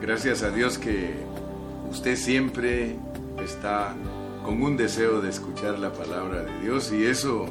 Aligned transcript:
Gracias 0.00 0.42
a 0.42 0.50
Dios 0.50 0.78
que 0.78 1.12
usted 1.90 2.16
siempre 2.16 2.96
está 3.44 3.94
con 4.42 4.62
un 4.62 4.78
deseo 4.78 5.20
de 5.20 5.28
escuchar 5.28 5.78
la 5.78 5.92
palabra 5.92 6.42
de 6.42 6.60
Dios 6.60 6.90
y 6.90 7.04
eso 7.04 7.46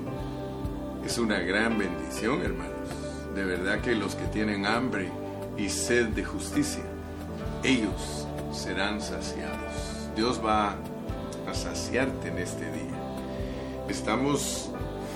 es 1.05 1.19
una 1.19 1.37
gran 1.39 1.77
bendición, 1.77 2.41
hermanos. 2.41 2.89
De 3.35 3.45
verdad 3.45 3.81
que 3.81 3.93
los 3.93 4.15
que 4.15 4.25
tienen 4.25 4.65
hambre 4.65 5.11
y 5.57 5.69
sed 5.69 6.07
de 6.07 6.25
justicia, 6.25 6.81
ellos 7.63 8.27
serán 8.51 8.99
saciados. 8.99 10.09
Dios 10.15 10.41
va 10.43 10.75
a 11.47 11.53
saciarte 11.53 12.29
en 12.29 12.39
este 12.39 12.65
día. 12.71 12.97
Estamos 13.87 14.71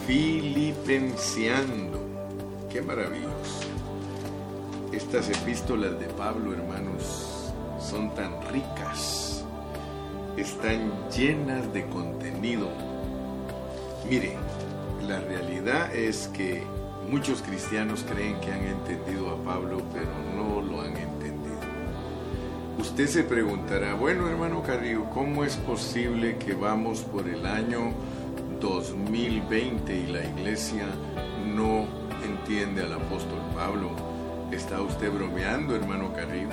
filipenciando. 0.06 2.00
Qué 2.72 2.84
maravilloso. 2.84 3.73
Estas 5.14 5.30
epístolas 5.44 6.00
de 6.00 6.08
Pablo, 6.08 6.54
hermanos, 6.54 7.54
son 7.80 8.16
tan 8.16 8.32
ricas, 8.52 9.46
están 10.38 10.92
llenas 11.16 11.72
de 11.72 11.86
contenido. 11.86 12.68
Mire, 14.10 14.38
la 15.08 15.20
realidad 15.20 15.94
es 15.96 16.30
que 16.30 16.64
muchos 17.12 17.44
cristianos 17.44 18.04
creen 18.10 18.40
que 18.42 18.54
han 18.54 18.66
entendido 18.66 19.30
a 19.30 19.44
Pablo, 19.44 19.84
pero 19.94 20.10
no 20.36 20.64
lo 20.64 20.82
han 20.82 20.98
entendido. 20.98 21.60
Usted 22.80 23.06
se 23.06 23.24
preguntará, 23.24 23.94
bueno 23.94 24.28
hermano 24.28 24.64
Carrillo, 24.64 25.06
¿cómo 25.14 25.44
es 25.44 25.58
posible 25.58 26.40
que 26.40 26.56
vamos 26.56 27.02
por 27.02 27.30
el 27.30 27.46
año 27.46 27.92
2020 28.60 29.96
y 29.96 30.08
la 30.08 30.26
iglesia 30.26 30.88
no 31.54 31.86
entiende 32.26 32.82
al 32.82 32.94
apóstol 32.94 33.38
Pablo? 33.54 34.13
¿Está 34.54 34.80
usted 34.84 35.12
bromeando, 35.12 35.76
hermano 35.76 36.14
Carrillo? 36.14 36.50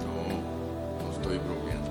No, 0.00 1.04
no 1.04 1.12
estoy 1.12 1.38
bromeando. 1.38 1.90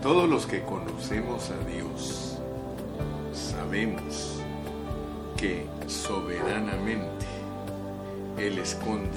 Todos 0.00 0.28
los 0.28 0.46
que 0.46 0.62
conocemos 0.62 1.50
a 1.50 1.58
Dios 1.68 2.38
sabemos 3.32 4.40
que 5.36 5.66
soberanamente 5.88 7.26
Él 8.38 8.60
esconde 8.60 9.10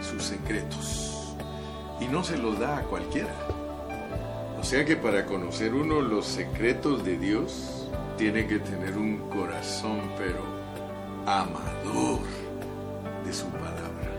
sus 0.00 0.22
secretos 0.22 1.34
y 2.00 2.06
no 2.06 2.24
se 2.24 2.38
los 2.38 2.58
da 2.58 2.78
a 2.78 2.82
cualquiera. 2.84 3.34
O 4.58 4.64
sea 4.64 4.86
que 4.86 4.96
para 4.96 5.26
conocer 5.26 5.74
uno 5.74 6.00
los 6.00 6.24
secretos 6.24 7.04
de 7.04 7.18
Dios, 7.18 7.90
tiene 8.16 8.46
que 8.46 8.58
tener 8.58 8.96
un 8.96 9.18
corazón, 9.28 10.00
pero 10.16 10.42
amador 11.26 12.37
de 13.28 13.34
su 13.34 13.44
palabra. 13.48 14.10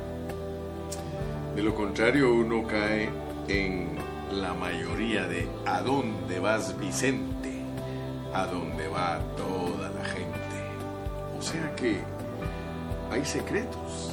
De 1.55 1.63
lo 1.63 1.73
contrario, 1.73 2.31
uno 2.31 2.67
cae 2.67 3.09
en 3.47 3.97
la 4.31 4.53
mayoría 4.53 5.25
de 5.25 5.47
¿a 5.65 5.81
dónde 5.81 6.39
vas 6.39 6.77
Vicente? 6.79 7.49
A 8.35 8.45
dónde 8.45 8.87
va 8.87 9.19
toda 9.35 9.89
la 9.89 10.05
gente. 10.05 10.39
O 11.37 11.41
sea 11.41 11.75
que 11.75 12.01
hay 13.11 13.25
secretos. 13.25 14.11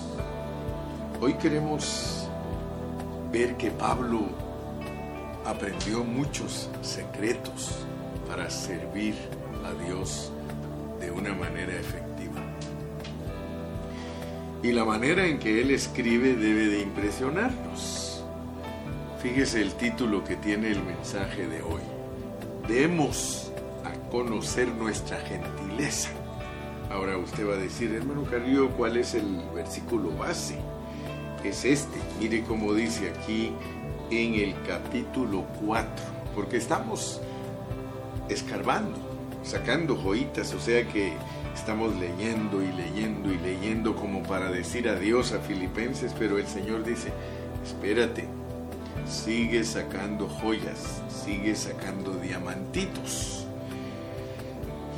Hoy 1.20 1.34
queremos 1.34 2.26
ver 3.30 3.54
que 3.58 3.70
Pablo 3.70 4.22
aprendió 5.44 6.04
muchos 6.04 6.70
secretos 6.80 7.84
para 8.26 8.48
servir 8.48 9.14
a 9.62 9.84
Dios 9.84 10.32
de 11.00 11.10
una 11.10 11.34
manera 11.34 11.72
efectiva. 11.74 12.05
Y 14.66 14.72
la 14.72 14.84
manera 14.84 15.24
en 15.24 15.38
que 15.38 15.60
él 15.60 15.70
escribe 15.70 16.34
debe 16.34 16.66
de 16.66 16.80
impresionarnos. 16.80 18.24
Fíjese 19.22 19.62
el 19.62 19.72
título 19.74 20.24
que 20.24 20.34
tiene 20.34 20.72
el 20.72 20.82
mensaje 20.82 21.46
de 21.46 21.62
hoy. 21.62 21.82
Demos 22.66 23.52
a 23.84 23.92
conocer 24.10 24.66
nuestra 24.66 25.18
gentileza. 25.18 26.08
Ahora 26.90 27.16
usted 27.16 27.48
va 27.48 27.52
a 27.52 27.58
decir, 27.58 27.94
hermano 27.94 28.24
Carrillo, 28.24 28.70
¿cuál 28.70 28.96
es 28.96 29.14
el 29.14 29.40
versículo 29.54 30.10
base? 30.16 30.56
Es 31.44 31.64
este. 31.64 32.00
Mire 32.18 32.42
cómo 32.42 32.74
dice 32.74 33.10
aquí 33.10 33.52
en 34.10 34.34
el 34.34 34.52
capítulo 34.66 35.46
4, 35.64 35.88
porque 36.34 36.56
estamos 36.56 37.20
escarbando, 38.28 38.98
sacando 39.44 39.94
joyitas, 39.94 40.52
o 40.54 40.58
sea 40.58 40.84
que 40.88 41.12
estamos 41.56 41.96
leyendo 41.96 42.62
y 42.62 42.70
leyendo 42.70 43.32
y 43.32 43.38
leyendo 43.38 43.96
como 43.96 44.22
para 44.22 44.50
decir 44.50 44.88
adiós 44.90 45.32
a 45.32 45.40
Filipenses, 45.40 46.14
pero 46.16 46.38
el 46.38 46.46
Señor 46.46 46.84
dice, 46.84 47.10
espérate, 47.64 48.26
sigue 49.08 49.64
sacando 49.64 50.28
joyas, 50.28 51.00
sigue 51.08 51.54
sacando 51.54 52.12
diamantitos. 52.16 53.46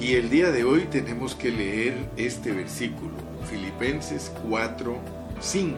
Y 0.00 0.14
el 0.14 0.30
día 0.30 0.50
de 0.50 0.64
hoy 0.64 0.82
tenemos 0.90 1.36
que 1.36 1.50
leer 1.50 1.94
este 2.16 2.50
versículo, 2.50 3.14
Filipenses 3.48 4.32
4, 4.48 4.96
5. 5.40 5.76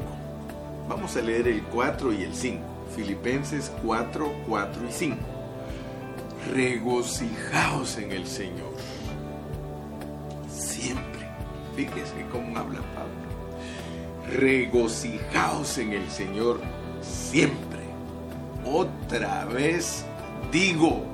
Vamos 0.89 1.15
a 1.15 1.21
leer 1.21 1.47
el 1.47 1.63
4 1.65 2.13
y 2.15 2.23
el 2.23 2.35
5. 2.35 2.59
Filipenses 2.97 3.71
4, 3.85 4.33
4 4.49 4.83
y 4.89 4.93
5. 4.93 5.17
Regocijaos 6.55 7.99
en 7.99 8.13
el 8.13 8.27
Señor. 8.27 8.75
Fíjese 11.77 12.27
cómo 12.31 12.59
habla 12.59 12.81
Pablo. 12.95 14.39
Regocijaos 14.39 15.79
en 15.79 15.93
el 15.93 16.11
Señor 16.11 16.61
siempre. 17.01 17.81
Otra 18.65 19.45
vez 19.47 20.05
digo, 20.53 21.05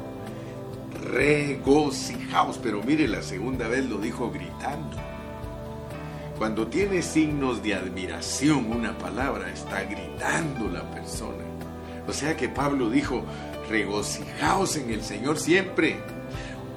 regocijaos. 1.11 2.59
Pero 2.63 2.83
mire, 2.83 3.09
la 3.09 3.23
segunda 3.23 3.69
vez 3.69 3.87
lo 3.87 3.99
dijo 3.99 4.31
gritando. 4.31 4.97
Cuando 6.39 6.67
tiene 6.67 7.01
signos 7.01 7.63
de 7.63 7.75
admiración 7.75 8.71
una 8.71 8.97
palabra, 8.99 9.51
está 9.51 9.85
gritando 9.85 10.69
la 10.69 10.83
persona. 10.91 11.45
O 12.07 12.13
sea 12.13 12.37
que 12.37 12.49
Pablo 12.49 12.91
dijo, 12.91 13.25
regocijaos 13.71 14.77
en 14.77 14.91
el 14.91 15.03
Señor 15.03 15.39
siempre. 15.39 15.97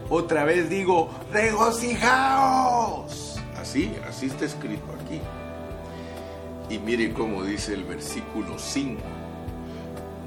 Otra 0.10 0.46
vez 0.46 0.70
digo, 0.70 1.10
regocijaos. 1.32 3.29
Así, 3.70 3.94
así 4.08 4.26
está 4.26 4.46
escrito 4.46 4.84
aquí. 5.00 5.22
Y 6.74 6.80
mire 6.80 7.14
cómo 7.14 7.44
dice 7.44 7.76
el 7.76 7.84
versículo 7.84 8.58
5. 8.58 9.00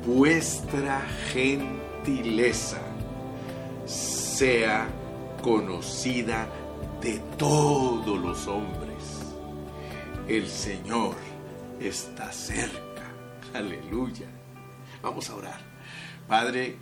Vuestra 0.07 1.01
gentileza 1.33 2.79
sea 3.85 4.87
conocida 5.43 6.47
de 7.01 7.19
todos 7.37 8.17
los 8.21 8.47
hombres. 8.47 9.35
El 10.29 10.47
Señor 10.47 11.17
está 11.81 12.31
cerca. 12.31 13.11
Aleluya. 13.55 14.29
Vamos 15.03 15.29
a 15.31 15.35
orar. 15.35 15.61
Padre, 16.29 16.77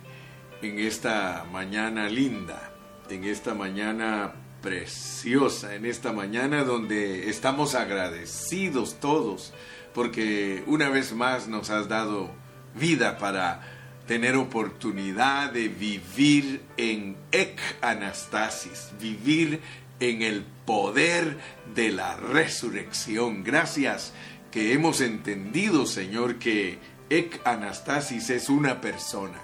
en 0.61 0.77
esta 0.77 1.43
mañana 1.51 2.07
linda, 2.07 2.71
en 3.09 3.23
esta 3.23 3.55
mañana 3.55 4.35
preciosa, 4.61 5.75
en 5.75 5.85
esta 5.85 6.11
mañana 6.13 6.63
donde 6.63 7.29
estamos 7.29 7.75
agradecidos 7.75 8.99
todos, 8.99 9.53
porque 9.93 10.63
una 10.67 10.89
vez 10.89 11.13
más 11.13 11.47
nos 11.47 11.69
has 11.69 11.87
dado 11.87 12.31
vida 12.79 13.17
para 13.17 13.61
tener 14.07 14.35
oportunidad 14.35 15.51
de 15.51 15.67
vivir 15.67 16.61
en 16.77 17.15
ek 17.31 17.59
anastasis, 17.81 18.91
vivir 18.99 19.61
en 19.99 20.21
el 20.21 20.43
poder 20.65 21.37
de 21.75 21.91
la 21.91 22.15
resurrección. 22.17 23.43
Gracias 23.43 24.13
que 24.51 24.73
hemos 24.73 25.01
entendido, 25.01 25.85
Señor, 25.85 26.37
que 26.39 26.79
Ek 27.09 27.41
Anastasis 27.43 28.29
es 28.29 28.47
una 28.47 28.79
persona, 28.79 29.41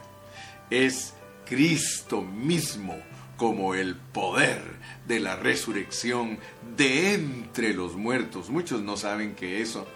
es 0.70 1.14
Cristo 1.46 2.22
mismo 2.22 2.98
como 3.38 3.76
el 3.76 3.96
poder 3.96 4.62
de 5.08 5.20
la 5.20 5.36
resurrección 5.36 6.40
de 6.76 7.14
entre 7.14 7.74
los 7.74 7.96
muertos. 7.96 8.50
Muchos 8.50 8.82
no 8.82 8.98
saben 8.98 9.36
que 9.36 9.62
eso 9.62 9.88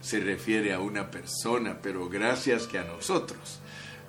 se 0.00 0.20
refiere 0.20 0.72
a 0.72 0.80
una 0.80 1.10
persona, 1.10 1.78
pero 1.82 2.08
gracias 2.08 2.66
que 2.66 2.78
a 2.78 2.84
nosotros 2.84 3.60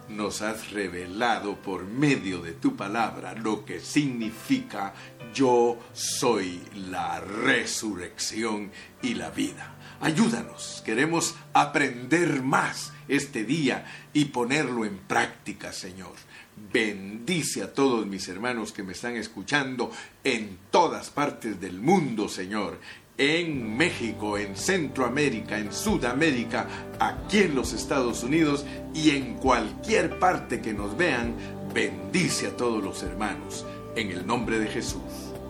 nos 0.10 0.42
has 0.42 0.72
revelado 0.72 1.56
por 1.56 1.86
medio 1.86 2.42
de 2.42 2.52
tu 2.52 2.76
palabra 2.76 3.34
lo 3.34 3.64
que 3.64 3.80
significa 3.80 4.94
yo 5.34 5.80
soy 5.94 6.62
la 6.76 7.20
resurrección 7.20 8.72
y 9.02 9.16
la 9.16 9.30
vida. 9.30 9.76
Ayúdanos, 10.02 10.82
queremos 10.86 11.36
aprender 11.54 12.44
más 12.44 12.92
este 13.08 13.46
día 13.46 13.86
y 14.12 14.26
ponerlo 14.26 14.86
en 14.86 14.98
práctica, 14.98 15.72
Señor. 15.72 16.14
Bendice 16.56 17.64
a 17.64 17.74
todos 17.74 18.06
mis 18.06 18.28
hermanos 18.28 18.72
que 18.72 18.84
me 18.84 18.94
están 18.94 19.16
escuchando 19.16 19.92
en 20.24 20.58
todas 20.72 21.10
partes 21.10 21.60
del 21.60 21.80
mundo, 21.80 22.28
Señor. 22.30 22.80
en 23.18 23.78
México, 23.78 24.38
en 24.40 24.56
Centroamérica, 24.56 25.60
en 25.60 25.72
Sudamérica, 25.72 26.68
aquí 27.00 27.40
en 27.40 27.54
los 27.56 27.72
Estados 27.74 28.24
Unidos 28.24 28.66
y 28.94 29.12
en 29.12 29.36
cualquier 29.36 30.18
parte 30.18 30.62
que 30.62 30.74
nos 30.74 30.98
vean, 30.98 31.36
bendice 31.74 32.48
a 32.48 32.58
todos 32.58 32.84
los 32.84 33.04
hermanos. 33.04 33.66
En 33.96 34.10
el 34.10 34.26
nombre 34.26 34.58
de 34.58 34.68
Jesús. 34.68 35.02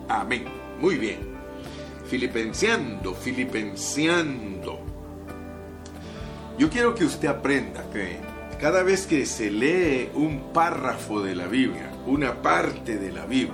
Amén. 0.08 0.44
Muy 0.78 0.96
bien. 0.96 1.20
Filipenseando, 2.10 3.14
filipenseando. 3.14 4.80
Yo 6.58 6.68
quiero 6.68 6.94
que 6.94 7.04
usted 7.06 7.28
aprenda 7.28 7.88
que 7.90 8.18
cada 8.64 8.82
vez 8.82 9.06
que 9.06 9.26
se 9.26 9.50
lee 9.50 10.08
un 10.14 10.54
párrafo 10.54 11.20
de 11.20 11.34
la 11.34 11.46
Biblia, 11.48 11.92
una 12.06 12.40
parte 12.40 12.96
de 12.96 13.12
la 13.12 13.26
Biblia, 13.26 13.52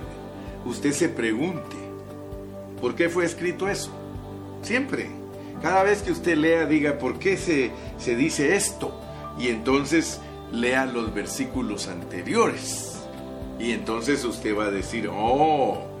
usted 0.63 0.93
se 0.93 1.09
pregunte, 1.09 1.75
¿por 2.79 2.95
qué 2.95 3.09
fue 3.09 3.25
escrito 3.25 3.67
eso? 3.67 3.91
Siempre. 4.61 5.09
Cada 5.61 5.83
vez 5.83 6.01
que 6.01 6.13
usted 6.13 6.37
lea, 6.37 6.65
diga, 6.65 6.97
¿por 6.97 7.19
qué 7.19 7.35
se, 7.35 7.71
se 7.97 8.15
dice 8.15 8.55
esto? 8.55 8.97
Y 9.37 9.49
entonces 9.49 10.21
lea 10.53 10.85
los 10.85 11.13
versículos 11.13 11.89
anteriores. 11.89 13.01
Y 13.59 13.73
entonces 13.73 14.23
usted 14.23 14.57
va 14.57 14.67
a 14.67 14.71
decir, 14.71 15.09
oh, 15.11 15.91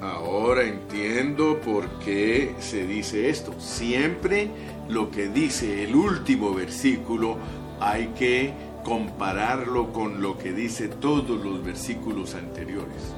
ahora 0.00 0.62
entiendo 0.62 1.60
por 1.60 1.98
qué 1.98 2.54
se 2.60 2.86
dice 2.86 3.28
esto. 3.28 3.54
Siempre 3.58 4.50
lo 4.88 5.10
que 5.10 5.28
dice 5.28 5.82
el 5.82 5.96
último 5.96 6.54
versículo 6.54 7.38
hay 7.80 8.08
que 8.08 8.52
compararlo 8.84 9.92
con 9.92 10.22
lo 10.22 10.38
que 10.38 10.52
dice 10.52 10.88
todos 10.88 11.44
los 11.44 11.64
versículos 11.64 12.34
anteriores. 12.34 13.14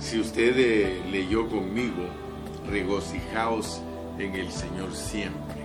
Si 0.00 0.18
usted 0.18 0.54
eh, 0.56 1.02
leyó 1.10 1.48
conmigo, 1.48 2.06
regocijaos 2.68 3.82
en 4.18 4.34
el 4.34 4.50
Señor 4.50 4.94
siempre. 4.94 5.60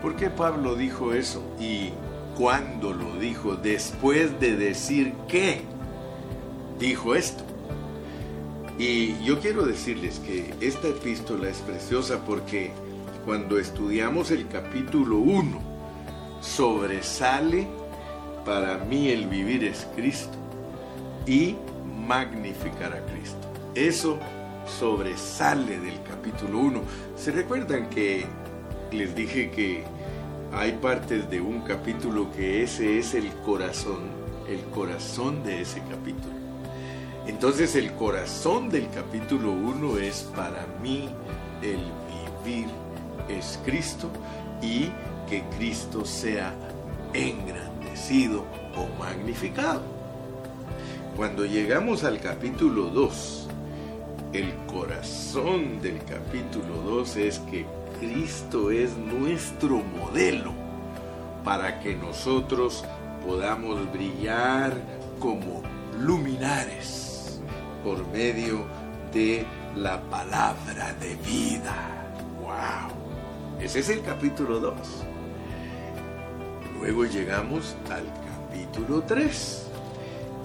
¿Por 0.00 0.16
qué 0.16 0.30
Pablo 0.30 0.74
dijo 0.74 1.12
eso? 1.12 1.42
¿Y 1.60 1.90
cuándo 2.36 2.92
lo 2.92 3.18
dijo? 3.18 3.56
Después 3.56 4.40
de 4.40 4.56
decir 4.56 5.12
que 5.28 5.62
dijo 6.78 7.14
esto. 7.14 7.44
Y 8.78 9.22
yo 9.24 9.40
quiero 9.40 9.64
decirles 9.64 10.18
que 10.20 10.54
esta 10.60 10.88
epístola 10.88 11.48
es 11.48 11.58
preciosa 11.58 12.24
porque 12.26 12.72
cuando 13.24 13.58
estudiamos 13.58 14.30
el 14.30 14.48
capítulo 14.48 15.16
1, 15.16 15.75
sobresale 16.46 17.66
para 18.44 18.78
mí 18.78 19.08
el 19.08 19.26
vivir 19.26 19.64
es 19.64 19.86
Cristo 19.96 20.38
y 21.26 21.56
magnificar 22.06 22.92
a 22.92 23.04
Cristo. 23.06 23.48
Eso 23.74 24.18
sobresale 24.78 25.80
del 25.80 26.00
capítulo 26.02 26.60
1. 26.60 26.80
¿Se 27.16 27.32
recuerdan 27.32 27.90
que 27.90 28.24
les 28.92 29.14
dije 29.14 29.50
que 29.50 29.82
hay 30.52 30.72
partes 30.72 31.28
de 31.28 31.40
un 31.40 31.62
capítulo 31.62 32.30
que 32.32 32.62
ese 32.62 32.98
es 32.98 33.14
el 33.14 33.28
corazón, 33.44 34.04
el 34.48 34.60
corazón 34.66 35.42
de 35.42 35.62
ese 35.62 35.80
capítulo? 35.90 36.34
Entonces 37.26 37.74
el 37.74 37.92
corazón 37.94 38.70
del 38.70 38.88
capítulo 38.90 39.50
1 39.50 39.98
es 39.98 40.22
para 40.36 40.64
mí 40.80 41.08
el 41.60 41.80
vivir 42.44 42.68
es 43.28 43.58
Cristo 43.64 44.08
y 44.62 44.90
que 45.28 45.42
Cristo 45.56 46.04
sea 46.04 46.54
engrandecido 47.12 48.44
o 48.76 48.86
magnificado. 48.98 49.82
Cuando 51.16 51.44
llegamos 51.46 52.04
al 52.04 52.20
capítulo 52.20 52.90
2, 52.90 53.48
el 54.32 54.54
corazón 54.66 55.80
del 55.80 55.98
capítulo 56.04 56.76
2 56.84 57.16
es 57.16 57.38
que 57.50 57.64
Cristo 57.98 58.70
es 58.70 58.96
nuestro 58.96 59.78
modelo 59.78 60.52
para 61.42 61.80
que 61.80 61.96
nosotros 61.96 62.84
podamos 63.26 63.90
brillar 63.92 64.74
como 65.18 65.62
luminares 65.98 67.40
por 67.82 68.06
medio 68.08 68.66
de 69.12 69.46
la 69.74 70.00
palabra 70.02 70.92
de 71.00 71.16
vida. 71.16 71.74
¡Wow! 72.42 73.60
Ese 73.60 73.78
es 73.80 73.88
el 73.88 74.02
capítulo 74.02 74.60
2. 74.60 74.74
Luego 76.80 77.04
llegamos 77.04 77.76
al 77.90 78.04
capítulo 78.04 79.02
3. 79.02 79.62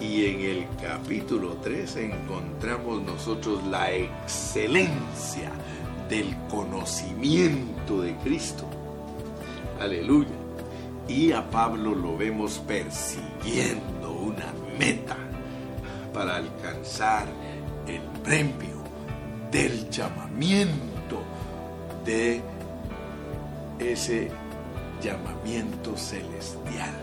Y 0.00 0.26
en 0.26 0.40
el 0.40 0.66
capítulo 0.80 1.56
3 1.62 1.96
encontramos 1.96 3.02
nosotros 3.02 3.64
la 3.68 3.92
excelencia 3.92 5.52
del 6.08 6.34
conocimiento 6.50 8.02
de 8.02 8.16
Cristo. 8.16 8.64
Aleluya. 9.80 10.30
Y 11.06 11.32
a 11.32 11.48
Pablo 11.50 11.94
lo 11.94 12.16
vemos 12.16 12.60
persiguiendo 12.66 14.12
una 14.12 14.52
meta 14.78 15.16
para 16.12 16.36
alcanzar 16.36 17.26
el 17.86 18.02
premio 18.22 18.82
del 19.50 19.88
llamamiento 19.90 21.22
de 22.04 22.40
ese 23.78 24.30
llamamiento 25.02 25.96
celestial. 25.96 26.94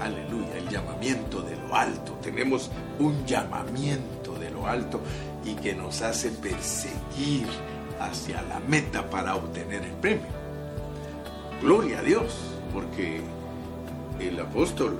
Aleluya, 0.00 0.58
el 0.58 0.68
llamamiento 0.68 1.42
de 1.42 1.56
lo 1.56 1.74
alto. 1.74 2.12
Tenemos 2.22 2.70
un 2.98 3.26
llamamiento 3.26 4.34
de 4.38 4.50
lo 4.50 4.66
alto 4.66 5.00
y 5.44 5.54
que 5.54 5.74
nos 5.74 6.02
hace 6.02 6.30
perseguir 6.30 7.46
hacia 7.98 8.42
la 8.42 8.60
meta 8.60 9.08
para 9.10 9.34
obtener 9.34 9.82
el 9.82 9.92
premio. 9.92 10.26
Gloria 11.62 12.00
a 12.00 12.02
Dios, 12.02 12.36
porque 12.72 13.20
el 14.20 14.38
apóstol, 14.38 14.98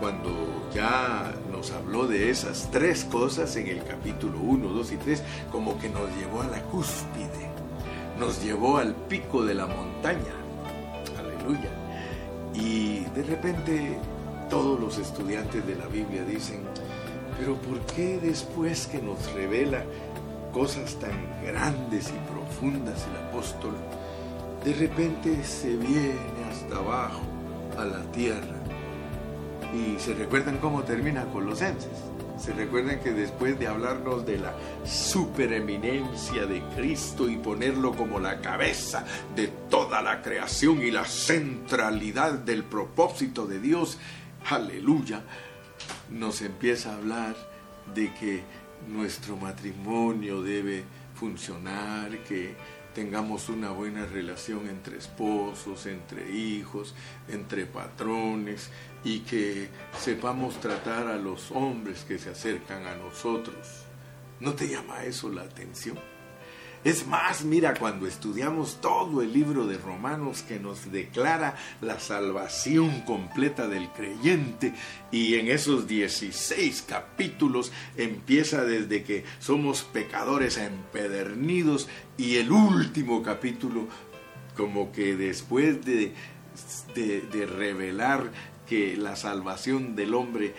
cuando 0.00 0.30
ya 0.74 1.34
nos 1.52 1.70
habló 1.70 2.06
de 2.06 2.30
esas 2.30 2.68
tres 2.70 3.04
cosas 3.04 3.54
en 3.56 3.68
el 3.68 3.84
capítulo 3.84 4.38
1, 4.40 4.68
2 4.68 4.92
y 4.92 4.96
3, 4.96 5.22
como 5.52 5.78
que 5.78 5.88
nos 5.90 6.08
llevó 6.16 6.42
a 6.42 6.46
la 6.46 6.62
cúspide, 6.62 7.50
nos 8.18 8.42
llevó 8.42 8.78
al 8.78 8.94
pico 8.94 9.44
de 9.44 9.54
la 9.54 9.66
montaña. 9.66 10.43
Y 12.54 13.00
de 13.14 13.22
repente 13.22 13.98
todos 14.48 14.78
los 14.78 14.98
estudiantes 14.98 15.66
de 15.66 15.74
la 15.74 15.86
Biblia 15.86 16.24
dicen, 16.24 16.60
pero 17.38 17.56
¿por 17.56 17.80
qué 17.94 18.18
después 18.20 18.86
que 18.86 19.02
nos 19.02 19.32
revela 19.32 19.84
cosas 20.52 20.94
tan 20.96 21.12
grandes 21.44 22.10
y 22.10 22.32
profundas 22.32 23.04
el 23.10 23.28
apóstol, 23.28 23.74
de 24.64 24.72
repente 24.74 25.42
se 25.42 25.76
viene 25.76 26.14
hasta 26.50 26.76
abajo 26.76 27.22
a 27.76 27.84
la 27.84 28.02
tierra? 28.12 28.56
Y 29.74 29.98
se 29.98 30.14
recuerdan 30.14 30.58
cómo 30.58 30.84
termina 30.84 31.24
Colosenses. 31.32 32.13
Se 32.38 32.52
recuerdan 32.52 33.00
que 33.00 33.12
después 33.12 33.58
de 33.58 33.68
hablarnos 33.68 34.26
de 34.26 34.38
la 34.38 34.54
supereminencia 34.84 36.46
de 36.46 36.62
Cristo 36.74 37.28
y 37.28 37.36
ponerlo 37.36 37.92
como 37.92 38.18
la 38.18 38.40
cabeza 38.40 39.04
de 39.36 39.48
toda 39.70 40.02
la 40.02 40.20
creación 40.20 40.82
y 40.82 40.90
la 40.90 41.04
centralidad 41.04 42.32
del 42.32 42.64
propósito 42.64 43.46
de 43.46 43.60
Dios, 43.60 43.98
aleluya, 44.50 45.22
nos 46.10 46.42
empieza 46.42 46.90
a 46.90 46.96
hablar 46.96 47.36
de 47.94 48.12
que 48.14 48.42
nuestro 48.88 49.36
matrimonio 49.36 50.42
debe 50.42 50.84
funcionar, 51.14 52.18
que 52.24 52.56
tengamos 52.94 53.48
una 53.48 53.70
buena 53.70 54.06
relación 54.06 54.68
entre 54.68 54.98
esposos, 54.98 55.86
entre 55.86 56.30
hijos, 56.30 56.94
entre 57.28 57.66
patrones 57.66 58.70
y 59.04 59.20
que 59.20 59.68
sepamos 59.98 60.60
tratar 60.60 61.06
a 61.06 61.16
los 61.16 61.50
hombres 61.52 62.04
que 62.04 62.18
se 62.18 62.30
acercan 62.30 62.86
a 62.86 62.96
nosotros. 62.96 63.84
¿No 64.40 64.54
te 64.54 64.68
llama 64.68 65.04
eso 65.04 65.30
la 65.30 65.42
atención? 65.42 65.98
Es 66.84 67.06
más, 67.06 67.46
mira, 67.46 67.72
cuando 67.72 68.06
estudiamos 68.06 68.78
todo 68.82 69.22
el 69.22 69.32
libro 69.32 69.66
de 69.66 69.78
Romanos 69.78 70.42
que 70.42 70.60
nos 70.60 70.92
declara 70.92 71.56
la 71.80 71.98
salvación 71.98 73.00
completa 73.02 73.68
del 73.68 73.88
creyente 73.88 74.74
y 75.10 75.36
en 75.36 75.48
esos 75.48 75.88
16 75.88 76.82
capítulos 76.86 77.72
empieza 77.96 78.64
desde 78.64 79.02
que 79.02 79.24
somos 79.38 79.82
pecadores 79.82 80.58
empedernidos 80.58 81.88
y 82.18 82.36
el 82.36 82.52
último 82.52 83.22
capítulo 83.22 83.88
como 84.54 84.92
que 84.92 85.16
después 85.16 85.82
de, 85.86 86.12
de, 86.94 87.46
revelar 87.46 88.30
que 88.66 88.96
la 88.96 89.16
salvación 89.16 89.96
del 89.96 90.14
hombre 90.14 90.54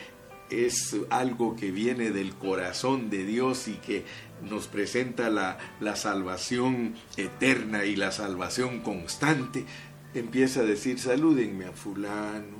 es 0.49 0.95
algo 1.09 1.55
que 1.55 1.71
viene 1.71 2.11
del 2.11 2.35
corazón 2.35 3.09
de 3.09 3.25
Dios 3.25 3.67
y 3.67 3.73
que 3.73 4.05
nos 4.43 4.67
presenta 4.67 5.29
la, 5.29 5.57
la 5.79 5.95
salvación 5.95 6.95
eterna 7.17 7.85
y 7.85 7.95
la 7.95 8.11
salvación 8.11 8.81
constante, 8.81 9.65
empieza 10.13 10.61
a 10.61 10.63
decir, 10.63 10.99
salúdenme 10.99 11.65
a 11.65 11.71
fulano, 11.71 12.57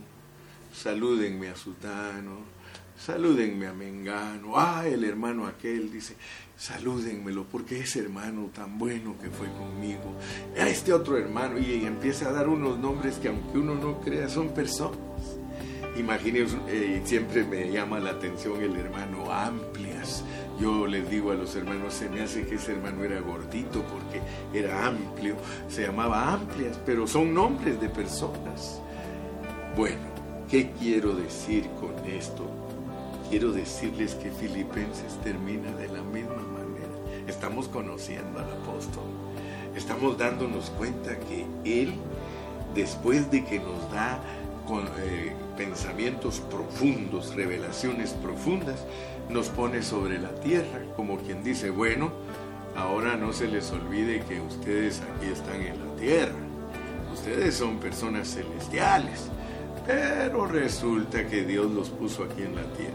salúdenme 0.73 1.49
a 1.49 1.55
sutano, 1.55 2.39
salúdenme 2.97 3.67
a 3.67 3.73
Mengano. 3.73 4.57
Ah, 4.57 4.87
el 4.87 5.03
hermano 5.03 5.45
aquel 5.45 5.91
dice, 5.91 6.15
salúdenmelo 6.57 7.45
porque 7.45 7.81
ese 7.81 7.99
hermano 7.99 8.49
tan 8.53 8.77
bueno 8.77 9.15
que 9.21 9.29
fue 9.29 9.47
conmigo. 9.51 10.15
A 10.57 10.67
este 10.67 10.93
otro 10.93 11.17
hermano 11.17 11.57
y 11.59 11.85
empieza 11.85 12.29
a 12.29 12.31
dar 12.31 12.47
unos 12.47 12.77
nombres 12.79 13.15
que 13.15 13.27
aunque 13.27 13.57
uno 13.57 13.75
no 13.75 13.99
crea 14.01 14.29
son 14.29 14.49
personas. 14.49 14.97
Imagínense, 15.97 16.57
eh, 16.67 17.01
siempre 17.05 17.45
me 17.45 17.71
llama 17.71 17.99
la 17.99 18.11
atención 18.11 18.61
el 18.61 18.75
hermano 18.75 19.31
Amplias. 19.31 20.23
Yo 20.59 20.87
les 20.87 21.09
digo 21.09 21.31
a 21.31 21.35
los 21.35 21.55
hermanos, 21.55 21.93
se 21.93 22.09
me 22.09 22.21
hace 22.21 22.45
que 22.45 22.55
ese 22.55 22.73
hermano 22.73 23.03
era 23.03 23.19
gordito 23.19 23.83
porque 23.83 24.21
era 24.57 24.87
amplio, 24.87 25.35
se 25.67 25.83
llamaba 25.83 26.31
Amplias, 26.31 26.79
pero 26.85 27.07
son 27.07 27.33
nombres 27.33 27.79
de 27.81 27.89
personas. 27.89 28.81
Bueno, 29.75 30.01
¿qué 30.49 30.71
quiero 30.79 31.13
decir 31.13 31.69
con 31.79 31.93
esto? 32.05 32.45
Quiero 33.29 33.51
decirles 33.51 34.15
que 34.15 34.31
Filipenses 34.31 35.19
termina 35.23 35.71
de 35.73 35.89
la 35.89 36.01
misma 36.03 36.35
manera. 36.35 37.25
Estamos 37.27 37.67
conociendo 37.67 38.39
al 38.39 38.51
apóstol, 38.53 39.03
estamos 39.75 40.17
dándonos 40.17 40.69
cuenta 40.71 41.19
que 41.19 41.45
Él, 41.65 41.95
después 42.73 43.29
de 43.29 43.43
que 43.43 43.59
nos 43.59 43.91
da 43.91 44.21
con, 44.65 44.85
eh, 44.99 45.33
pensamientos 45.55 46.39
profundos, 46.39 47.35
revelaciones 47.35 48.11
profundas, 48.13 48.85
nos 49.29 49.49
pone 49.49 49.81
sobre 49.81 50.19
la 50.19 50.33
tierra, 50.35 50.81
como 50.95 51.17
quien 51.17 51.43
dice, 51.43 51.69
bueno, 51.69 52.11
ahora 52.75 53.15
no 53.15 53.33
se 53.33 53.47
les 53.47 53.71
olvide 53.71 54.21
que 54.21 54.41
ustedes 54.41 55.01
aquí 55.01 55.31
están 55.31 55.61
en 55.61 55.79
la 55.79 55.95
tierra, 55.95 56.35
ustedes 57.13 57.55
son 57.55 57.77
personas 57.79 58.27
celestiales, 58.29 59.29
pero 59.85 60.45
resulta 60.45 61.27
que 61.27 61.43
Dios 61.43 61.71
los 61.71 61.89
puso 61.89 62.23
aquí 62.23 62.41
en 62.43 62.55
la 62.55 62.63
tierra. 62.73 62.93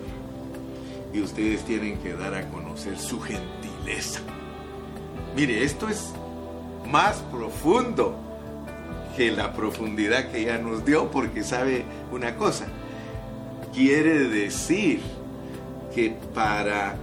Y 1.12 1.21
ustedes 1.21 1.64
tienen 1.64 1.99
que 1.99 2.14
dar 2.14 2.35
a 2.35 2.49
conocer 2.50 2.97
su 2.99 3.21
gentileza. 3.21 4.21
Mire, 5.35 5.64
esto 5.64 5.88
es 5.88 6.12
más 6.88 7.19
profundo 7.33 8.29
que 9.17 9.31
la 9.31 9.52
profundidad 9.52 10.31
que 10.31 10.45
ya 10.45 10.59
nos 10.59 10.85
dio, 10.85 11.11
porque 11.11 11.43
sabe 11.43 11.85
una 12.12 12.37
cosa, 12.37 12.67
quiere 13.75 14.29
decir 14.29 15.00
que 15.95 16.17
para 16.35 16.97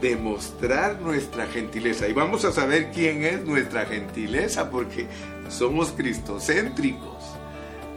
demostrar 0.00 1.00
nuestra 1.00 1.46
gentileza, 1.46 2.08
y 2.08 2.12
vamos 2.12 2.44
a 2.44 2.52
saber 2.52 2.90
quién 2.92 3.24
es 3.24 3.44
nuestra 3.44 3.86
gentileza, 3.86 4.70
porque 4.70 5.06
somos 5.48 5.92
cristocéntricos, 5.92 7.24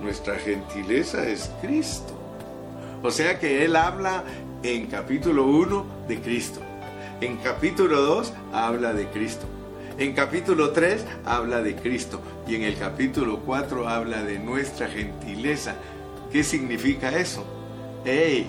nuestra 0.02 0.36
gentileza 0.36 1.28
es 1.28 1.52
Cristo. 1.62 2.14
O 3.04 3.12
sea 3.12 3.40
que 3.40 3.66
Él 3.66 3.76
habla 3.76 4.24
en 4.64 4.88
capítulo 4.88 5.46
1 5.46 5.86
de 6.08 6.20
Cristo, 6.22 6.62
en 7.22 7.38
capítulo 7.38 8.02
2 8.02 8.34
habla 8.54 8.94
de 8.94 9.08
Cristo, 9.10 9.48
en 9.98 10.14
capítulo 10.14 10.72
3 10.72 11.06
habla 11.26 11.62
de 11.62 11.76
Cristo 11.76 12.22
y 12.48 12.56
en 12.56 12.64
el 12.64 12.78
capítulo 12.78 13.40
4 13.40 13.88
habla 13.88 14.24
de 14.24 14.38
nuestra 14.40 14.88
gentileza. 14.88 15.76
¿Qué 16.32 16.44
significa 16.44 17.18
eso? 17.18 17.46
¡Ey! 18.06 18.48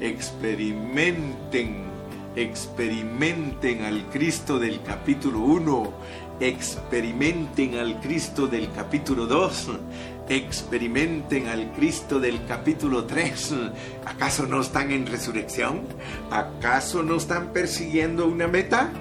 Experimenten, 0.00 1.84
experimenten 2.36 3.82
al 3.82 4.06
Cristo 4.10 4.58
del 4.58 4.82
capítulo 4.82 5.40
1, 5.40 5.92
experimenten 6.40 7.76
al 7.76 8.00
Cristo 8.00 8.46
del 8.46 8.70
capítulo 8.72 9.26
2, 9.26 9.68
experimenten 10.28 11.48
al 11.48 11.72
Cristo 11.72 12.20
del 12.20 12.44
capítulo 12.46 13.04
3. 13.04 13.54
¿Acaso 14.04 14.46
no 14.46 14.60
están 14.60 14.90
en 14.90 15.06
resurrección? 15.06 15.82
¿Acaso 16.30 17.02
no 17.02 17.16
están 17.16 17.52
persiguiendo 17.52 18.26
una 18.26 18.46
meta? 18.46 18.92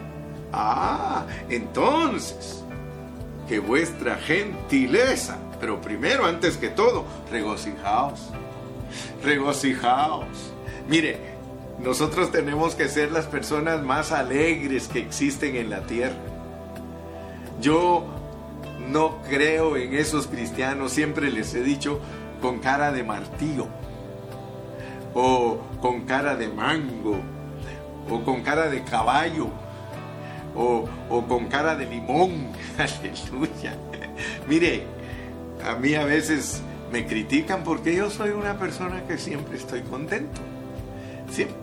Ah, 0.56 1.26
entonces, 1.50 2.64
que 3.48 3.58
vuestra 3.58 4.18
gentileza, 4.18 5.40
pero 5.60 5.82
primero, 5.82 6.28
antes 6.28 6.58
que 6.58 6.70
todo, 6.70 7.06
regocijaos, 7.32 8.30
regocijaos. 9.24 10.54
Mire, 10.88 11.18
nosotros 11.80 12.32
tenemos 12.32 12.76
que 12.76 12.88
ser 12.88 13.12
las 13.12 13.26
personas 13.26 13.82
más 13.82 14.12
alegres 14.12 14.88
que 14.88 15.00
existen 15.00 15.56
en 15.56 15.72
la 15.72 15.82
tierra. 15.82 16.22
Yo 17.60 18.06
no 18.92 19.24
creo 19.28 19.76
en 19.76 19.96
esos 19.96 20.28
cristianos, 20.28 20.92
siempre 20.92 21.32
les 21.32 21.56
he 21.56 21.64
dicho, 21.64 22.00
con 22.44 22.60
cara 22.60 22.92
de 22.92 23.04
martillo, 23.04 23.70
o 25.16 25.58
con 25.82 26.02
cara 26.02 26.36
de 26.36 26.48
mango, 26.48 27.18
o 28.08 28.24
con 28.24 28.44
cara 28.44 28.70
de 28.70 28.84
caballo 28.84 29.63
o, 30.56 30.88
con 31.28 31.48
cara 31.48 31.76
de 31.76 31.86
limón. 31.86 32.48
Aleluya. 32.78 33.76
Mire, 34.48 34.84
a 35.66 35.76
mí 35.76 35.96
a 35.96 36.06
veces 36.06 36.62
me 36.92 37.06
critican 37.06 37.64
porque 37.64 37.96
yo 37.96 38.10
soy 38.10 38.32
una 38.32 38.58
persona 38.58 39.04
que 39.08 39.18
siempre 39.18 39.58
estoy 39.58 39.82
contento. 39.82 40.42
Siempre, 41.32 41.58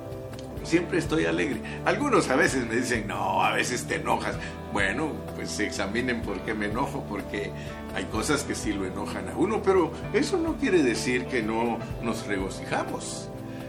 siempre 0.64 0.98
estoy 0.98 1.26
alegre. 1.26 1.60
Algunos 1.84 2.28
a 2.30 2.36
veces 2.36 2.66
me 2.66 2.76
dicen, 2.76 3.06
no, 3.06 3.42
a 3.42 3.52
veces 3.52 3.84
te 3.84 3.96
enojas. 3.96 4.34
Bueno, 4.72 5.12
pues 5.34 5.58
examinen 5.60 6.22
por 6.22 6.40
qué 6.40 6.54
me 6.54 6.66
enojo, 6.66 7.04
porque 7.08 7.50
hay 7.94 8.04
cosas 8.04 8.44
que 8.44 8.54
sí 8.54 8.72
lo 8.72 8.86
enojan 8.86 9.28
a 9.28 9.36
uno, 9.36 9.62
pero 9.62 9.92
eso 10.12 10.38
no 10.38 10.56
quiere 10.56 10.82
decir 10.82 11.26
que 11.26 11.42
no 11.42 11.78
nos 12.02 12.26
regocijamos. 12.26 13.28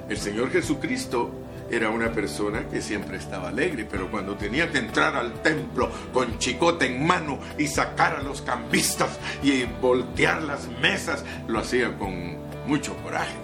El 0.10 0.18
Señor 0.18 0.51
Jesucristo 0.51 1.32
era 1.72 1.90
una 1.90 2.12
persona 2.12 2.68
que 2.68 2.82
siempre 2.82 3.18
estaba 3.18 3.48
alegre, 3.48 3.88
pero 3.90 4.12
cuando 4.12 4.36
tenía 4.36 4.70
que 4.70 4.80
entrar 4.80 5.16
al 5.16 5.42
templo 5.42 5.90
con 6.13 6.38
chicote 6.38 6.86
en 6.86 7.06
mano 7.06 7.40
y 7.58 7.68
sacar 7.68 8.16
a 8.18 8.22
los 8.22 8.42
campistas 8.42 9.18
y 9.42 9.63
voltear 9.82 10.44
las 10.44 10.68
mesas, 10.82 11.24
lo 11.48 11.60
hacía 11.60 11.98
con 11.98 12.38
mucho 12.68 12.96
coraje. 12.98 13.38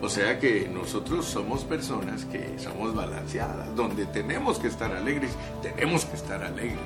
O 0.00 0.08
sea 0.08 0.38
que 0.38 0.68
nosotros 0.68 1.24
somos 1.24 1.64
personas 1.64 2.24
que 2.26 2.58
somos 2.58 2.94
balanceadas, 2.94 3.74
donde 3.74 4.06
tenemos 4.06 4.58
que 4.58 4.68
estar 4.68 4.92
alegres, 4.92 5.30
tenemos 5.62 6.04
que 6.04 6.16
estar 6.16 6.42
alegres. 6.42 6.78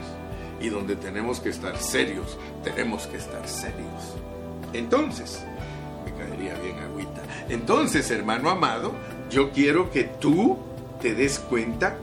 Y 0.60 0.70
donde 0.70 0.96
tenemos 0.96 1.38
que 1.38 1.50
estar 1.50 1.76
serios, 1.78 2.36
tenemos 2.64 3.06
que 3.06 3.16
estar 3.16 3.46
serios. 3.48 4.16
Entonces, 4.72 5.44
me 6.04 6.12
caería 6.12 6.54
bien 6.54 6.78
agüita. 6.78 7.22
Entonces, 7.48 8.10
hermano 8.10 8.50
amado, 8.50 8.92
yo 9.30 9.50
quiero 9.50 9.90
que 9.90 10.04
tú 10.04 10.58
te 11.00 11.14
des 11.14 11.38
cuenta 11.38 11.98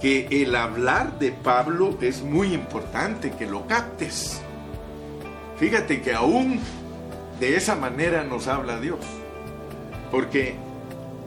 que 0.00 0.26
el 0.30 0.54
hablar 0.54 1.18
de 1.18 1.32
Pablo 1.32 1.96
es 2.00 2.22
muy 2.22 2.52
importante, 2.52 3.30
que 3.30 3.46
lo 3.46 3.66
captes. 3.66 4.40
Fíjate 5.58 6.02
que 6.02 6.14
aún 6.14 6.60
de 7.40 7.56
esa 7.56 7.74
manera 7.74 8.24
nos 8.24 8.48
habla 8.48 8.80
Dios. 8.80 9.00
Porque 10.10 10.56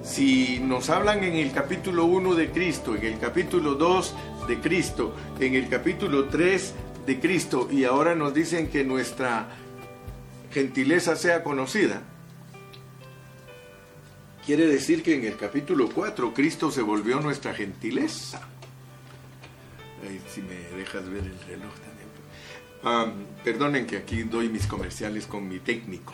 si 0.04 0.60
nos 0.60 0.90
hablan 0.90 1.24
en 1.24 1.36
el 1.36 1.52
capítulo 1.52 2.06
1 2.06 2.36
de 2.36 2.52
Cristo, 2.52 2.96
en 2.96 3.06
el 3.06 3.20
capítulo 3.20 3.76
2 3.76 4.16
de 4.48 4.60
Cristo, 4.60 5.16
en 5.40 5.56
el 5.56 5.70
capítulo 5.70 6.26
3 6.26 6.74
de 7.06 7.20
Cristo, 7.20 7.68
y 7.72 7.84
ahora 7.84 8.16
nos 8.16 8.34
dicen 8.34 8.70
que 8.70 8.84
nuestra 8.84 9.48
gentileza 10.52 11.16
sea 11.16 11.44
conocida, 11.44 12.02
Quiere 14.48 14.66
decir 14.66 15.04
que 15.04 15.14
en 15.14 15.26
el 15.26 15.36
capítulo 15.36 15.90
4 15.94 16.34
Cristo 16.34 16.72
se 16.72 16.82
volvió 16.82 17.20
nuestra 17.20 17.54
gentileza. 17.54 18.40
Ay, 20.02 20.22
si 20.34 20.42
me 20.42 20.56
dejas 20.78 21.10
ver 21.10 21.26
el 21.26 21.38
reloj 21.50 21.74
también. 22.82 23.28
perdonen 23.44 23.86
que 23.86 23.98
aquí 23.98 24.24
doy 24.24 24.48
mis 24.48 24.66
comerciales 24.66 25.28
con 25.28 25.50
mi 25.50 25.60
técnico, 25.60 26.14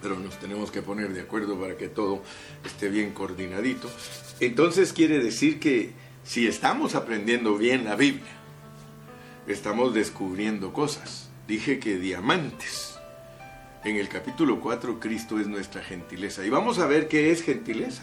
pero 0.00 0.16
nos 0.16 0.38
tenemos 0.38 0.70
que 0.70 0.80
poner 0.80 1.12
de 1.12 1.22
acuerdo 1.22 1.58
para 1.58 1.76
que 1.76 1.88
todo 1.88 2.22
esté 2.64 2.88
bien 2.88 3.10
coordinadito. 3.10 3.90
Entonces 4.38 4.92
quiere 4.92 5.18
decir 5.18 5.58
que 5.58 5.90
si 6.22 6.46
estamos 6.46 6.94
aprendiendo 6.94 7.58
bien 7.58 7.84
la 7.84 7.96
Biblia, 7.96 8.30
estamos 9.48 9.92
descubriendo 9.92 10.72
cosas. 10.72 11.30
Dije 11.48 11.80
que 11.80 11.98
diamantes 11.98 12.95
en 13.86 13.96
el 13.96 14.08
capítulo 14.08 14.58
4 14.60 14.98
Cristo 14.98 15.38
es 15.38 15.46
nuestra 15.46 15.80
gentileza. 15.80 16.44
Y 16.44 16.50
vamos 16.50 16.80
a 16.80 16.86
ver 16.86 17.06
qué 17.06 17.30
es 17.30 17.42
gentileza. 17.42 18.02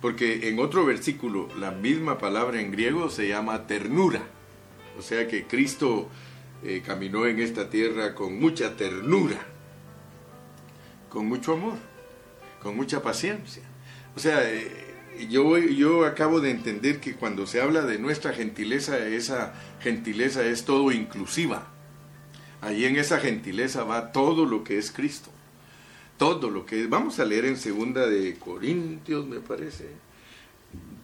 Porque 0.00 0.48
en 0.48 0.60
otro 0.60 0.84
versículo 0.84 1.48
la 1.58 1.72
misma 1.72 2.18
palabra 2.18 2.60
en 2.60 2.70
griego 2.70 3.10
se 3.10 3.28
llama 3.28 3.66
ternura. 3.66 4.22
O 4.96 5.02
sea 5.02 5.26
que 5.26 5.44
Cristo 5.46 6.08
eh, 6.62 6.82
caminó 6.86 7.26
en 7.26 7.40
esta 7.40 7.68
tierra 7.68 8.14
con 8.14 8.38
mucha 8.38 8.76
ternura, 8.76 9.40
con 11.08 11.26
mucho 11.26 11.54
amor, 11.54 11.78
con 12.62 12.76
mucha 12.76 13.02
paciencia. 13.02 13.64
O 14.14 14.20
sea, 14.20 14.48
eh, 14.48 14.70
yo, 15.28 15.58
yo 15.58 16.04
acabo 16.04 16.40
de 16.40 16.52
entender 16.52 17.00
que 17.00 17.16
cuando 17.16 17.46
se 17.48 17.60
habla 17.60 17.82
de 17.82 17.98
nuestra 17.98 18.32
gentileza, 18.32 18.98
esa 19.08 19.52
gentileza 19.80 20.44
es 20.44 20.64
todo 20.64 20.92
inclusiva. 20.92 21.75
Allí 22.66 22.84
en 22.84 22.96
esa 22.96 23.20
gentileza 23.20 23.84
va 23.84 24.10
todo 24.10 24.44
lo 24.44 24.64
que 24.64 24.76
es 24.76 24.90
Cristo. 24.90 25.30
todo 26.18 26.50
lo 26.50 26.66
que 26.66 26.88
vamos 26.88 27.20
a 27.20 27.24
leer 27.24 27.44
en 27.44 27.56
segunda 27.56 28.06
de 28.06 28.34
Corintios, 28.40 29.24
me 29.24 29.38
parece. 29.38 29.90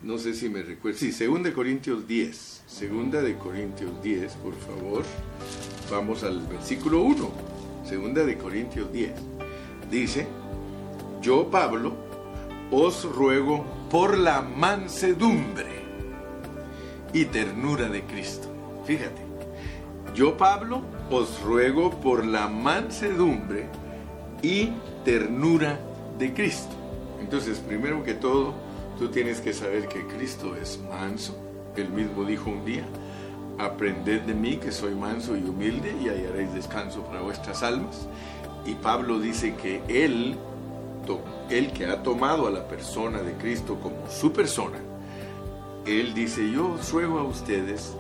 No 0.02 0.19
sé 0.19 0.35
si 0.35 0.49
me 0.49 0.62
recuerdo. 0.62 0.99
Sí, 0.99 1.12
segunda 1.12 1.50
de 1.50 1.54
Corintios 1.54 2.09
10. 2.09 2.64
Segunda 2.66 3.23
de 3.23 3.37
Corintios 3.37 4.02
10, 4.02 4.33
por 4.37 4.54
favor. 4.57 5.04
Vamos 5.88 6.25
al 6.25 6.40
versículo 6.49 7.02
1. 7.02 7.31
Segunda 7.88 8.25
de 8.25 8.37
Corintios 8.37 8.92
10. 8.92 9.12
Dice, 9.88 10.26
yo 11.21 11.49
Pablo 11.49 11.95
os 12.73 13.04
ruego 13.04 13.64
por 13.88 14.19
la 14.19 14.40
mansedumbre 14.40 15.85
y 17.12 17.26
ternura 17.26 17.88
de 17.88 18.02
Cristo. 18.02 18.49
Fíjate, 18.85 19.23
yo 20.14 20.37
Pablo 20.37 20.83
os 21.12 21.42
ruego 21.42 21.90
por 21.90 22.25
la 22.25 22.49
mansedumbre 22.49 23.66
y 24.42 24.71
ternura 25.04 25.78
de 26.19 26.33
Cristo. 26.33 26.75
Entonces, 27.21 27.59
primero 27.59 28.02
que 28.02 28.14
todo, 28.14 28.54
tú 28.99 29.09
tienes 29.09 29.40
que 29.40 29.52
saber 29.52 29.88
que 29.88 30.07
Cristo 30.07 30.57
es 30.57 30.81
manso. 30.90 31.37
Él 31.76 31.90
mismo 31.90 32.25
dijo 32.25 32.50
un 32.50 32.64
día, 32.64 32.85
aprended 33.59 34.23
de 34.23 34.35
mí 34.35 34.57
que 34.57 34.73
soy 34.73 34.95
manso 34.95 35.37
y 35.37 35.42
humilde 35.42 35.95
y 36.02 36.09
hallaréis 36.09 36.54
descanso 36.54 37.02
para 37.02 37.21
vuestras 37.21 37.62
almas. 37.62 38.09
Y 38.64 38.75
Pablo 38.75 39.19
dice 39.19 39.54
que 39.54 39.83
Él, 39.88 40.37
el 41.50 41.73
que 41.73 41.87
ha 41.87 42.02
tomado 42.02 42.47
a 42.47 42.50
la 42.50 42.66
persona 42.69 43.21
de 43.23 43.33
Cristo 43.35 43.78
como 43.81 44.09
su 44.09 44.33
persona, 44.33 44.78
Él 45.85 46.14
dice, 46.14 46.50
yo 46.50 46.71
os 46.71 46.90
ruego 46.90 47.19
a 47.19 47.25
ustedes 47.25 47.95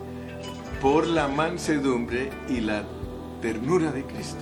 por 0.80 1.06
la 1.06 1.28
mansedumbre 1.28 2.30
y 2.48 2.60
la 2.60 2.84
ternura 3.42 3.92
de 3.92 4.04
Cristo. 4.04 4.40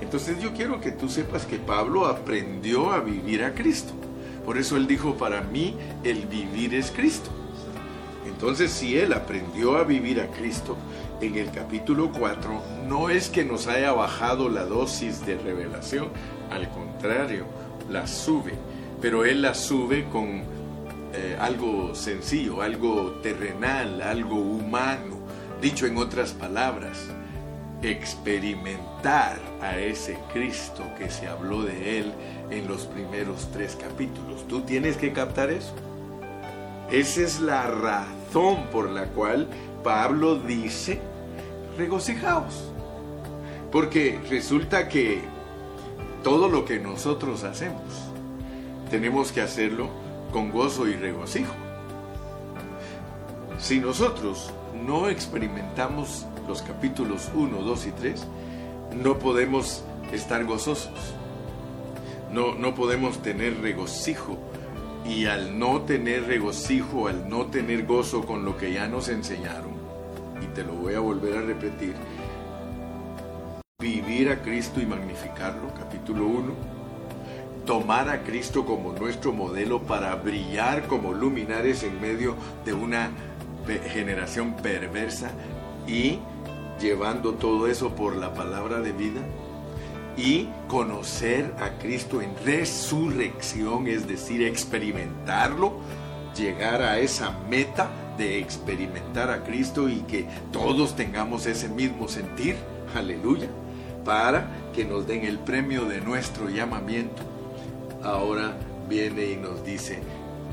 Entonces 0.00 0.40
yo 0.40 0.54
quiero 0.54 0.80
que 0.80 0.92
tú 0.92 1.10
sepas 1.10 1.44
que 1.44 1.58
Pablo 1.58 2.06
aprendió 2.06 2.92
a 2.92 3.00
vivir 3.00 3.44
a 3.44 3.52
Cristo. 3.52 3.92
Por 4.46 4.56
eso 4.56 4.78
él 4.78 4.86
dijo, 4.86 5.16
para 5.16 5.42
mí 5.42 5.76
el 6.04 6.26
vivir 6.26 6.74
es 6.74 6.90
Cristo. 6.90 7.30
Entonces 8.26 8.70
si 8.70 8.96
él 8.96 9.12
aprendió 9.12 9.76
a 9.76 9.84
vivir 9.84 10.20
a 10.20 10.28
Cristo, 10.28 10.78
en 11.20 11.36
el 11.36 11.50
capítulo 11.50 12.12
4 12.16 12.62
no 12.88 13.10
es 13.10 13.28
que 13.28 13.44
nos 13.44 13.66
haya 13.66 13.92
bajado 13.92 14.48
la 14.48 14.64
dosis 14.64 15.26
de 15.26 15.36
revelación, 15.36 16.08
al 16.50 16.70
contrario, 16.70 17.44
la 17.90 18.06
sube, 18.06 18.52
pero 19.02 19.24
él 19.24 19.42
la 19.42 19.54
sube 19.54 20.08
con 20.10 20.42
eh, 21.12 21.36
algo 21.40 21.94
sencillo, 21.94 22.62
algo 22.62 23.18
terrenal, 23.22 24.00
algo 24.02 24.36
humano, 24.36 25.18
dicho 25.60 25.86
en 25.86 25.98
otras 25.98 26.32
palabras, 26.32 27.08
experimentar 27.82 29.38
a 29.60 29.78
ese 29.78 30.18
Cristo 30.32 30.84
que 30.98 31.10
se 31.10 31.28
habló 31.28 31.62
de 31.62 32.00
él 32.00 32.12
en 32.50 32.66
los 32.66 32.86
primeros 32.86 33.48
tres 33.52 33.76
capítulos. 33.76 34.46
Tú 34.48 34.62
tienes 34.62 34.96
que 34.96 35.12
captar 35.12 35.50
eso. 35.50 35.74
Esa 36.90 37.20
es 37.20 37.40
la 37.40 37.66
razón 37.66 38.66
por 38.72 38.90
la 38.90 39.06
cual 39.06 39.48
Pablo 39.84 40.36
dice, 40.36 41.00
regocijaos. 41.76 42.72
Porque 43.70 44.18
resulta 44.28 44.88
que 44.88 45.20
todo 46.24 46.48
lo 46.48 46.64
que 46.64 46.78
nosotros 46.80 47.44
hacemos, 47.44 47.82
tenemos 48.90 49.30
que 49.32 49.42
hacerlo 49.42 49.88
con 50.32 50.50
gozo 50.50 50.88
y 50.88 50.94
regocijo. 50.94 51.52
Si 53.58 53.80
nosotros 53.80 54.50
no 54.86 55.08
experimentamos 55.08 56.26
los 56.48 56.62
capítulos 56.62 57.30
1, 57.34 57.62
2 57.62 57.86
y 57.86 57.90
3, 57.92 58.26
no 59.02 59.18
podemos 59.18 59.84
estar 60.12 60.44
gozosos. 60.44 61.14
No, 62.32 62.54
no 62.54 62.74
podemos 62.74 63.22
tener 63.22 63.60
regocijo. 63.60 64.38
Y 65.06 65.26
al 65.26 65.58
no 65.58 65.82
tener 65.82 66.26
regocijo, 66.26 67.08
al 67.08 67.28
no 67.28 67.46
tener 67.46 67.86
gozo 67.86 68.26
con 68.26 68.44
lo 68.44 68.56
que 68.56 68.72
ya 68.72 68.88
nos 68.88 69.08
enseñaron, 69.08 69.72
y 70.42 70.46
te 70.54 70.64
lo 70.64 70.74
voy 70.74 70.94
a 70.94 71.00
volver 71.00 71.38
a 71.38 71.40
repetir, 71.40 71.94
vivir 73.80 74.28
a 74.28 74.42
Cristo 74.42 74.80
y 74.80 74.86
magnificarlo, 74.86 75.72
capítulo 75.78 76.26
1, 76.26 76.52
tomar 77.64 78.10
a 78.10 78.22
Cristo 78.22 78.66
como 78.66 78.92
nuestro 78.92 79.32
modelo 79.32 79.80
para 79.80 80.14
brillar 80.16 80.86
como 80.88 81.14
luminares 81.14 81.82
en 81.84 82.00
medio 82.00 82.34
de 82.66 82.74
una 82.74 83.10
generación 83.92 84.54
perversa 84.56 85.30
y 85.86 86.18
llevando 86.80 87.34
todo 87.34 87.66
eso 87.66 87.94
por 87.94 88.16
la 88.16 88.34
palabra 88.34 88.80
de 88.80 88.92
vida 88.92 89.20
y 90.16 90.48
conocer 90.66 91.54
a 91.60 91.78
Cristo 91.78 92.20
en 92.20 92.34
resurrección, 92.44 93.86
es 93.86 94.08
decir, 94.08 94.42
experimentarlo, 94.42 95.74
llegar 96.36 96.82
a 96.82 96.98
esa 96.98 97.38
meta 97.48 97.88
de 98.16 98.38
experimentar 98.38 99.30
a 99.30 99.44
Cristo 99.44 99.88
y 99.88 100.00
que 100.00 100.26
todos 100.52 100.96
tengamos 100.96 101.46
ese 101.46 101.68
mismo 101.68 102.08
sentir, 102.08 102.56
aleluya, 102.96 103.48
para 104.04 104.48
que 104.74 104.84
nos 104.84 105.06
den 105.06 105.24
el 105.24 105.38
premio 105.38 105.84
de 105.84 106.00
nuestro 106.00 106.48
llamamiento. 106.48 107.22
Ahora 108.02 108.56
viene 108.88 109.24
y 109.26 109.36
nos 109.36 109.64
dice, 109.64 110.00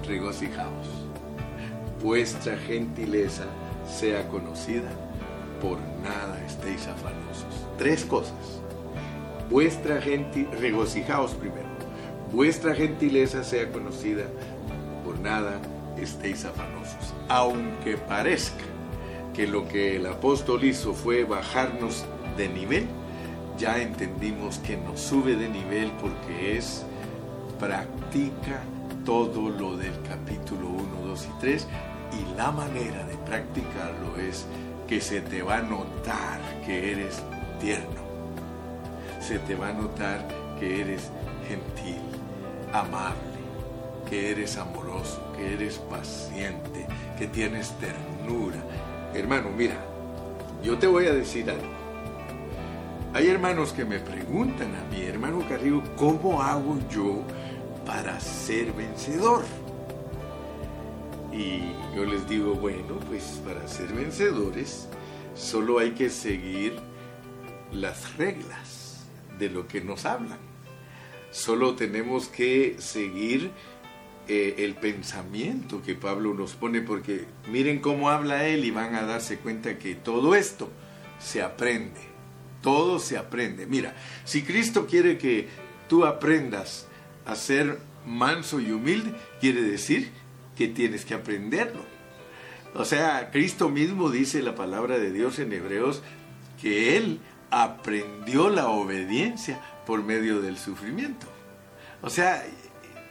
regocijaos, 0.07 0.87
vuestra 2.03 2.55
gentileza 2.57 3.45
sea 3.87 4.27
conocida 4.27 4.91
por 5.65 5.79
nada 6.03 6.39
estéis 6.45 6.87
afanosos. 6.87 7.67
Tres 7.77 8.05
cosas. 8.05 8.61
Vuestra 9.49 9.99
regocijaos 9.99 11.31
primero. 11.33 11.65
Vuestra 12.31 12.75
gentileza 12.75 13.43
sea 13.43 13.71
conocida, 13.71 14.25
por 15.03 15.19
nada 15.19 15.59
estéis 15.97 16.45
afanosos. 16.45 17.13
Aunque 17.29 17.97
parezca 17.97 18.63
que 19.33 19.47
lo 19.47 19.67
que 19.67 19.95
el 19.95 20.05
apóstol 20.05 20.63
hizo 20.63 20.93
fue 20.93 21.23
bajarnos 21.23 22.05
de 22.37 22.47
nivel, 22.49 22.85
ya 23.57 23.81
entendimos 23.81 24.59
que 24.59 24.77
nos 24.77 24.99
sube 24.99 25.35
de 25.35 25.49
nivel 25.49 25.91
porque 26.01 26.57
es 26.57 26.83
practica 27.59 28.61
todo 29.03 29.49
lo 29.49 29.77
del 29.77 29.93
capítulo 30.07 30.67
1, 30.67 31.07
2 31.07 31.25
y 31.25 31.39
3 31.39 31.67
y 32.19 32.37
la 32.37 32.51
manera 32.51 33.05
de 33.05 33.15
practicarlo 33.17 34.17
es 34.17 34.45
que 34.87 35.01
se 35.01 35.21
te 35.21 35.41
va 35.41 35.57
a 35.57 35.61
notar 35.61 36.39
que 36.65 36.91
eres 36.91 37.21
tierno. 37.59 38.01
Se 39.19 39.39
te 39.39 39.55
va 39.55 39.69
a 39.69 39.73
notar 39.73 40.27
que 40.59 40.81
eres 40.81 41.09
gentil, 41.47 42.01
amable, 42.71 43.15
que 44.09 44.31
eres 44.31 44.57
amoroso, 44.57 45.21
que 45.35 45.53
eres 45.53 45.77
paciente, 45.89 46.85
que 47.17 47.27
tienes 47.27 47.73
ternura. 47.79 48.57
Hermano, 49.13 49.49
mira, 49.55 49.75
yo 50.63 50.77
te 50.77 50.87
voy 50.87 51.07
a 51.07 51.13
decir 51.13 51.49
algo. 51.49 51.75
Hay 53.13 53.27
hermanos 53.27 53.71
que 53.71 53.85
me 53.85 53.99
preguntan 53.99 54.75
a 54.75 54.93
mi 54.93 55.03
hermano 55.03 55.39
Carrillo, 55.47 55.81
¿cómo 55.95 56.41
hago 56.41 56.77
yo 56.89 57.21
para 57.85 58.19
ser 58.19 58.73
vencedor? 58.73 59.43
Y 61.35 61.59
yo 61.95 62.05
les 62.05 62.27
digo, 62.29 62.53
bueno, 62.55 62.97
pues 63.09 63.41
para 63.45 63.67
ser 63.67 63.91
vencedores 63.91 64.87
solo 65.35 65.79
hay 65.79 65.91
que 65.91 66.09
seguir 66.09 66.75
las 67.73 68.15
reglas 68.15 69.05
de 69.37 69.49
lo 69.49 69.67
que 69.67 69.81
nos 69.81 70.05
hablan. 70.05 70.39
Solo 71.31 71.75
tenemos 71.75 72.29
que 72.29 72.77
seguir 72.79 73.51
eh, 74.29 74.55
el 74.59 74.75
pensamiento 74.75 75.81
que 75.81 75.93
Pablo 75.95 76.33
nos 76.33 76.53
pone, 76.53 76.79
porque 76.81 77.25
miren 77.51 77.79
cómo 77.79 78.09
habla 78.09 78.47
él 78.47 78.63
y 78.63 78.71
van 78.71 78.95
a 78.95 79.03
darse 79.03 79.37
cuenta 79.37 79.77
que 79.77 79.93
todo 79.93 80.35
esto 80.35 80.69
se 81.19 81.41
aprende, 81.41 81.99
todo 82.61 82.99
se 82.99 83.17
aprende. 83.17 83.65
Mira, 83.65 83.93
si 84.23 84.43
Cristo 84.43 84.87
quiere 84.87 85.17
que 85.17 85.49
tú 85.89 86.05
aprendas 86.05 86.87
a 87.25 87.35
ser 87.35 87.79
manso 88.05 88.61
y 88.61 88.71
humilde, 88.71 89.13
quiere 89.41 89.61
decir 89.61 90.11
que 90.55 90.67
tienes 90.67 91.05
que 91.05 91.13
aprenderlo. 91.13 91.81
O 92.73 92.83
sea, 92.83 93.31
Cristo 93.31 93.69
mismo 93.69 94.09
dice 94.09 94.41
la 94.41 94.55
palabra 94.55 94.97
de 94.97 95.11
Dios 95.11 95.39
en 95.39 95.53
Hebreos 95.53 96.01
que 96.61 96.97
Él 96.97 97.19
aprendió 97.49 98.49
la 98.49 98.67
obediencia 98.67 99.61
por 99.85 100.03
medio 100.03 100.41
del 100.41 100.57
sufrimiento. 100.57 101.27
O 102.01 102.09
sea, 102.09 102.45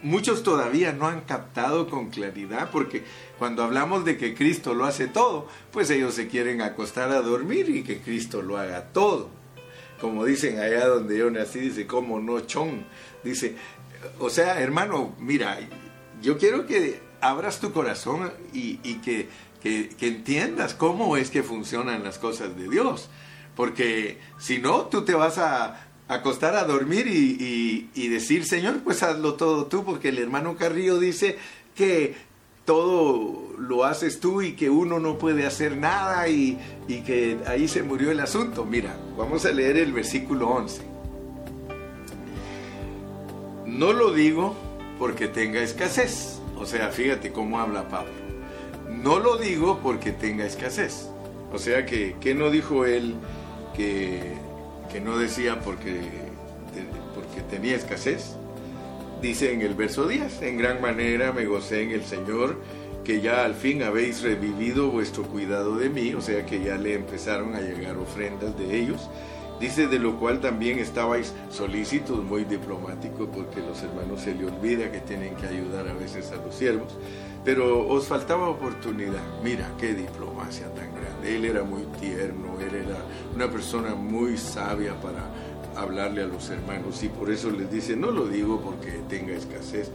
muchos 0.03 0.43
todavía 0.43 0.93
no 0.93 1.07
han 1.07 1.21
captado 1.21 1.89
con 1.89 2.09
claridad 2.09 2.69
porque 2.71 3.03
cuando 3.39 3.63
hablamos 3.63 4.05
de 4.05 4.17
que 4.17 4.35
Cristo 4.35 4.73
lo 4.75 4.85
hace 4.85 5.07
todo, 5.07 5.47
pues 5.71 5.89
ellos 5.89 6.13
se 6.13 6.27
quieren 6.27 6.61
acostar 6.61 7.09
a 7.11 7.21
dormir 7.21 7.69
y 7.69 7.83
que 7.83 7.99
Cristo 8.01 8.41
lo 8.41 8.57
haga 8.57 8.93
todo. 8.93 9.29
Como 9.99 10.25
dicen 10.25 10.59
allá 10.59 10.85
donde 10.87 11.17
yo 11.17 11.31
nací, 11.31 11.59
dice, 11.59 11.87
como 11.87 12.19
no 12.19 12.41
chon. 12.41 12.85
Dice, 13.23 13.55
o 14.19 14.29
sea, 14.29 14.61
hermano, 14.61 15.15
mira, 15.19 15.57
yo 16.21 16.37
quiero 16.37 16.67
que 16.67 16.99
abras 17.21 17.59
tu 17.59 17.71
corazón 17.71 18.31
y, 18.53 18.77
que, 18.95 19.29
entiendas 20.01 20.73
cómo 20.73 21.17
es 21.17 21.29
que 21.29 21.43
funcionan 21.43 22.03
las 22.03 22.19
cosas 22.19 22.55
de 22.55 22.69
Dios. 22.69 23.09
Porque 23.55 24.19
si 24.37 24.59
no, 24.59 24.81
tú 24.87 25.05
te 25.05 25.13
vas 25.13 25.37
a, 25.37 25.81
acostar 26.07 26.55
a 26.55 26.65
dormir 26.65 27.07
y, 27.07 27.89
y, 27.95 28.07
decir, 28.09 28.45
Señor, 28.45 28.81
pues 28.83 29.01
hazlo 29.01 29.35
todo 29.35 29.65
tú, 29.65 29.83
porque 29.83 30.09
el 30.09 30.19
hermano 30.19 30.55
Carrillo 30.55 30.99
dice 30.99 31.37
que 31.75 32.15
todo 32.65 33.53
lo 33.57 33.85
haces 33.85 34.19
tú 34.19 34.41
y 34.41 34.53
que 34.53 34.69
uno 34.69 34.99
no 34.99 35.17
puede 35.17 35.45
hacer 35.45 35.77
nada 35.77 36.27
y, 36.27 36.57
y 36.87 37.01
que 37.01 37.37
ahí 37.47 37.67
se 37.67 37.83
murió 37.83 38.11
el 38.11 38.19
asunto. 38.19 38.65
Mira, 38.65 38.97
vamos 39.17 39.45
a 39.45 39.51
leer 39.51 39.77
el 39.77 39.93
versículo 39.93 40.49
11. 40.49 40.81
No 43.65 43.93
lo 43.93 44.13
digo 44.13 44.55
porque 44.97 45.27
tenga 45.27 45.61
escasez. 45.61 46.34
O 46.65 46.67
sea, 46.67 46.89
fíjate 46.89 47.31
cómo 47.31 47.59
habla 47.59 47.87
Pablo. 47.89 48.11
No 48.89 49.19
lo 49.19 49.37
digo 49.37 49.81
porque 49.83 50.11
tenga 50.11 50.47
escasez. 50.47 51.11
O 51.53 51.59
sea 51.59 51.85
que, 51.85 52.15
¿qué 52.19 52.33
no 52.33 52.49
dijo 52.49 52.87
él 52.87 53.13
que, 53.75 54.19
que 54.91 54.99
no 54.99 55.19
decía 55.19 55.59
porque, 55.59 55.99
porque 57.13 57.41
tenía 57.51 57.75
escasez? 57.75 58.35
Dice 59.21 59.53
en 59.53 59.61
el 59.61 59.75
verso 59.75 60.07
10, 60.07 60.41
en 60.41 60.57
gran 60.57 60.81
manera 60.81 61.31
me 61.31 61.45
gocé 61.45 61.83
en 61.83 61.91
el 61.91 62.03
Señor, 62.03 62.59
que 63.03 63.21
ya 63.21 63.45
al 63.45 63.53
fin 63.53 63.83
habéis 63.83 64.23
revivido 64.23 64.89
vuestro 64.89 65.21
cuidado 65.21 65.77
de 65.77 65.91
mí, 65.91 66.15
o 66.15 66.21
sea 66.21 66.47
que 66.47 66.63
ya 66.63 66.77
le 66.77 66.95
empezaron 66.95 67.53
a 67.53 67.61
llegar 67.61 67.95
ofrendas 67.97 68.57
de 68.57 68.75
ellos. 68.75 69.07
Dice 69.59 69.87
de 69.87 69.99
lo 69.99 70.17
cual 70.17 70.41
también 70.41 70.79
estabais 70.79 71.33
solícitos, 71.49 72.21
muy 72.23 72.43
diplomáticos, 72.43 73.29
porque 73.33 73.61
los 73.61 73.81
hermanos 73.83 74.21
se 74.21 74.35
le 74.35 74.45
olvida 74.45 74.91
que 74.91 74.99
tienen 74.99 75.35
que 75.35 75.47
ayudar 75.47 75.87
a 75.87 75.93
veces 75.93 76.31
a 76.31 76.35
los 76.35 76.55
siervos, 76.55 76.97
pero 77.45 77.87
os 77.87 78.07
faltaba 78.07 78.49
oportunidad. 78.49 79.23
Mira, 79.43 79.71
qué 79.79 79.93
diplomacia 79.93 80.67
tan 80.73 80.93
grande. 80.93 81.37
Él 81.37 81.45
era 81.45 81.63
muy 81.63 81.83
tierno, 82.01 82.59
él 82.59 82.75
era 82.75 82.97
una 83.33 83.49
persona 83.49 83.95
muy 83.95 84.37
sabia 84.37 84.99
para 84.99 85.23
hablarle 85.75 86.23
a 86.23 86.27
los 86.27 86.49
hermanos 86.49 87.01
y 87.03 87.09
por 87.09 87.31
eso 87.31 87.49
les 87.49 87.71
dice, 87.71 87.95
no 87.95 88.11
lo 88.11 88.27
digo 88.27 88.59
porque 88.61 89.01
tenga 89.07 89.33
escasez, 89.33 89.89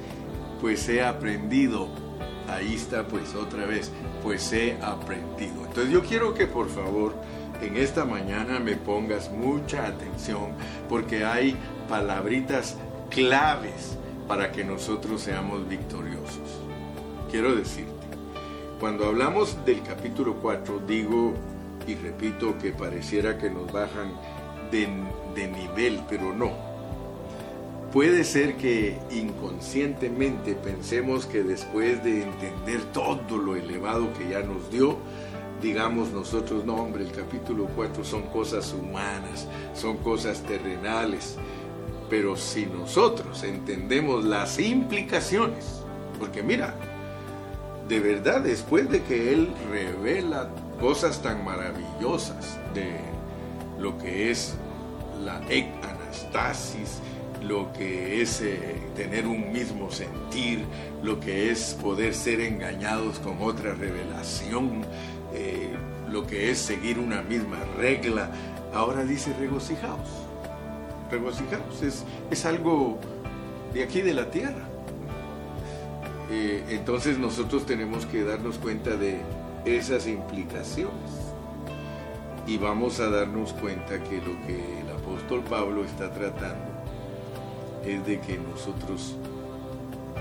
pues 0.61 0.89
he 0.89 1.03
aprendido. 1.03 1.89
Ahí 2.49 2.75
está 2.75 3.07
pues 3.07 3.35
otra 3.35 3.67
vez, 3.67 3.93
pues 4.23 4.53
he 4.53 4.77
aprendido. 4.83 5.65
Entonces 5.67 5.93
yo 5.93 6.03
quiero 6.03 6.35
que 6.35 6.47
por 6.47 6.69
favor 6.69 7.15
en 7.63 7.77
esta 7.77 8.05
mañana 8.05 8.59
me 8.59 8.77
pongas 8.77 9.31
mucha 9.31 9.87
atención 9.87 10.53
porque 10.89 11.25
hay 11.25 11.57
palabritas 11.89 12.77
claves 13.11 13.97
para 14.27 14.53
que 14.53 14.65
nosotros 14.65 15.23
seamos 15.23 15.69
victoriosos. 15.69 16.61
Quiero 17.31 17.55
decirte, 17.55 17.91
cuando 18.79 19.07
hablamos 19.07 19.65
del 19.65 19.83
capítulo 19.83 20.37
4, 20.37 20.81
digo 20.87 21.35
y 21.87 21.95
repito 21.97 22.57
que 22.59 22.71
pareciera 22.71 23.39
que 23.39 23.51
nos 23.51 23.71
bajan 23.73 24.13
de, 24.71 24.89
de 25.35 25.49
nivel, 25.49 26.01
pero 26.09 26.33
no. 26.35 26.53
Puede 27.93 28.23
ser 28.23 28.57
que 28.57 28.97
inconscientemente 29.11 30.55
pensemos 30.55 31.27
que 31.27 31.43
después 31.43 32.05
de 32.05 32.23
entender 32.23 32.81
todo 32.93 33.37
lo 33.37 33.57
elevado 33.57 34.13
que 34.13 34.29
ya 34.31 34.43
nos 34.43 34.71
dio, 34.71 34.97
digamos 35.61 36.11
nosotros, 36.11 36.65
no 36.65 36.75
hombre, 36.75 37.05
el 37.05 37.13
capítulo 37.13 37.69
4 37.77 38.05
son 38.05 38.23
cosas 38.23 38.73
humanas, 38.73 39.47
son 39.75 39.99
cosas 39.99 40.43
terrenales, 40.43 41.37
pero 42.09 42.37
si 42.37 42.67
nosotros 42.67 43.43
entendemos 43.45 44.25
las 44.25 44.59
implicaciones, 44.59 45.83
porque 46.19 46.43
mira, 46.43 46.75
de 47.89 48.01
verdad 48.01 48.41
después 48.41 48.91
de 48.91 49.03
que 49.03 49.33
Él 49.33 49.49
revela 49.71 50.49
cosas 50.81 51.21
tan 51.23 51.45
maravillosas 51.45 52.59
de 52.75 52.99
lo 53.79 53.99
que 53.99 54.31
es 54.31 54.55
la 55.25 55.37
anastasis, 55.37 57.01
lo 57.43 57.73
que 57.73 58.21
es 58.21 58.41
eh, 58.43 58.77
tener 58.97 59.27
un 59.27 59.53
mismo 59.53 59.91
sentir, 59.91 60.65
lo 61.03 61.21
que 61.21 61.51
es 61.51 61.77
poder 61.81 62.15
ser 62.15 62.41
engañados 62.41 63.19
con 63.19 63.41
otra 63.41 63.75
revelación, 63.75 64.83
eh, 65.35 65.71
lo 66.11 66.27
que 66.27 66.51
es 66.51 66.59
seguir 66.59 66.99
una 66.99 67.23
misma 67.23 67.59
regla. 67.79 68.31
Ahora 68.75 69.05
dice 69.05 69.33
regocijaos. 69.39 70.09
Regocijaos 71.11 71.83
es, 71.83 72.05
es 72.31 72.45
algo 72.45 72.99
de 73.73 73.83
aquí 73.83 74.01
de 74.01 74.15
la 74.15 74.31
tierra. 74.31 74.69
Eh, 76.31 76.65
entonces 76.69 77.19
nosotros 77.19 77.67
tenemos 77.67 78.07
que 78.07 78.23
darnos 78.23 78.59
cuenta 78.59 78.97
de 78.97 79.21
esas 79.65 80.07
implicaciones 80.07 81.31
y 82.47 82.57
vamos 82.57 83.01
a 83.01 83.11
darnos 83.11 83.53
cuenta 83.55 84.03
que 84.03 84.19
lo 84.19 84.41
que 84.47 84.81
el 84.81 84.91
apóstol 84.91 85.43
Pablo 85.49 85.85
está 85.85 86.11
tratando 86.13 86.71
es 87.85 88.05
de 88.07 88.21
que 88.21 88.39
nosotros 88.39 89.17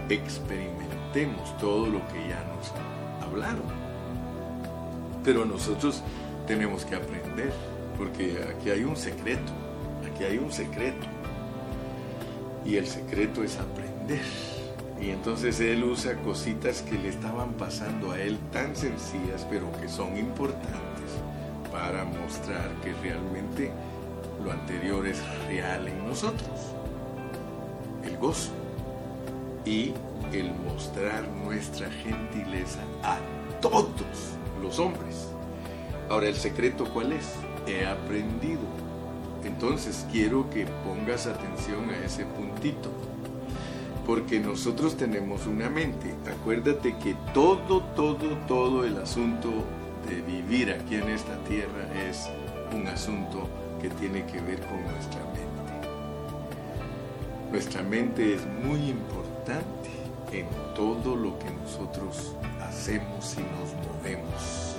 experimentemos 0.10 1.56
todo 1.58 1.88
lo 1.88 2.00
que 2.08 2.28
ya 2.28 2.44
nos 2.56 3.24
hablaron. 3.24 3.79
Pero 5.24 5.46
nosotros 5.46 6.02
tenemos 6.48 6.86
que 6.86 6.96
aprender, 6.96 7.52
porque 7.98 8.44
aquí 8.50 8.70
hay 8.70 8.84
un 8.84 8.96
secreto, 8.96 9.52
aquí 10.12 10.24
hay 10.24 10.38
un 10.38 10.52
secreto. 10.52 11.06
Y 12.66 12.76
el 12.78 12.88
secreto 12.88 13.44
es 13.44 13.58
aprender. 13.58 14.22
Y 15.02 15.12
entonces 15.12 15.60
él 15.60 15.84
usa 15.84 16.16
cositas 16.24 16.82
que 16.82 16.98
le 16.98 17.10
estaban 17.10 17.54
pasando 17.54 18.12
a 18.12 18.20
él 18.20 18.38
tan 18.52 18.76
sencillas, 18.76 19.48
pero 19.50 19.72
que 19.80 19.88
son 19.88 20.18
importantes 20.18 20.80
para 21.72 22.04
mostrar 22.04 22.74
que 22.84 22.94
realmente 23.02 23.72
lo 24.44 24.52
anterior 24.52 25.08
es 25.08 25.22
real 25.48 25.88
en 25.88 26.08
nosotros. 26.08 26.74
El 28.04 28.18
gozo 28.18 28.52
y 29.66 29.94
el 30.34 30.54
mostrar 30.66 31.28
nuestra 31.28 31.90
gentileza 31.90 32.80
a 33.04 33.18
todos 33.62 34.39
los 34.62 34.80
hombres. 34.80 35.30
Ahora, 36.10 36.28
¿el 36.28 36.36
secreto 36.36 36.86
cuál 36.86 37.14
es? 37.14 37.34
He 37.68 37.86
aprendido. 37.86 38.62
Entonces 39.44 40.06
quiero 40.12 40.50
que 40.50 40.66
pongas 40.86 41.28
atención 41.28 41.90
a 41.90 42.06
ese 42.06 42.26
puntito. 42.26 42.90
Porque 44.06 44.40
nosotros 44.40 44.98
tenemos 44.98 45.46
una 45.46 45.70
mente. 45.70 46.16
Acuérdate 46.30 46.96
que 46.98 47.16
todo, 47.34 47.82
todo, 47.96 48.38
todo 48.48 48.84
el 48.84 48.98
asunto 48.98 49.50
de 50.08 50.22
vivir 50.22 50.72
aquí 50.72 50.96
en 50.96 51.10
esta 51.10 51.38
tierra 51.44 51.88
es 52.10 52.28
un 52.74 52.88
asunto 52.88 53.48
que 53.82 53.90
tiene 53.90 54.26
que 54.26 54.42
ver 54.42 54.60
con 54.62 54.82
nuestra 54.84 55.24
mente. 55.26 55.40
Nuestra 57.52 57.84
mente 57.84 58.36
es 58.36 58.42
muy 58.64 58.90
importante 58.90 59.90
en 60.32 60.46
todo 60.76 61.16
lo 61.16 61.38
que 61.40 61.50
nosotros 61.52 62.36
hacemos 62.70 63.36
y 63.36 63.42
nos 63.42 63.74
movemos. 63.88 64.76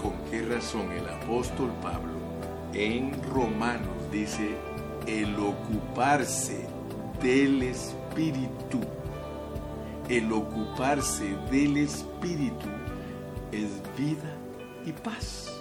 ¿Con 0.00 0.14
qué 0.30 0.42
razón 0.42 0.90
el 0.92 1.06
apóstol 1.06 1.70
Pablo 1.82 2.14
en 2.72 3.22
Romanos 3.24 4.10
dice 4.10 4.56
el 5.06 5.36
ocuparse 5.36 6.66
del 7.22 7.62
espíritu? 7.62 8.80
El 10.08 10.32
ocuparse 10.32 11.36
del 11.50 11.76
espíritu 11.76 12.68
es 13.52 13.68
vida 13.98 14.34
y 14.86 14.92
paz. 14.92 15.52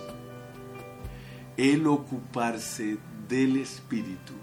El 1.57 1.87
ocuparse 1.87 2.97
del 3.27 3.57
espíritu 3.57 4.33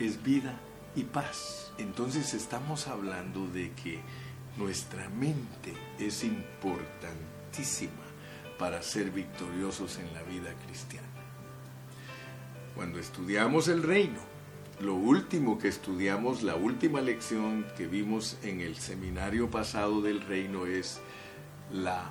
es 0.00 0.20
vida 0.20 0.58
y 0.96 1.04
paz. 1.04 1.72
Entonces 1.78 2.34
estamos 2.34 2.88
hablando 2.88 3.46
de 3.46 3.70
que 3.72 4.00
nuestra 4.56 5.08
mente 5.10 5.74
es 5.98 6.24
importantísima 6.24 7.92
para 8.58 8.82
ser 8.82 9.10
victoriosos 9.10 9.98
en 9.98 10.12
la 10.14 10.22
vida 10.22 10.54
cristiana. 10.66 11.06
Cuando 12.74 12.98
estudiamos 12.98 13.68
el 13.68 13.82
reino, 13.82 14.20
lo 14.80 14.94
último 14.94 15.58
que 15.58 15.68
estudiamos, 15.68 16.42
la 16.42 16.54
última 16.54 17.00
lección 17.00 17.66
que 17.76 17.86
vimos 17.86 18.36
en 18.42 18.60
el 18.60 18.76
seminario 18.76 19.50
pasado 19.50 20.02
del 20.02 20.20
reino 20.20 20.66
es 20.66 21.00
la 21.72 22.10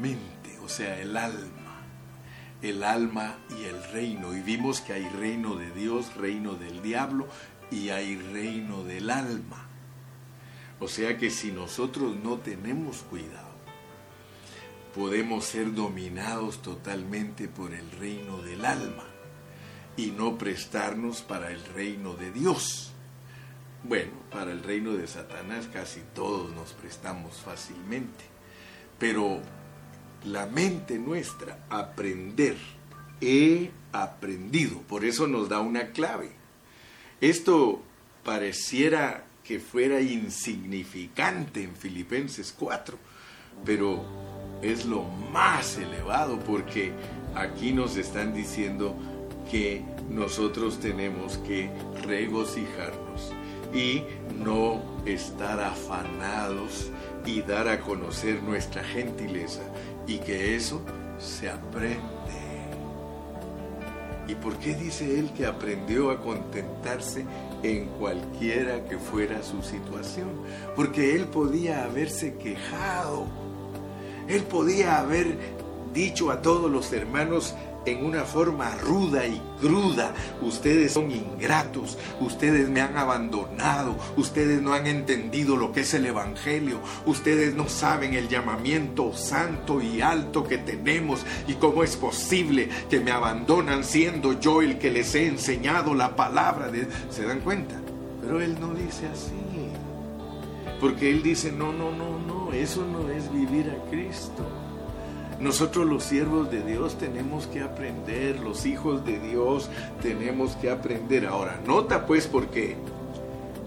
mente, 0.00 0.58
o 0.62 0.68
sea, 0.68 1.00
el 1.00 1.16
alma. 1.16 1.80
El 2.60 2.82
alma 2.84 3.38
y 3.58 3.64
el 3.64 3.82
reino. 3.92 4.34
Y 4.34 4.40
vimos 4.40 4.80
que 4.80 4.94
hay 4.94 5.08
reino 5.08 5.56
de 5.56 5.70
Dios, 5.70 6.14
reino 6.16 6.54
del 6.54 6.82
diablo 6.82 7.28
y 7.70 7.90
hay 7.90 8.16
reino 8.16 8.82
del 8.82 9.10
alma. 9.10 9.66
O 10.80 10.88
sea 10.88 11.16
que 11.16 11.30
si 11.30 11.52
nosotros 11.52 12.16
no 12.16 12.38
tenemos 12.38 12.98
cuidado, 12.98 13.56
podemos 14.94 15.44
ser 15.44 15.74
dominados 15.74 16.62
totalmente 16.62 17.48
por 17.48 17.74
el 17.74 17.90
reino 17.92 18.42
del 18.42 18.64
alma 18.64 19.04
y 19.96 20.06
no 20.06 20.38
prestarnos 20.38 21.22
para 21.22 21.50
el 21.50 21.64
reino 21.66 22.14
de 22.14 22.32
Dios. 22.32 22.92
Bueno, 23.84 24.12
para 24.30 24.52
el 24.52 24.62
reino 24.62 24.92
de 24.92 25.06
Satanás 25.06 25.68
casi 25.72 26.00
todos 26.14 26.52
nos 26.54 26.72
prestamos 26.72 27.36
fácilmente, 27.36 28.24
pero 28.98 29.40
la 30.24 30.46
mente 30.46 30.98
nuestra, 30.98 31.58
aprender 31.70 32.56
he 33.20 33.70
aprendido. 33.92 34.80
Por 34.82 35.04
eso 35.04 35.26
nos 35.26 35.48
da 35.48 35.60
una 35.60 35.88
clave. 35.92 36.30
Esto 37.20 37.82
pareciera 38.24 39.25
que 39.46 39.60
fuera 39.60 40.00
insignificante 40.00 41.62
en 41.62 41.76
Filipenses 41.76 42.52
4, 42.58 42.98
pero 43.64 44.04
es 44.60 44.84
lo 44.86 45.04
más 45.04 45.76
elevado 45.76 46.40
porque 46.40 46.92
aquí 47.34 47.72
nos 47.72 47.96
están 47.96 48.34
diciendo 48.34 48.96
que 49.50 49.84
nosotros 50.10 50.80
tenemos 50.80 51.38
que 51.38 51.70
regocijarnos 52.02 53.32
y 53.72 54.02
no 54.42 54.82
estar 55.06 55.60
afanados 55.60 56.90
y 57.24 57.42
dar 57.42 57.68
a 57.68 57.80
conocer 57.80 58.42
nuestra 58.42 58.82
gentileza 58.82 59.62
y 60.08 60.18
que 60.18 60.56
eso 60.56 60.80
se 61.18 61.48
aprende. 61.48 62.00
¿Y 64.28 64.34
por 64.34 64.58
qué 64.58 64.74
dice 64.74 65.20
él 65.20 65.30
que 65.36 65.46
aprendió 65.46 66.10
a 66.10 66.20
contentarse 66.20 67.24
en 67.66 67.86
cualquiera 67.98 68.84
que 68.84 68.98
fuera 68.98 69.42
su 69.42 69.62
situación? 69.62 70.28
Porque 70.74 71.14
él 71.14 71.24
podía 71.24 71.84
haberse 71.84 72.34
quejado, 72.34 73.26
él 74.28 74.42
podía 74.42 74.98
haber 74.98 75.36
dicho 75.92 76.30
a 76.30 76.42
todos 76.42 76.70
los 76.70 76.92
hermanos, 76.92 77.54
en 77.86 78.04
una 78.04 78.24
forma 78.24 78.74
ruda 78.76 79.26
y 79.26 79.40
cruda. 79.60 80.12
Ustedes 80.42 80.92
son 80.92 81.10
ingratos, 81.10 81.96
ustedes 82.20 82.68
me 82.68 82.80
han 82.80 82.96
abandonado, 82.96 83.96
ustedes 84.16 84.60
no 84.60 84.74
han 84.74 84.86
entendido 84.86 85.56
lo 85.56 85.72
que 85.72 85.80
es 85.80 85.94
el 85.94 86.06
Evangelio, 86.06 86.80
ustedes 87.06 87.54
no 87.54 87.68
saben 87.68 88.14
el 88.14 88.28
llamamiento 88.28 89.14
santo 89.14 89.80
y 89.80 90.00
alto 90.00 90.44
que 90.44 90.58
tenemos 90.58 91.24
y 91.46 91.54
cómo 91.54 91.82
es 91.82 91.96
posible 91.96 92.68
que 92.90 93.00
me 93.00 93.12
abandonan 93.12 93.84
siendo 93.84 94.38
yo 94.38 94.62
el 94.62 94.78
que 94.78 94.90
les 94.90 95.14
he 95.14 95.26
enseñado 95.26 95.94
la 95.94 96.16
palabra. 96.16 96.70
De... 96.70 96.88
¿Se 97.10 97.24
dan 97.24 97.40
cuenta? 97.40 97.76
Pero 98.20 98.40
Él 98.40 98.58
no 98.60 98.74
dice 98.74 99.06
así. 99.06 99.32
Porque 100.80 101.10
Él 101.10 101.22
dice, 101.22 101.52
no, 101.52 101.72
no, 101.72 101.90
no, 101.90 102.18
no, 102.18 102.52
eso 102.52 102.84
no 102.84 103.08
es 103.10 103.32
vivir 103.32 103.70
a 103.70 103.90
Cristo. 103.90 104.44
Nosotros 105.40 105.86
los 105.86 106.02
siervos 106.02 106.50
de 106.50 106.62
Dios 106.62 106.96
tenemos 106.96 107.46
que 107.46 107.60
aprender, 107.60 108.40
los 108.40 108.64
hijos 108.64 109.04
de 109.04 109.18
Dios 109.20 109.68
tenemos 110.00 110.56
que 110.56 110.70
aprender. 110.70 111.26
Ahora, 111.26 111.60
nota 111.66 112.06
pues 112.06 112.26
porque 112.26 112.76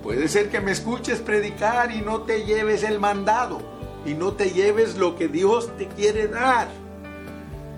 puede 0.02 0.28
ser 0.28 0.50
que 0.50 0.62
me 0.62 0.72
escuches 0.72 1.20
predicar 1.20 1.92
y 1.92 2.02
no 2.02 2.22
te 2.22 2.46
lleves 2.46 2.84
el 2.84 3.00
mandado 3.00 3.60
y 4.06 4.16
no 4.16 4.34
te 4.34 4.50
lleves 4.50 4.98
lo 4.98 5.16
que 5.16 5.28
Dios 5.28 5.70
te 5.78 5.88
quiere 5.88 6.28
dar. 6.28 6.70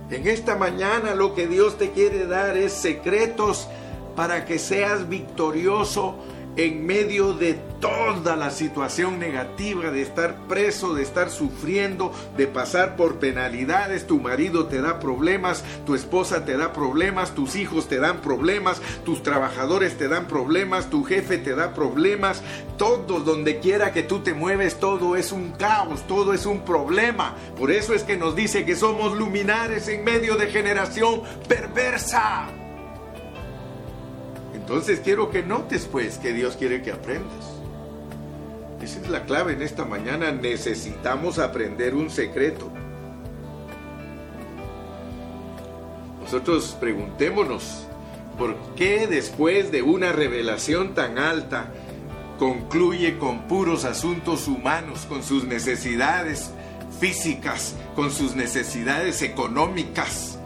En 0.10 0.28
esta 0.28 0.56
mañana 0.56 1.14
lo 1.14 1.34
que 1.34 1.48
Dios 1.48 1.78
te 1.78 1.92
quiere 1.92 2.28
dar 2.28 2.58
es 2.58 2.72
secretos 2.72 3.68
para 4.16 4.46
que 4.46 4.60
seas 4.60 5.10
victorioso 5.10 6.16
en 6.58 6.86
medio 6.86 7.34
de 7.34 7.54
toda 7.80 8.36
la 8.36 8.52
situación 8.52 9.20
negativa 9.20 9.90
de 9.90 10.02
estar 10.02 10.36
preso, 10.48 10.94
de 10.94 11.02
estar 11.02 11.30
sufriendo, 11.30 12.14
de 12.38 12.48
pasar 12.48 12.96
por 12.96 13.20
penalidades, 13.20 14.06
tu 14.06 14.20
marido 14.20 14.68
te 14.68 14.82
da 14.82 15.00
problemas, 15.00 15.64
tu 15.86 15.96
esposa 15.96 16.46
te 16.46 16.58
da 16.58 16.74
problemas, 16.74 17.34
tus 17.34 17.56
hijos 17.56 17.88
te 17.88 17.98
dan 17.98 18.22
problemas, 18.22 18.82
tus 19.04 19.24
trabajadores 19.24 19.98
te 19.98 20.08
dan 20.08 20.28
problemas, 20.28 20.90
tu 20.90 21.04
jefe 21.04 21.38
te 21.38 21.56
da 21.56 21.74
problemas, 21.74 22.44
todo 22.78 23.20
donde 23.20 23.60
quiera 23.60 23.92
que 23.92 24.04
tú 24.04 24.20
te 24.20 24.34
mueves, 24.34 24.80
todo 24.80 25.16
es 25.16 25.32
un 25.32 25.52
caos, 25.52 26.06
todo 26.08 26.34
es 26.34 26.46
un 26.46 26.62
problema. 26.62 27.36
Por 27.58 27.72
eso 27.72 27.94
es 27.94 28.04
que 28.04 28.18
nos 28.18 28.36
dice 28.36 28.66
que 28.66 28.76
somos 28.76 29.18
luminares 29.18 29.88
en 29.88 30.04
medio 30.04 30.36
de 30.36 30.48
generación 30.48 31.22
perversa. 31.48 32.61
Entonces 34.72 35.02
quiero 35.02 35.30
que 35.30 35.44
notes 35.44 35.86
pues 35.92 36.18
que 36.18 36.32
Dios 36.32 36.56
quiere 36.56 36.82
que 36.82 36.94
aprendas. 36.94 37.60
Esa 38.82 39.02
es 39.02 39.10
la 39.10 39.26
clave 39.26 39.52
en 39.52 39.62
esta 39.62 39.84
mañana. 39.84 40.32
Necesitamos 40.32 41.40
aprender 41.40 41.94
un 41.94 42.10
secreto. 42.10 42.72
Nosotros 46.22 46.78
preguntémonos, 46.80 47.86
¿por 48.38 48.56
qué 48.78 49.08
después 49.08 49.74
de 49.74 49.82
una 49.82 50.14
revelación 50.14 50.96
tan 50.96 51.18
alta 51.18 51.74
concluye 52.40 53.18
con 53.18 53.50
puros 53.50 53.84
asuntos 53.84 54.48
humanos, 54.48 55.06
con 55.06 55.22
sus 55.22 55.44
necesidades 55.44 56.50
físicas, 56.98 57.76
con 57.94 58.10
sus 58.10 58.38
necesidades 58.38 59.22
económicas? 59.22 60.40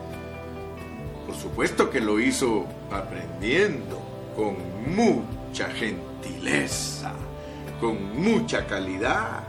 Por 1.28 1.36
supuesto 1.36 1.92
que 1.92 2.02
lo 2.02 2.20
hizo 2.20 2.66
aprendiendo 2.90 4.05
con 4.36 4.56
mucha 4.96 5.70
gentileza, 5.70 7.14
con 7.80 8.22
mucha 8.22 8.66
calidad. 8.68 9.44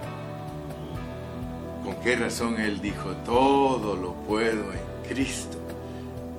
¿Con 1.85 1.97
qué 1.97 2.17
razón 2.17 2.61
Él 2.61 2.81
dijo, 2.81 3.11
todo 3.25 3.97
lo 3.97 4.15
puedo 4.15 4.73
en 4.73 5.09
Cristo 5.09 5.59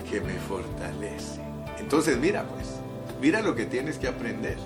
que 0.09 0.21
me 0.21 0.33
fortalece? 0.33 1.41
Entonces 1.79 2.17
mira 2.17 2.43
pues, 2.43 2.67
mira 3.21 3.41
lo 3.41 3.55
que 3.55 3.65
tienes 3.65 3.97
que 3.97 4.07
aprender. 4.07 4.57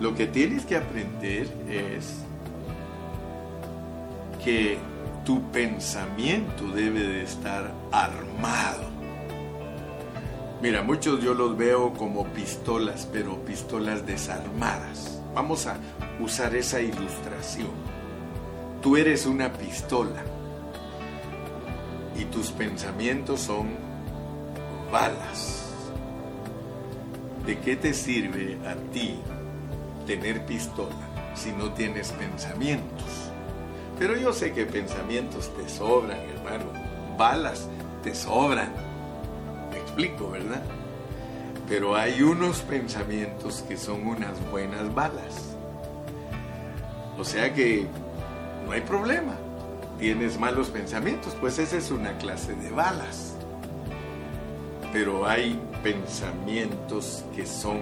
Lo 0.00 0.14
que 0.14 0.26
tienes 0.26 0.64
que 0.64 0.76
aprender 0.76 1.48
es 1.68 2.20
que 4.44 4.78
tu 5.24 5.42
pensamiento 5.50 6.68
debe 6.68 7.00
de 7.00 7.22
estar 7.24 7.72
armado 7.90 8.97
Mira, 10.60 10.82
muchos 10.82 11.22
yo 11.22 11.34
los 11.34 11.56
veo 11.56 11.94
como 11.94 12.26
pistolas, 12.32 13.08
pero 13.12 13.36
pistolas 13.44 14.04
desarmadas. 14.04 15.20
Vamos 15.32 15.68
a 15.68 15.76
usar 16.18 16.56
esa 16.56 16.80
ilustración. 16.80 17.70
Tú 18.82 18.96
eres 18.96 19.24
una 19.24 19.52
pistola 19.52 20.20
y 22.18 22.24
tus 22.24 22.50
pensamientos 22.50 23.42
son 23.42 23.68
balas. 24.90 25.72
¿De 27.46 27.60
qué 27.60 27.76
te 27.76 27.94
sirve 27.94 28.58
a 28.66 28.74
ti 28.92 29.14
tener 30.08 30.44
pistola 30.44 30.90
si 31.36 31.52
no 31.52 31.72
tienes 31.72 32.10
pensamientos? 32.10 33.30
Pero 33.96 34.16
yo 34.16 34.32
sé 34.32 34.52
que 34.52 34.66
pensamientos 34.66 35.52
te 35.54 35.68
sobran, 35.68 36.18
hermano. 36.18 36.72
Balas 37.16 37.68
te 38.02 38.12
sobran 38.12 38.87
¿verdad? 39.98 40.62
Pero 41.68 41.96
hay 41.96 42.22
unos 42.22 42.60
pensamientos 42.60 43.64
que 43.66 43.76
son 43.76 44.06
unas 44.06 44.38
buenas 44.50 44.94
balas. 44.94 45.56
O 47.18 47.24
sea 47.24 47.52
que 47.52 47.84
no 48.64 48.72
hay 48.72 48.80
problema. 48.82 49.34
Tienes 49.98 50.38
malos 50.38 50.68
pensamientos, 50.68 51.36
pues 51.40 51.58
esa 51.58 51.76
es 51.76 51.90
una 51.90 52.16
clase 52.18 52.54
de 52.54 52.70
balas. 52.70 53.34
Pero 54.92 55.26
hay 55.26 55.60
pensamientos 55.82 57.24
que 57.34 57.44
son 57.44 57.80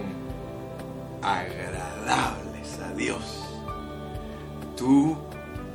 agradables 1.20 2.78
a 2.80 2.94
Dios. 2.94 3.44
Tú 4.74 5.18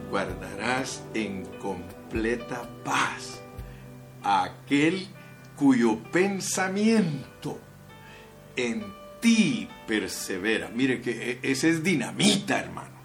guardarás 0.09 1.03
en 1.13 1.45
completa 1.61 2.63
paz 2.83 3.39
a 4.23 4.45
aquel 4.45 5.07
cuyo 5.61 5.99
pensamiento 5.99 7.59
en 8.55 8.83
ti 9.21 9.69
persevera. 9.85 10.69
Mire 10.69 10.99
que 10.99 11.33
e, 11.33 11.51
ese 11.51 11.69
es 11.69 11.83
dinamita, 11.83 12.59
hermano. 12.59 12.99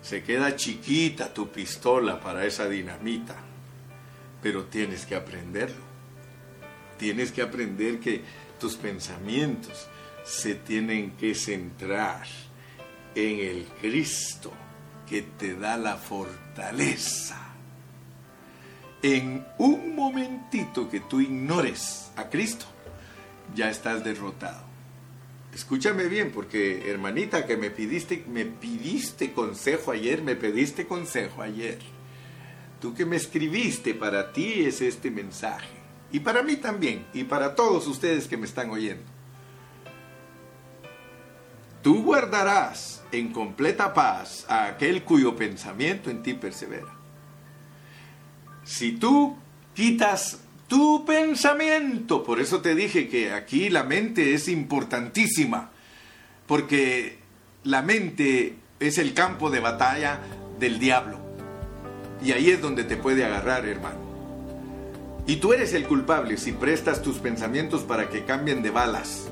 Se 0.00 0.22
queda 0.22 0.56
chiquita 0.56 1.34
tu 1.34 1.50
pistola 1.50 2.18
para 2.18 2.46
esa 2.46 2.66
dinamita, 2.66 3.36
pero 4.42 4.64
tienes 4.64 5.04
que 5.04 5.16
aprenderlo. 5.16 5.84
Tienes 6.96 7.30
que 7.30 7.42
aprender 7.42 8.00
que 8.00 8.22
tus 8.58 8.76
pensamientos 8.76 9.86
se 10.24 10.54
tienen 10.54 11.10
que 11.10 11.34
centrar 11.34 12.26
en 13.14 13.38
el 13.40 13.66
Cristo 13.82 14.50
que 15.06 15.20
te 15.20 15.56
da 15.56 15.76
la 15.76 15.98
fortaleza 15.98 17.49
en 19.02 19.46
un 19.58 19.94
momentito 19.94 20.88
que 20.88 21.00
tú 21.00 21.20
ignores 21.20 22.10
a 22.16 22.28
Cristo, 22.28 22.66
ya 23.54 23.70
estás 23.70 24.04
derrotado. 24.04 24.70
Escúchame 25.54 26.04
bien, 26.04 26.30
porque 26.30 26.88
hermanita 26.90 27.44
que 27.44 27.56
me 27.56 27.70
pidiste, 27.70 28.24
me 28.28 28.46
consejo 29.34 29.90
ayer, 29.90 30.22
me 30.22 30.36
pediste 30.36 30.86
consejo 30.86 31.42
ayer. 31.42 31.78
Tú 32.80 32.94
que 32.94 33.04
me 33.04 33.16
escribiste, 33.16 33.94
para 33.94 34.32
ti 34.32 34.64
es 34.64 34.80
este 34.80 35.10
mensaje. 35.10 35.68
Y 36.12 36.20
para 36.20 36.42
mí 36.42 36.56
también, 36.56 37.06
y 37.12 37.24
para 37.24 37.54
todos 37.54 37.86
ustedes 37.86 38.28
que 38.28 38.36
me 38.36 38.46
están 38.46 38.70
oyendo. 38.70 39.04
Tú 41.82 42.02
guardarás 42.02 43.02
en 43.10 43.32
completa 43.32 43.92
paz 43.92 44.44
a 44.48 44.66
aquel 44.66 45.02
cuyo 45.02 45.34
pensamiento 45.34 46.10
en 46.10 46.22
ti 46.22 46.34
persevera. 46.34 46.99
Si 48.64 48.92
tú 48.92 49.36
quitas 49.74 50.40
tu 50.70 51.04
pensamiento. 51.04 52.22
Por 52.22 52.40
eso 52.40 52.62
te 52.62 52.76
dije 52.76 53.08
que 53.08 53.32
aquí 53.32 53.68
la 53.68 53.82
mente 53.82 54.34
es 54.34 54.46
importantísima, 54.46 55.70
porque 56.46 57.18
la 57.64 57.82
mente 57.82 58.54
es 58.78 58.96
el 58.98 59.12
campo 59.12 59.50
de 59.50 59.58
batalla 59.58 60.20
del 60.60 60.78
diablo. 60.78 61.18
Y 62.22 62.32
ahí 62.32 62.50
es 62.50 62.62
donde 62.62 62.84
te 62.84 62.96
puede 62.96 63.24
agarrar, 63.24 63.66
hermano. 63.66 63.98
Y 65.26 65.36
tú 65.36 65.52
eres 65.52 65.74
el 65.74 65.88
culpable 65.88 66.36
si 66.36 66.52
prestas 66.52 67.02
tus 67.02 67.18
pensamientos 67.18 67.82
para 67.82 68.08
que 68.08 68.24
cambien 68.24 68.62
de 68.62 68.70
balas. 68.70 69.28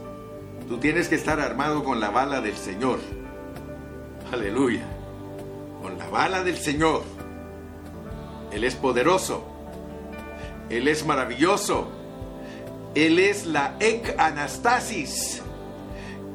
Tú 0.68 0.78
tienes 0.78 1.08
que 1.08 1.14
estar 1.14 1.38
armado 1.38 1.84
con 1.84 2.00
la 2.00 2.10
bala 2.10 2.40
del 2.40 2.56
Señor. 2.56 2.98
Aleluya. 4.32 4.82
Con 5.80 5.98
la 5.98 6.08
bala 6.08 6.42
del 6.42 6.56
Señor. 6.56 7.04
Él 8.52 8.64
es 8.64 8.74
poderoso. 8.74 9.44
Él 10.70 10.88
es 10.88 11.04
maravilloso. 11.04 11.88
Él 12.94 13.18
es 13.18 13.46
la 13.46 13.76
ec 13.80 14.14
anastasis. 14.18 15.42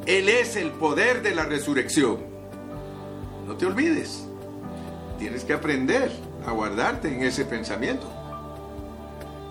Él 0.05 0.29
es 0.29 0.55
el 0.55 0.71
poder 0.71 1.21
de 1.21 1.35
la 1.35 1.45
resurrección. 1.45 2.17
No 3.47 3.55
te 3.55 3.65
olvides. 3.65 4.25
Tienes 5.19 5.43
que 5.43 5.53
aprender 5.53 6.11
a 6.45 6.51
guardarte 6.51 7.07
en 7.07 7.23
ese 7.23 7.45
pensamiento. 7.45 8.11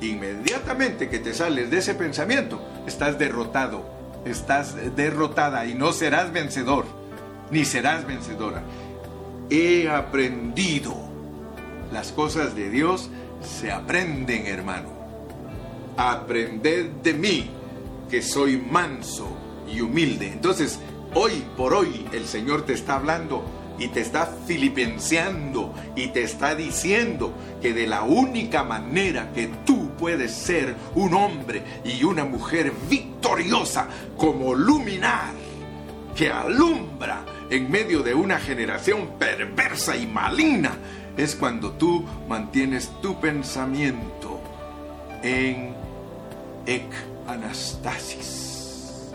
Inmediatamente 0.00 1.08
que 1.08 1.20
te 1.20 1.32
sales 1.32 1.70
de 1.70 1.78
ese 1.78 1.94
pensamiento, 1.94 2.60
estás 2.86 3.18
derrotado, 3.18 3.84
estás 4.24 4.74
derrotada 4.96 5.64
y 5.66 5.74
no 5.74 5.92
serás 5.92 6.32
vencedor, 6.32 6.86
ni 7.50 7.64
serás 7.64 8.06
vencedora. 8.06 8.62
He 9.48 9.88
aprendido. 9.88 11.11
Las 11.92 12.10
cosas 12.10 12.56
de 12.56 12.70
Dios 12.70 13.10
se 13.42 13.70
aprenden, 13.70 14.46
hermano. 14.46 14.88
Aprended 15.98 16.86
de 17.02 17.12
mí, 17.12 17.50
que 18.10 18.22
soy 18.22 18.56
manso 18.56 19.28
y 19.70 19.82
humilde. 19.82 20.28
Entonces, 20.28 20.80
hoy 21.14 21.44
por 21.54 21.74
hoy 21.74 22.06
el 22.12 22.26
Señor 22.26 22.62
te 22.62 22.72
está 22.72 22.94
hablando 22.94 23.44
y 23.78 23.88
te 23.88 24.00
está 24.00 24.26
filipenseando 24.46 25.74
y 25.94 26.08
te 26.08 26.22
está 26.22 26.54
diciendo 26.54 27.34
que 27.60 27.74
de 27.74 27.86
la 27.86 28.04
única 28.04 28.64
manera 28.64 29.30
que 29.34 29.48
tú 29.66 29.90
puedes 29.98 30.32
ser 30.32 30.74
un 30.94 31.12
hombre 31.12 31.62
y 31.84 32.04
una 32.04 32.24
mujer 32.24 32.72
victoriosa 32.88 33.86
como 34.16 34.54
luminar 34.54 35.34
que 36.16 36.30
alumbra 36.30 37.24
en 37.50 37.70
medio 37.70 38.02
de 38.02 38.14
una 38.14 38.38
generación 38.38 39.18
perversa 39.18 39.96
y 39.96 40.06
maligna 40.06 40.72
es 41.16 41.34
cuando 41.36 41.72
tú 41.72 42.04
mantienes 42.28 42.90
tu 43.00 43.20
pensamiento 43.20 44.40
en 45.22 45.74
ek 46.66 46.90
anastasis. 47.26 49.12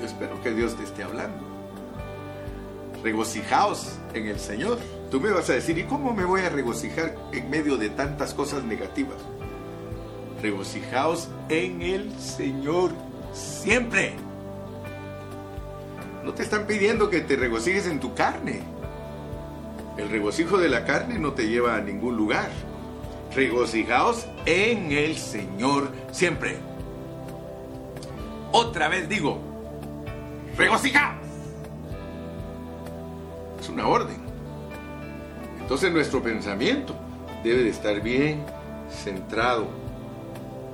Yo 0.00 0.06
espero 0.06 0.40
que 0.42 0.52
Dios 0.52 0.76
te 0.76 0.84
esté 0.84 1.02
hablando 1.02 1.54
regocijaos 3.04 3.92
en 4.14 4.26
el 4.26 4.40
Señor. 4.40 4.78
Tú 5.10 5.20
me 5.20 5.30
vas 5.30 5.48
a 5.50 5.52
decir, 5.52 5.78
¿y 5.78 5.84
cómo 5.84 6.12
me 6.12 6.24
voy 6.24 6.40
a 6.40 6.48
regocijar 6.48 7.14
en 7.32 7.50
medio 7.50 7.76
de 7.76 7.90
tantas 7.90 8.34
cosas 8.34 8.64
negativas? 8.64 9.18
Regocijaos 10.42 11.28
en 11.50 11.82
el 11.82 12.18
Señor 12.18 12.90
siempre. 13.32 14.14
No 16.24 16.32
te 16.32 16.42
están 16.42 16.66
pidiendo 16.66 17.10
que 17.10 17.20
te 17.20 17.36
regocijes 17.36 17.86
en 17.86 18.00
tu 18.00 18.14
carne. 18.14 18.62
El 19.96 20.10
regocijo 20.10 20.58
de 20.58 20.68
la 20.68 20.84
carne 20.84 21.18
no 21.18 21.32
te 21.32 21.48
lleva 21.48 21.76
a 21.76 21.80
ningún 21.80 22.16
lugar. 22.16 22.50
Regocijaos 23.34 24.26
en 24.46 24.92
el 24.92 25.16
Señor 25.16 25.90
siempre. 26.12 26.56
Otra 28.52 28.88
vez 28.88 29.08
digo, 29.08 29.38
regocijaos 30.56 31.24
una 33.68 33.86
orden. 33.86 34.16
Entonces 35.60 35.92
nuestro 35.92 36.22
pensamiento 36.22 36.94
debe 37.42 37.62
de 37.62 37.70
estar 37.70 38.00
bien 38.00 38.44
centrado. 38.90 39.66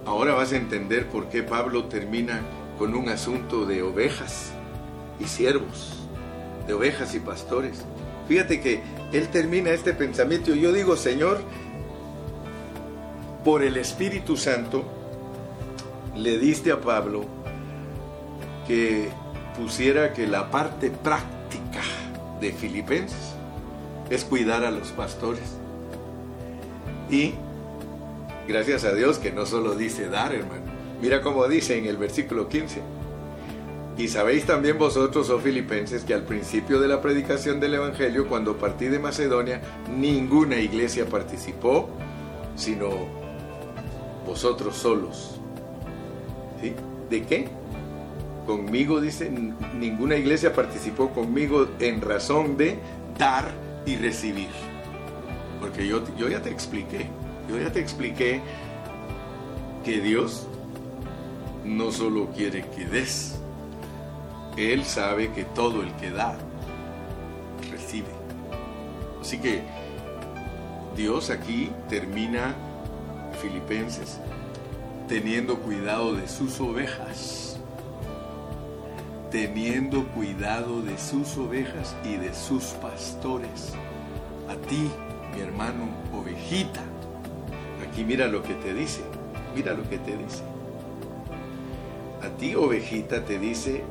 Ahora 0.06 0.34
vas 0.34 0.52
a 0.52 0.56
entender 0.56 1.06
por 1.06 1.28
qué 1.28 1.42
Pablo 1.42 1.84
termina 1.84 2.40
con 2.78 2.94
un 2.94 3.08
asunto 3.08 3.66
de 3.66 3.82
ovejas 3.82 4.52
y 5.18 5.24
siervos, 5.24 6.08
de 6.66 6.74
ovejas 6.74 7.14
y 7.14 7.20
pastores. 7.20 7.84
Fíjate 8.28 8.60
que 8.60 8.82
él 9.12 9.28
termina 9.28 9.70
este 9.70 9.92
pensamiento 9.92 10.54
y 10.54 10.60
yo 10.60 10.72
digo, 10.72 10.96
Señor, 10.96 11.40
por 13.44 13.62
el 13.62 13.76
Espíritu 13.76 14.36
Santo, 14.36 14.84
le 16.16 16.38
diste 16.38 16.70
a 16.70 16.80
Pablo 16.80 17.24
que 18.66 19.08
pusiera 19.56 20.12
que 20.12 20.26
la 20.26 20.50
parte 20.50 20.90
práctica 20.90 21.80
de 22.40 22.52
Filipenses 22.52 23.34
es 24.10 24.24
cuidar 24.24 24.64
a 24.64 24.70
los 24.70 24.88
pastores. 24.88 25.56
Y 27.10 27.34
gracias 28.46 28.84
a 28.84 28.94
Dios 28.94 29.18
que 29.18 29.32
no 29.32 29.46
solo 29.46 29.74
dice 29.74 30.08
dar, 30.08 30.34
hermano. 30.34 30.70
Mira 31.00 31.22
cómo 31.22 31.48
dice 31.48 31.78
en 31.78 31.86
el 31.86 31.96
versículo 31.96 32.48
15. 32.48 32.80
Y 34.00 34.08
sabéis 34.08 34.46
también 34.46 34.78
vosotros, 34.78 35.28
oh 35.28 35.38
filipenses, 35.38 36.04
que 36.04 36.14
al 36.14 36.22
principio 36.22 36.80
de 36.80 36.88
la 36.88 37.02
predicación 37.02 37.60
del 37.60 37.74
Evangelio, 37.74 38.26
cuando 38.26 38.56
partí 38.56 38.86
de 38.86 38.98
Macedonia, 38.98 39.60
ninguna 39.94 40.56
iglesia 40.56 41.04
participó, 41.04 41.90
sino 42.56 42.88
vosotros 44.26 44.74
solos. 44.74 45.38
¿Sí? 46.62 46.72
¿De 47.10 47.22
qué? 47.24 47.48
conmigo, 48.46 49.02
dice, 49.02 49.30
ninguna 49.78 50.16
iglesia 50.16 50.54
participó 50.54 51.10
conmigo 51.10 51.68
en 51.78 52.00
razón 52.00 52.56
de 52.56 52.78
dar 53.18 53.52
y 53.84 53.96
recibir. 53.96 54.48
Porque 55.60 55.86
yo, 55.86 56.02
yo 56.16 56.26
ya 56.28 56.40
te 56.40 56.48
expliqué, 56.48 57.06
yo 57.50 57.58
ya 57.58 57.70
te 57.70 57.80
expliqué 57.80 58.40
que 59.84 60.00
Dios 60.00 60.46
no 61.66 61.92
solo 61.92 62.30
quiere 62.34 62.64
que 62.74 62.86
des, 62.86 63.39
Él 64.60 64.84
sabe 64.84 65.32
que 65.32 65.44
todo 65.44 65.82
el 65.82 65.92
que 65.96 66.10
da, 66.10 66.36
recibe. 67.70 68.08
Así 69.20 69.38
que 69.38 69.62
Dios 70.96 71.30
aquí 71.30 71.70
termina 71.88 72.54
Filipenses 73.40 74.18
teniendo 75.08 75.58
cuidado 75.58 76.14
de 76.14 76.28
sus 76.28 76.60
ovejas 76.60 77.50
teniendo 79.30 80.06
cuidado 80.08 80.82
de 80.82 80.98
sus 80.98 81.36
ovejas 81.36 81.94
y 82.04 82.16
de 82.16 82.34
sus 82.34 82.64
pastores. 82.82 83.74
A 84.48 84.54
ti, 84.68 84.90
mi 85.34 85.40
hermano 85.40 85.88
ovejita, 86.12 86.82
aquí 87.86 88.02
mira 88.02 88.26
lo 88.26 88.42
que 88.42 88.54
te 88.54 88.74
dice, 88.74 89.02
mira 89.54 89.72
lo 89.72 89.88
que 89.88 89.98
te 89.98 90.16
dice. 90.16 90.42
A 92.22 92.28
ti, 92.36 92.54
ovejita, 92.56 93.24
te 93.24 93.38
dice 93.38 93.84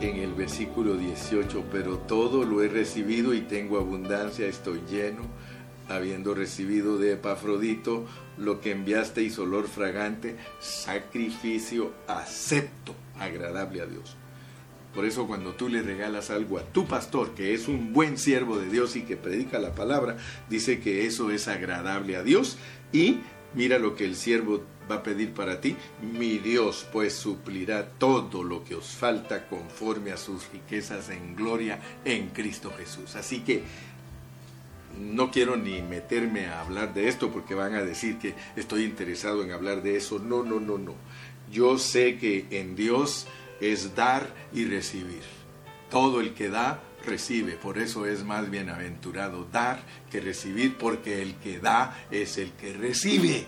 en 0.00 0.16
el 0.16 0.34
versículo 0.34 0.96
18, 0.96 1.64
pero 1.72 1.98
todo 1.98 2.44
lo 2.44 2.62
he 2.62 2.68
recibido 2.68 3.34
y 3.34 3.40
tengo 3.40 3.78
abundancia, 3.78 4.46
estoy 4.46 4.82
lleno, 4.90 5.22
habiendo 5.88 6.34
recibido 6.34 6.98
de 6.98 7.12
Epafrodito 7.12 8.04
lo 8.36 8.60
que 8.60 8.72
enviasteis 8.72 9.38
olor 9.38 9.68
fragante, 9.68 10.36
sacrificio 10.60 11.92
acepto 12.06 12.94
agradable 13.18 13.80
a 13.80 13.86
Dios. 13.86 14.16
Por 14.94 15.04
eso 15.04 15.26
cuando 15.26 15.52
tú 15.52 15.68
le 15.68 15.82
regalas 15.82 16.30
algo 16.30 16.58
a 16.58 16.62
tu 16.62 16.86
pastor, 16.86 17.34
que 17.34 17.54
es 17.54 17.68
un 17.68 17.92
buen 17.92 18.16
siervo 18.18 18.58
de 18.58 18.68
Dios 18.68 18.96
y 18.96 19.02
que 19.02 19.16
predica 19.16 19.58
la 19.58 19.74
palabra, 19.74 20.16
dice 20.48 20.80
que 20.80 21.06
eso 21.06 21.30
es 21.30 21.48
agradable 21.48 22.16
a 22.16 22.22
Dios 22.22 22.56
y 22.92 23.20
mira 23.56 23.78
lo 23.78 23.96
que 23.96 24.04
el 24.04 24.14
siervo 24.14 24.62
va 24.88 24.96
a 24.96 25.02
pedir 25.02 25.32
para 25.32 25.60
ti. 25.60 25.76
Mi 26.00 26.38
Dios 26.38 26.86
pues 26.92 27.14
suplirá 27.14 27.88
todo 27.98 28.44
lo 28.44 28.64
que 28.64 28.76
os 28.76 28.86
falta 28.86 29.48
conforme 29.48 30.12
a 30.12 30.16
sus 30.16 30.48
riquezas 30.52 31.10
en 31.10 31.34
gloria 31.34 31.80
en 32.04 32.28
Cristo 32.28 32.72
Jesús. 32.76 33.16
Así 33.16 33.40
que 33.40 33.64
no 34.98 35.30
quiero 35.30 35.56
ni 35.56 35.82
meterme 35.82 36.46
a 36.46 36.60
hablar 36.60 36.94
de 36.94 37.08
esto 37.08 37.30
porque 37.30 37.54
van 37.54 37.74
a 37.74 37.82
decir 37.82 38.18
que 38.18 38.34
estoy 38.54 38.84
interesado 38.84 39.42
en 39.42 39.52
hablar 39.52 39.82
de 39.82 39.96
eso. 39.96 40.18
No, 40.18 40.42
no, 40.42 40.60
no, 40.60 40.78
no. 40.78 40.94
Yo 41.50 41.78
sé 41.78 42.18
que 42.18 42.46
en 42.50 42.76
Dios 42.76 43.26
es 43.60 43.94
dar 43.94 44.32
y 44.52 44.64
recibir. 44.64 45.22
Todo 45.90 46.20
el 46.20 46.34
que 46.34 46.48
da, 46.48 46.82
recibe. 47.06 47.52
Por 47.52 47.78
eso 47.78 48.06
es 48.06 48.24
más 48.24 48.50
bienaventurado 48.50 49.46
dar 49.50 49.82
que 50.10 50.20
recibir, 50.20 50.76
porque 50.76 51.22
el 51.22 51.36
que 51.36 51.58
da 51.58 52.06
es 52.10 52.38
el 52.38 52.52
que 52.52 52.72
recibe. 52.72 53.46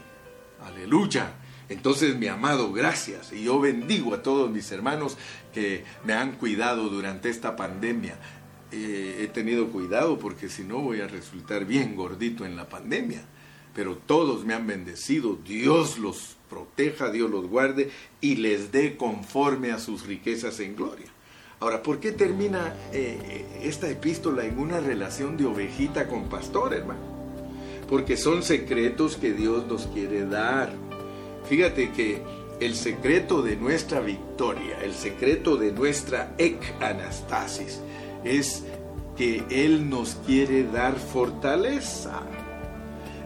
Aleluya. 0.65 1.35
Entonces, 1.69 2.17
mi 2.17 2.29
amado, 2.29 2.73
gracias. 2.73 3.33
Y 3.33 3.45
yo 3.45 3.61
bendigo 3.61 4.15
a 4.15 4.23
todos 4.23 4.51
mis 4.51 4.71
hermanos 4.73 5.19
que 5.53 5.85
me 6.05 6.15
han 6.15 6.33
cuidado 6.33 6.89
durante 6.89 7.29
esta 7.29 7.57
pandemia. 7.57 8.17
Eh, 8.73 9.21
he 9.23 9.27
tenido 9.29 9.69
cuidado 9.69 10.19
porque 10.19 10.49
si 10.49 10.63
no 10.63 10.79
voy 10.79 11.01
a 11.01 11.09
resultar 11.09 11.65
bien 11.65 11.97
gordito 11.97 12.47
en 12.47 12.57
la 12.57 12.69
pandemia 12.69 13.23
pero 13.79 13.97
todos 13.97 14.45
me 14.45 14.55
han 14.55 14.67
bendecido. 14.67 15.37
Dios 15.37 15.99
los 15.99 16.37
proteja, 16.51 17.13
Dios 17.13 17.31
los 17.31 17.47
guarde 17.47 17.93
y 18.21 18.35
les 18.35 18.73
dé 18.73 18.97
conforme 18.97 19.71
a 19.71 19.79
sus 19.79 20.05
riquezas 20.05 20.59
en 20.59 20.75
gloria. 20.75 21.07
Ahora, 21.61 21.83
¿por 21.83 21.99
qué 21.99 22.13
termina 22.13 22.73
eh, 22.93 23.45
esta 23.63 23.89
epístola 23.89 24.45
en 24.45 24.61
una 24.61 24.79
relación 24.79 25.37
de 25.37 25.45
ovejita 25.45 26.07
con 26.07 26.29
pastor, 26.29 26.73
hermano? 26.73 27.01
Porque 27.89 28.17
son 28.17 28.45
secretos 28.45 29.17
que 29.17 29.33
Dios 29.33 29.67
nos 29.67 29.89
quiere 29.89 30.25
dar. 30.25 30.73
Fíjate 31.49 31.91
que 31.91 32.23
el 32.61 32.77
secreto 32.77 33.43
de 33.43 33.57
nuestra 33.57 33.99
victoria, 34.01 34.79
el 34.85 34.95
secreto 34.95 35.57
de 35.57 35.73
nuestra 35.73 36.33
ec 36.39 36.63
anastasis, 36.81 37.81
es 38.23 38.63
que 39.17 39.43
Él 39.51 39.91
nos 39.91 40.15
quiere 40.27 40.63
dar 40.63 40.95
fortaleza. 40.95 42.23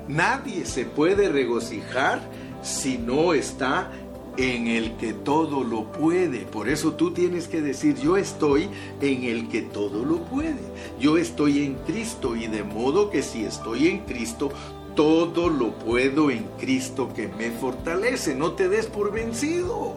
Nadie 0.09 0.65
se 0.65 0.87
puede 0.87 1.29
regocijar 1.29 2.21
si 2.63 2.97
no 2.97 3.35
está 3.35 3.91
en 4.37 4.67
el 4.67 4.97
que 4.97 5.13
todo 5.13 5.65
lo 5.65 5.91
puede. 5.93 6.41
Por 6.41 6.69
eso 6.69 6.93
tú 6.93 7.13
tienes 7.13 7.49
que 7.49 7.61
decir, 7.61 7.97
yo 7.97 8.17
estoy 8.17 8.69
en 9.01 9.25
el 9.25 9.49
que 9.49 9.63
todo 9.63 10.05
lo 10.05 10.25
puede. 10.25 10.61
Yo 10.99 11.19
estoy 11.19 11.65
en 11.65 11.75
Cristo 11.87 12.37
y 12.37 12.47
de 12.47 12.63
modo 12.63 13.11
que 13.11 13.23
si 13.23 13.45
estoy 13.45 13.89
en 13.89 14.01
Cristo, 14.01 14.51
todo 14.95 15.49
lo 15.49 15.73
puedo 15.79 16.31
en 16.31 16.45
Cristo 16.59 17.13
que 17.15 17.29
me 17.29 17.51
fortalece. 17.51 18.35
No 18.35 18.53
te 18.53 18.69
des 18.69 18.87
por 18.87 19.13
vencido. 19.13 19.97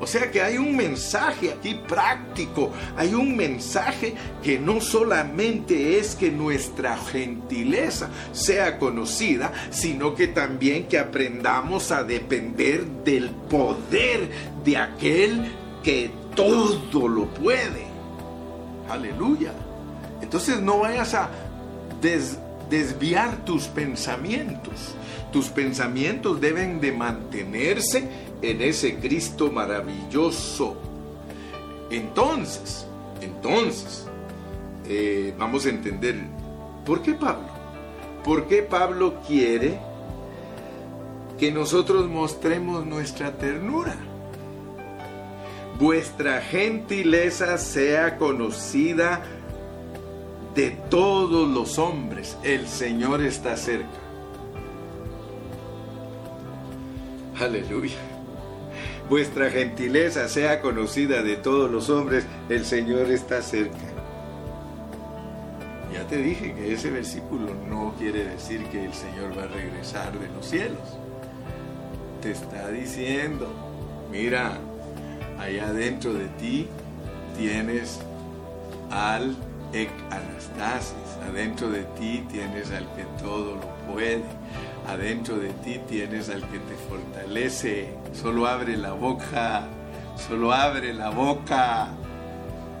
O 0.00 0.06
sea 0.06 0.30
que 0.30 0.40
hay 0.40 0.58
un 0.58 0.76
mensaje 0.76 1.52
aquí 1.52 1.74
práctico, 1.88 2.72
hay 2.96 3.14
un 3.14 3.36
mensaje 3.36 4.14
que 4.42 4.58
no 4.58 4.80
solamente 4.80 5.98
es 5.98 6.14
que 6.14 6.30
nuestra 6.30 6.96
gentileza 6.96 8.08
sea 8.32 8.78
conocida, 8.78 9.52
sino 9.70 10.14
que 10.14 10.28
también 10.28 10.86
que 10.86 10.98
aprendamos 10.98 11.90
a 11.90 12.04
depender 12.04 12.86
del 13.04 13.30
poder 13.30 14.30
de 14.64 14.76
aquel 14.76 15.52
que 15.82 16.10
todo 16.36 17.08
lo 17.08 17.26
puede. 17.34 17.86
Aleluya. 18.88 19.52
Entonces 20.22 20.60
no 20.60 20.80
vayas 20.80 21.14
a 21.14 21.28
desviar 22.70 23.44
tus 23.44 23.64
pensamientos. 23.64 24.94
Tus 25.32 25.48
pensamientos 25.48 26.40
deben 26.40 26.80
de 26.80 26.92
mantenerse 26.92 28.27
en 28.42 28.62
ese 28.62 28.96
Cristo 28.96 29.50
maravilloso. 29.50 30.76
Entonces, 31.90 32.86
entonces, 33.20 34.06
eh, 34.86 35.34
vamos 35.38 35.66
a 35.66 35.70
entender 35.70 36.16
por 36.84 37.02
qué 37.02 37.14
Pablo. 37.14 37.48
¿Por 38.24 38.46
qué 38.46 38.62
Pablo 38.62 39.14
quiere 39.26 39.78
que 41.38 41.50
nosotros 41.50 42.08
mostremos 42.08 42.84
nuestra 42.84 43.32
ternura? 43.32 43.96
Vuestra 45.78 46.40
gentileza 46.40 47.56
sea 47.58 48.18
conocida 48.18 49.22
de 50.54 50.70
todos 50.90 51.48
los 51.48 51.78
hombres. 51.78 52.36
El 52.42 52.66
Señor 52.66 53.22
está 53.22 53.56
cerca. 53.56 53.86
Aleluya 57.40 58.17
vuestra 59.08 59.50
gentileza 59.50 60.28
sea 60.28 60.60
conocida 60.60 61.22
de 61.22 61.36
todos 61.36 61.70
los 61.70 61.88
hombres, 61.90 62.24
el 62.48 62.64
Señor 62.64 63.10
está 63.10 63.42
cerca. 63.42 63.76
Ya 65.92 66.06
te 66.06 66.18
dije 66.18 66.54
que 66.54 66.74
ese 66.74 66.90
versículo 66.90 67.54
no 67.68 67.94
quiere 67.98 68.24
decir 68.24 68.64
que 68.66 68.84
el 68.84 68.92
Señor 68.92 69.36
va 69.36 69.44
a 69.44 69.48
regresar 69.48 70.18
de 70.18 70.28
los 70.28 70.46
cielos. 70.46 70.98
Te 72.22 72.32
está 72.32 72.68
diciendo, 72.68 73.48
mira, 74.10 74.58
allá 75.38 75.72
dentro 75.72 76.12
de 76.12 76.26
ti 76.40 76.68
tienes 77.36 78.00
al 78.90 79.36
Anastasis, 80.10 80.94
adentro 81.28 81.68
de 81.70 81.82
ti 81.98 82.24
tienes 82.30 82.70
al 82.70 82.86
que 82.94 83.04
todo 83.20 83.56
lo 83.56 83.92
puede 83.92 84.22
adentro 84.88 85.36
de 85.36 85.50
ti 85.50 85.78
tienes 85.86 86.30
al 86.30 86.40
que 86.40 86.58
te 86.58 86.74
fortalece. 86.88 87.88
Solo 88.12 88.46
abre 88.46 88.76
la 88.76 88.92
boca, 88.92 89.66
solo 90.16 90.52
abre 90.52 90.92
la 90.92 91.10
boca. 91.10 91.88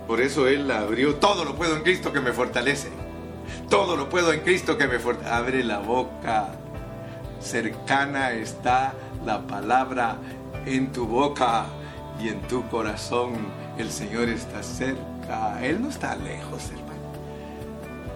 Por 0.06 0.20
eso 0.20 0.48
Él 0.48 0.68
la 0.68 0.80
abrió. 0.80 1.16
Todo 1.16 1.44
lo 1.44 1.54
puedo 1.54 1.76
en 1.76 1.82
Cristo 1.82 2.12
que 2.12 2.20
me 2.20 2.32
fortalece. 2.32 2.88
Todo 3.68 3.96
lo 3.96 4.08
puedo 4.08 4.32
en 4.32 4.40
Cristo 4.40 4.76
que 4.78 4.86
me 4.86 4.98
fortalece. 4.98 5.34
Abre 5.34 5.64
la 5.64 5.78
boca. 5.78 6.48
Cercana 7.40 8.32
está 8.32 8.94
la 9.24 9.46
palabra 9.46 10.16
en 10.66 10.90
tu 10.92 11.06
boca 11.06 11.66
y 12.20 12.28
en 12.28 12.40
tu 12.42 12.66
corazón. 12.68 13.34
El 13.76 13.90
Señor 13.90 14.28
está 14.28 14.62
cerca. 14.62 15.64
Él 15.64 15.82
no 15.82 15.88
está 15.88 16.16
lejos, 16.16 16.70
hermano. 16.70 16.87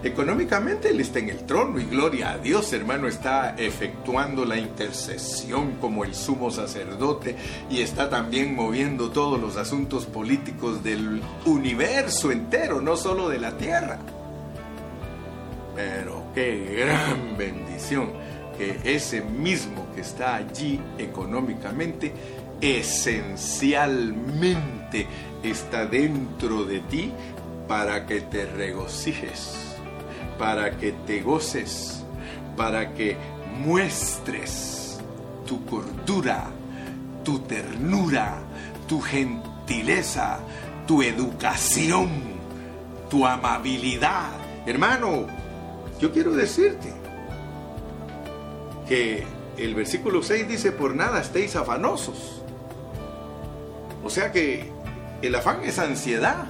Económicamente 0.04 0.88
Él 0.88 1.00
está 1.00 1.20
en 1.20 1.28
el 1.28 1.46
trono 1.46 1.78
y 1.78 1.84
gloria 1.84 2.32
a 2.32 2.38
Dios, 2.38 2.72
hermano, 2.72 3.06
está 3.06 3.54
efectuando 3.56 4.44
la 4.44 4.56
intercesión 4.56 5.76
como 5.80 6.02
el 6.04 6.16
sumo 6.16 6.50
sacerdote 6.50 7.36
y 7.70 7.82
está 7.82 8.10
también 8.10 8.56
moviendo 8.56 9.10
todos 9.10 9.40
los 9.40 9.56
asuntos 9.56 10.06
políticos 10.06 10.82
del 10.82 11.22
universo 11.44 12.32
entero, 12.32 12.80
no 12.80 12.96
solo 12.96 13.28
de 13.28 13.38
la 13.38 13.56
tierra. 13.56 14.00
Pero 15.76 16.24
qué 16.34 16.80
gran 16.80 17.36
bendición 17.38 18.10
que 18.58 18.80
ese 18.82 19.20
mismo 19.20 19.86
que 19.94 20.00
está 20.00 20.34
allí 20.34 20.80
económicamente, 20.98 22.12
esencialmente 22.60 25.06
está 25.44 25.86
dentro 25.86 26.64
de 26.64 26.80
ti 26.80 27.12
para 27.68 28.04
que 28.04 28.22
te 28.22 28.46
regocijes 28.46 29.71
para 30.42 30.76
que 30.76 30.90
te 30.90 31.22
goces, 31.22 32.02
para 32.56 32.94
que 32.94 33.16
muestres 33.64 34.98
tu 35.46 35.64
cordura, 35.64 36.46
tu 37.22 37.38
ternura, 37.38 38.42
tu 38.88 39.00
gentileza, 39.00 40.40
tu 40.84 41.00
educación, 41.00 42.08
tu 43.08 43.24
amabilidad. 43.24 44.32
Hermano, 44.66 45.28
yo 46.00 46.10
quiero 46.10 46.32
decirte 46.32 46.92
que 48.88 49.24
el 49.56 49.76
versículo 49.76 50.24
6 50.24 50.48
dice, 50.48 50.72
por 50.72 50.96
nada 50.96 51.20
estéis 51.20 51.54
afanosos. 51.54 52.42
O 54.02 54.10
sea 54.10 54.32
que 54.32 54.72
el 55.22 55.36
afán 55.36 55.60
es 55.62 55.78
ansiedad. 55.78 56.46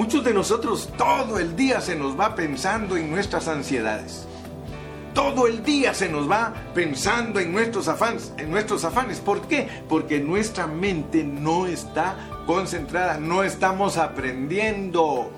Muchos 0.00 0.24
de 0.24 0.32
nosotros 0.32 0.88
todo 0.96 1.38
el 1.38 1.54
día 1.54 1.78
se 1.82 1.94
nos 1.94 2.18
va 2.18 2.34
pensando 2.34 2.96
en 2.96 3.10
nuestras 3.10 3.48
ansiedades. 3.48 4.26
Todo 5.12 5.46
el 5.46 5.62
día 5.62 5.92
se 5.92 6.08
nos 6.08 6.28
va 6.28 6.54
pensando 6.72 7.38
en 7.38 7.52
nuestros 7.52 7.86
afanes, 7.86 8.32
en 8.38 8.50
nuestros 8.50 8.82
afanes. 8.86 9.20
¿Por 9.20 9.42
qué? 9.42 9.68
Porque 9.90 10.18
nuestra 10.18 10.66
mente 10.66 11.22
no 11.22 11.66
está 11.66 12.16
concentrada, 12.46 13.18
no 13.18 13.42
estamos 13.42 13.98
aprendiendo. 13.98 15.30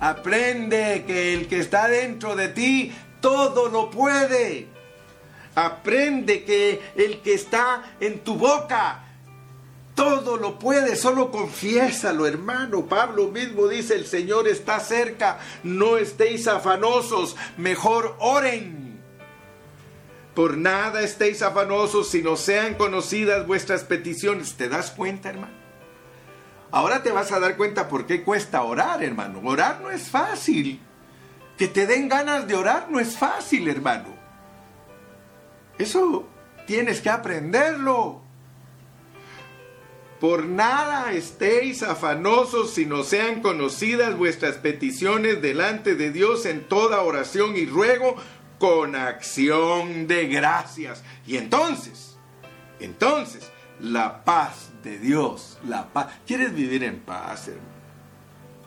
Aprende 0.00 1.04
que 1.06 1.32
el 1.32 1.46
que 1.46 1.60
está 1.60 1.86
dentro 1.86 2.34
de 2.34 2.48
ti 2.48 2.92
todo 3.20 3.68
lo 3.68 3.88
puede. 3.88 4.66
Aprende 5.54 6.42
que 6.42 6.80
el 6.96 7.20
que 7.20 7.34
está 7.34 7.84
en 8.00 8.18
tu 8.18 8.34
boca 8.34 9.04
todo 9.98 10.36
lo 10.36 10.60
puede, 10.60 10.94
solo 10.94 11.32
confiésalo, 11.32 12.24
hermano. 12.24 12.86
Pablo 12.86 13.32
mismo 13.32 13.66
dice, 13.66 13.96
el 13.96 14.06
Señor 14.06 14.46
está 14.46 14.78
cerca, 14.78 15.40
no 15.64 15.96
estéis 15.96 16.46
afanosos, 16.46 17.34
mejor 17.56 18.14
oren. 18.20 19.02
Por 20.36 20.56
nada 20.56 21.02
estéis 21.02 21.42
afanosos, 21.42 22.08
sino 22.10 22.36
sean 22.36 22.74
conocidas 22.74 23.44
vuestras 23.44 23.82
peticiones. 23.82 24.54
¿Te 24.54 24.68
das 24.68 24.92
cuenta, 24.92 25.30
hermano? 25.30 25.54
Ahora 26.70 27.02
te 27.02 27.10
vas 27.10 27.32
a 27.32 27.40
dar 27.40 27.56
cuenta 27.56 27.88
por 27.88 28.06
qué 28.06 28.22
cuesta 28.22 28.62
orar, 28.62 29.02
hermano. 29.02 29.40
Orar 29.42 29.80
no 29.80 29.90
es 29.90 30.08
fácil. 30.08 30.80
Que 31.56 31.66
te 31.66 31.88
den 31.88 32.08
ganas 32.08 32.46
de 32.46 32.54
orar 32.54 32.86
no 32.88 33.00
es 33.00 33.16
fácil, 33.18 33.66
hermano. 33.66 34.14
Eso 35.76 36.28
tienes 36.68 37.00
que 37.00 37.10
aprenderlo. 37.10 38.27
Por 40.20 40.46
nada 40.46 41.12
estéis 41.12 41.82
afanosos, 41.82 42.72
sino 42.72 43.04
sean 43.04 43.40
conocidas 43.40 44.16
vuestras 44.16 44.56
peticiones 44.56 45.40
delante 45.40 45.94
de 45.94 46.10
Dios 46.10 46.44
en 46.44 46.66
toda 46.66 47.02
oración 47.02 47.56
y 47.56 47.66
ruego 47.66 48.16
con 48.58 48.96
acción 48.96 50.08
de 50.08 50.26
gracias. 50.26 51.04
Y 51.26 51.36
entonces, 51.36 52.16
entonces, 52.80 53.50
la 53.80 54.24
paz 54.24 54.70
de 54.82 54.98
Dios, 54.98 55.58
la 55.66 55.88
paz. 55.92 56.08
¿Quieres 56.26 56.54
vivir 56.54 56.82
en 56.82 56.98
paz, 57.00 57.48
hermano? 57.48 57.78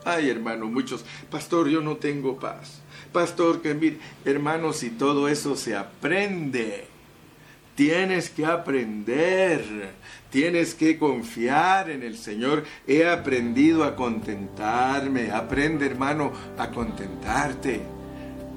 Ay, 0.03 0.29
hermano, 0.29 0.65
muchos, 0.67 1.05
pastor, 1.29 1.67
yo 1.67 1.81
no 1.81 1.97
tengo 1.97 2.39
paz. 2.39 2.81
Pastor, 3.11 3.61
que 3.61 3.73
mire, 3.73 3.99
hermanos, 4.25 4.83
y 4.83 4.89
todo 4.89 5.27
eso 5.27 5.55
se 5.55 5.75
aprende. 5.75 6.87
Tienes 7.81 8.29
que 8.29 8.45
aprender, 8.45 9.63
tienes 10.29 10.75
que 10.75 10.99
confiar 10.99 11.89
en 11.89 12.03
el 12.03 12.15
Señor. 12.15 12.63
He 12.85 13.09
aprendido 13.09 13.83
a 13.83 13.95
contentarme. 13.95 15.31
Aprende, 15.31 15.87
hermano, 15.87 16.31
a 16.59 16.69
contentarte. 16.69 17.81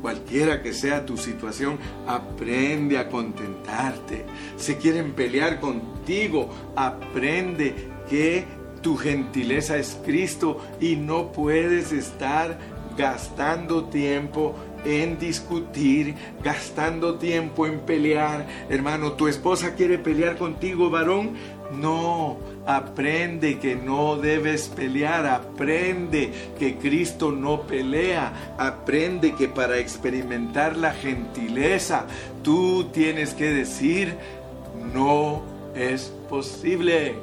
Cualquiera 0.03 0.61
que 0.61 0.75
sea 0.75 1.07
tu 1.07 1.16
situación, 1.16 1.79
aprende 2.07 2.99
a 2.99 3.09
contentarte. 3.09 4.27
Si 4.59 4.75
quieren 4.75 5.12
pelear 5.12 5.59
contigo, 5.59 6.51
aprende 6.77 7.75
que 8.11 8.45
tu 8.83 8.99
gentileza 8.99 9.79
es 9.79 9.99
Cristo 10.05 10.61
y 10.83 10.97
no 10.97 11.33
puedes 11.33 11.93
estar 11.93 12.59
gastando 12.95 13.85
tiempo 13.85 14.55
en 14.85 15.18
discutir, 15.18 16.14
gastando 16.43 17.16
tiempo 17.16 17.66
en 17.66 17.80
pelear. 17.80 18.47
Hermano, 18.68 19.12
tu 19.12 19.28
esposa 19.28 19.74
quiere 19.74 19.99
pelear 19.99 20.37
contigo, 20.37 20.91
varón. 20.91 21.32
No, 21.80 22.39
aprende 22.66 23.59
que 23.59 23.74
no 23.74 24.16
debes 24.16 24.68
pelear, 24.68 25.26
aprende 25.26 26.30
que 26.59 26.76
Cristo 26.76 27.32
no 27.32 27.62
pelea, 27.62 28.55
aprende 28.59 29.35
que 29.35 29.49
para 29.49 29.78
experimentar 29.78 30.76
la 30.76 30.93
gentileza 30.93 32.07
tú 32.43 32.91
tienes 32.93 33.35
que 33.35 33.51
decir, 33.51 34.14
no 34.93 35.43
es 35.74 36.12
posible, 36.28 37.14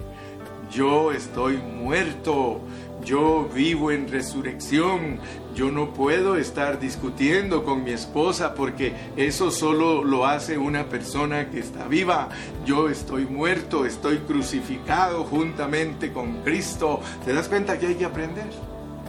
yo 0.71 1.11
estoy 1.11 1.57
muerto, 1.57 2.61
yo 3.03 3.49
vivo 3.53 3.91
en 3.91 4.07
resurrección, 4.07 5.19
yo 5.55 5.71
no 5.71 5.93
puedo 5.93 6.37
estar 6.37 6.79
discutiendo 6.79 7.63
con 7.63 7.83
mi 7.83 7.91
esposa 7.91 8.55
porque 8.55 8.93
eso 9.15 9.51
solo 9.51 10.03
lo 10.03 10.25
hace 10.25 10.57
una 10.57 10.85
persona 10.85 11.49
que 11.49 11.59
está 11.59 11.87
viva. 11.87 12.29
Yo 12.65 12.89
estoy 12.89 13.25
muerto, 13.25 13.85
estoy 13.85 14.19
crucificado 14.19 15.23
juntamente 15.23 16.11
con 16.11 16.41
Cristo. 16.43 17.01
¿Te 17.25 17.33
das 17.33 17.47
cuenta 17.47 17.77
que 17.77 17.87
hay 17.87 17.95
que 17.95 18.05
aprender? 18.05 18.49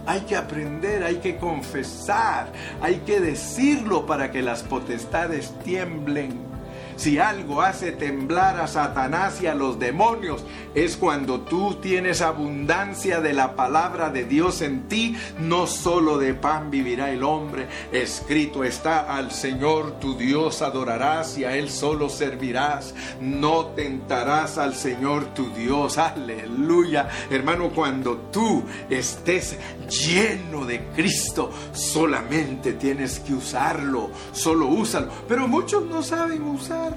Hay 0.04 0.22
que 0.22 0.34
aprender, 0.34 1.04
hay 1.04 1.16
que 1.16 1.36
confesar, 1.36 2.52
hay 2.80 2.96
que 3.06 3.20
decirlo 3.20 4.04
para 4.04 4.32
que 4.32 4.42
las 4.42 4.64
potestades 4.64 5.52
tiemblen. 5.62 6.51
Si 6.96 7.18
algo 7.18 7.62
hace 7.62 7.92
temblar 7.92 8.60
a 8.60 8.66
Satanás 8.66 9.40
y 9.42 9.46
a 9.46 9.54
los 9.54 9.78
demonios, 9.78 10.44
es 10.74 10.96
cuando 10.96 11.40
tú 11.40 11.74
tienes 11.74 12.20
abundancia 12.20 13.20
de 13.20 13.32
la 13.32 13.56
palabra 13.56 14.10
de 14.10 14.24
Dios 14.24 14.62
en 14.62 14.88
ti. 14.88 15.16
No 15.38 15.66
solo 15.66 16.18
de 16.18 16.34
pan 16.34 16.70
vivirá 16.70 17.10
el 17.10 17.22
hombre. 17.22 17.66
Escrito 17.92 18.64
está, 18.64 19.16
al 19.16 19.30
Señor 19.30 19.98
tu 20.00 20.16
Dios 20.16 20.62
adorarás 20.62 21.38
y 21.38 21.44
a 21.44 21.56
Él 21.56 21.70
solo 21.70 22.08
servirás. 22.08 22.94
No 23.20 23.66
tentarás 23.66 24.58
al 24.58 24.74
Señor 24.74 25.34
tu 25.34 25.50
Dios. 25.54 25.98
Aleluya. 25.98 27.08
Hermano, 27.30 27.70
cuando 27.70 28.16
tú 28.32 28.64
estés 28.90 29.56
lleno 29.92 30.64
de 30.64 30.84
Cristo, 30.94 31.50
solamente 31.72 32.72
tienes 32.72 33.20
que 33.20 33.34
usarlo. 33.34 34.10
Solo 34.32 34.66
úsalo. 34.68 35.08
Pero 35.28 35.46
muchos 35.46 35.84
no 35.84 36.02
saben 36.02 36.42
usar 36.42 36.96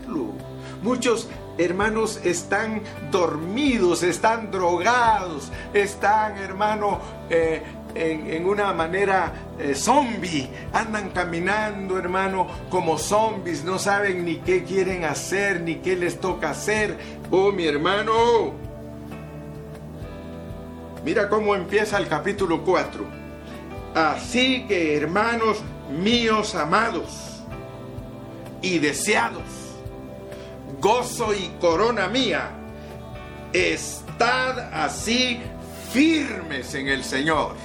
Muchos 0.82 1.28
hermanos 1.58 2.20
están 2.24 2.82
dormidos, 3.12 4.04
están 4.04 4.52
drogados, 4.52 5.52
están, 5.74 6.38
hermano, 6.38 7.00
eh, 7.30 7.64
en, 7.96 8.46
una 8.46 8.74
manera 8.74 9.34
eh, 9.58 9.74
zombie. 9.74 10.50
Andan 10.74 11.10
caminando, 11.10 11.98
hermano, 11.98 12.48
como 12.70 12.98
zombies. 12.98 13.64
No 13.64 13.80
saben 13.80 14.26
ni 14.26 14.38
qué 14.38 14.64
quieren 14.64 15.06
hacer, 15.06 15.62
ni 15.62 15.76
qué 15.76 15.96
les 15.96 16.20
toca 16.20 16.52
hacer. 16.52 16.98
Oh, 17.32 17.52
mi 17.52 17.66
hermano. 17.66 18.65
Mira 21.06 21.30
cómo 21.30 21.56
empieza 21.56 21.98
el 21.98 22.08
capítulo 22.08 22.64
4. 22.64 23.06
Así 23.94 24.66
que, 24.68 24.98
hermanos 24.98 25.60
míos 25.90 26.56
amados 26.56 27.44
y 28.62 28.80
deseados 28.80 29.66
gozo 30.82 31.34
y 31.34 31.48
corona 31.60 32.08
mía, 32.08 32.50
estad 33.54 34.60
así 34.74 35.40
firmes 35.92 36.76
en 36.76 36.88
el 36.88 37.04
Señor, 37.04 37.56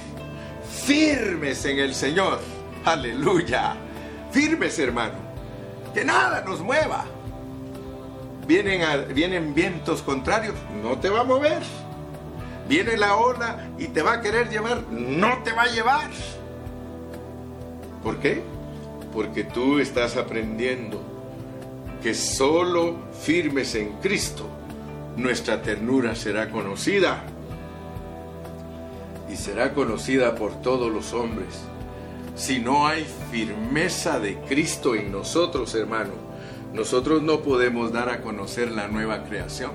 firmes 0.85 1.65
en 1.65 1.79
el 1.79 1.93
Señor, 1.93 2.39
aleluya, 2.85 3.75
firmes 4.31 4.79
hermano, 4.79 5.15
que 5.93 6.05
nada 6.05 6.41
nos 6.41 6.61
mueva. 6.61 7.05
Vienen, 8.47 9.13
vienen 9.13 9.53
vientos 9.53 10.01
contrarios, 10.01 10.55
no 10.81 10.97
te 10.97 11.09
va 11.09 11.21
a 11.21 11.23
mover. 11.23 11.61
Viene 12.71 12.95
la 12.95 13.17
ola 13.17 13.67
y 13.77 13.87
te 13.87 14.01
va 14.01 14.13
a 14.13 14.21
querer 14.21 14.49
llevar, 14.49 14.83
no 14.89 15.43
te 15.43 15.51
va 15.51 15.63
a 15.63 15.67
llevar. 15.67 16.09
¿Por 18.01 18.19
qué? 18.19 18.41
Porque 19.13 19.43
tú 19.43 19.79
estás 19.79 20.15
aprendiendo 20.15 21.01
que 22.01 22.13
solo 22.13 22.95
firmes 23.25 23.75
en 23.75 23.91
Cristo, 23.97 24.47
nuestra 25.17 25.61
ternura 25.61 26.15
será 26.15 26.49
conocida 26.49 27.21
y 29.29 29.35
será 29.35 29.73
conocida 29.73 30.35
por 30.35 30.61
todos 30.61 30.89
los 30.89 31.11
hombres. 31.11 31.63
Si 32.37 32.59
no 32.59 32.87
hay 32.87 33.05
firmeza 33.33 34.17
de 34.21 34.37
Cristo 34.47 34.95
en 34.95 35.11
nosotros, 35.11 35.75
hermano, 35.75 36.13
nosotros 36.73 37.21
no 37.21 37.41
podemos 37.41 37.91
dar 37.91 38.07
a 38.07 38.21
conocer 38.21 38.71
la 38.71 38.87
nueva 38.87 39.25
creación, 39.25 39.71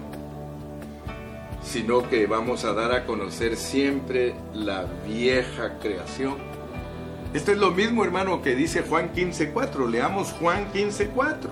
sino 1.67 2.09
que 2.09 2.27
vamos 2.27 2.65
a 2.65 2.73
dar 2.73 2.93
a 2.93 3.05
conocer 3.05 3.57
siempre 3.57 4.35
la 4.55 4.87
vieja 5.07 5.79
creación. 5.81 6.37
Esto 7.35 7.53
es 7.53 7.59
lo 7.59 7.73
mismo, 7.73 8.05
hermano, 8.05 8.41
que 8.41 8.55
dice 8.55 8.83
Juan 8.83 9.13
15.4. 9.13 9.91
Leamos 9.91 10.33
Juan 10.33 10.73
15.4. 10.73 11.51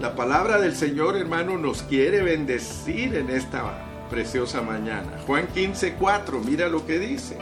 La 0.00 0.14
palabra 0.14 0.60
del 0.60 0.76
Señor, 0.76 1.16
hermano, 1.16 1.58
nos 1.58 1.82
quiere 1.82 2.22
bendecir 2.22 3.16
en 3.16 3.30
esta 3.30 3.84
preciosa 4.10 4.62
mañana. 4.62 5.18
Juan 5.26 5.48
15, 5.48 5.94
4, 5.94 6.40
mira 6.40 6.68
lo 6.68 6.86
que 6.86 6.98
dice. 6.98 7.36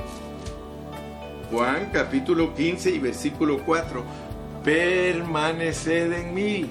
Juan 1.50 1.90
capítulo 1.92 2.54
15 2.54 2.90
y 2.90 2.98
versículo 2.98 3.58
4. 3.66 4.02
Permaneced 4.64 6.12
en 6.12 6.34
mí. 6.34 6.70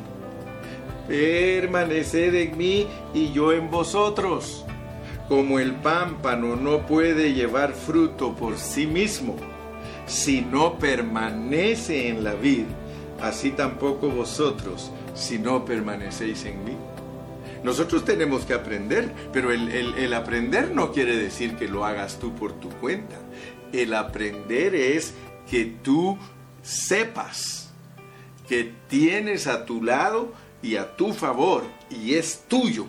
Permaneced 1.07 2.33
en 2.33 2.57
mí 2.57 2.87
y 3.13 3.31
yo 3.31 3.51
en 3.51 3.69
vosotros. 3.69 4.64
Como 5.28 5.59
el 5.59 5.73
pámpano 5.73 6.55
no 6.55 6.86
puede 6.86 7.34
llevar 7.34 7.73
fruto 7.73 8.36
por 8.36 8.57
sí 8.57 8.86
mismo 8.86 9.36
si 10.05 10.41
no 10.41 10.78
permanece 10.78 12.09
en 12.09 12.23
la 12.23 12.36
vid, 12.36 12.65
así 13.21 13.51
tampoco 13.51 14.09
vosotros 14.09 14.91
si 15.15 15.39
no 15.39 15.65
permanecéis 15.65 16.45
en 16.45 16.63
mí. 16.63 16.78
Nosotros 17.63 18.05
tenemos 18.05 18.45
que 18.45 18.53
aprender, 18.53 19.11
pero 19.34 19.51
el, 19.51 20.13
aprender 20.13 20.69
no 20.69 20.91
quiere 20.91 21.17
decir 21.17 21.55
que 21.55 21.67
lo 21.67 21.84
hagas 21.84 22.19
tú 22.19 22.36
por 22.36 22.53
tu 22.59 22.69
cuenta. 22.69 23.15
El 23.73 23.95
aprender 23.95 24.76
es 24.76 25.15
que 25.49 25.65
tú 25.65 26.15
sepas 26.61 27.73
que 28.47 28.71
tienes 28.88 29.47
a 29.47 29.65
tu 29.65 29.82
lado 29.82 30.32
y 30.61 30.76
a 30.76 30.95
tu 30.95 31.11
favor 31.13 31.63
y 31.89 32.13
es 32.13 32.43
tuyo 32.47 32.86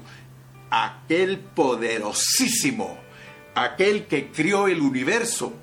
aquel 0.85 1.39
poderosísimo, 1.39 2.99
aquel 3.55 4.07
que 4.07 4.31
crió 4.31 4.69
el 4.69 4.83
universo, 4.83 5.55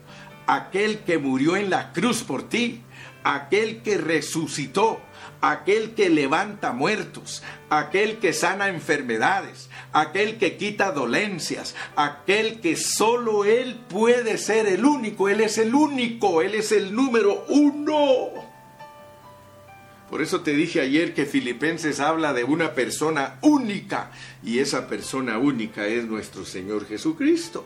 aquel 0.48 1.00
que 1.00 1.20
murió 1.20 1.56
en 1.56 1.70
la 1.70 1.94
cruz 1.94 2.24
por 2.24 2.50
ti, 2.50 2.82
aquel 3.24 3.84
que 3.84 3.98
resucitó, 3.98 5.00
aquel 5.40 5.94
que 5.94 6.10
levanta 6.10 6.74
muertos, 6.74 7.44
aquel 7.70 8.18
que 8.18 8.34
sana 8.34 8.70
enfermedades, 8.70 9.70
aquel 9.92 10.40
que 10.40 10.58
quita 10.58 10.92
dolencias, 10.92 11.76
aquel 11.96 12.60
que 12.60 12.76
solo 12.76 13.46
Él 13.46 13.82
puede 13.88 14.40
ser 14.40 14.66
el 14.66 14.84
único, 14.84 15.30
Él 15.30 15.42
es 15.42 15.60
el 15.60 15.76
único, 15.76 16.42
Él 16.42 16.56
es 16.56 16.72
el 16.72 16.96
número 16.96 17.46
uno. 17.50 18.43
Por 20.14 20.22
eso 20.22 20.42
te 20.42 20.54
dije 20.54 20.80
ayer 20.80 21.16
que 21.16 21.26
Filipenses 21.26 22.00
habla 22.00 22.34
de 22.34 22.44
una 22.44 22.76
persona 22.76 23.40
única 23.42 24.12
y 24.44 24.60
esa 24.60 24.88
persona 24.88 25.40
única 25.40 25.88
es 25.88 26.06
nuestro 26.06 26.46
Señor 26.46 26.86
Jesucristo. 26.86 27.66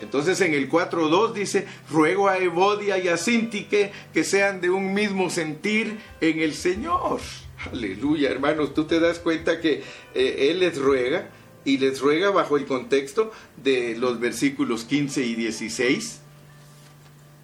Entonces 0.00 0.40
en 0.40 0.54
el 0.54 0.70
4.2 0.70 1.32
dice, 1.32 1.66
ruego 1.90 2.28
a 2.28 2.38
Evodia 2.38 2.96
y 2.98 3.08
a 3.08 3.16
Sintique 3.16 3.90
que 4.12 4.22
sean 4.22 4.60
de 4.60 4.70
un 4.70 4.94
mismo 4.94 5.30
sentir 5.30 5.98
en 6.20 6.38
el 6.38 6.54
Señor. 6.54 7.20
Aleluya, 7.72 8.30
hermanos, 8.30 8.72
tú 8.72 8.84
te 8.84 9.00
das 9.00 9.18
cuenta 9.18 9.60
que 9.60 9.82
eh, 10.14 10.48
Él 10.50 10.60
les 10.60 10.78
ruega 10.78 11.28
y 11.64 11.78
les 11.78 12.00
ruega 12.00 12.30
bajo 12.30 12.56
el 12.56 12.66
contexto 12.66 13.32
de 13.56 13.96
los 13.98 14.20
versículos 14.20 14.84
15 14.84 15.24
y 15.24 15.34
16. 15.34 16.20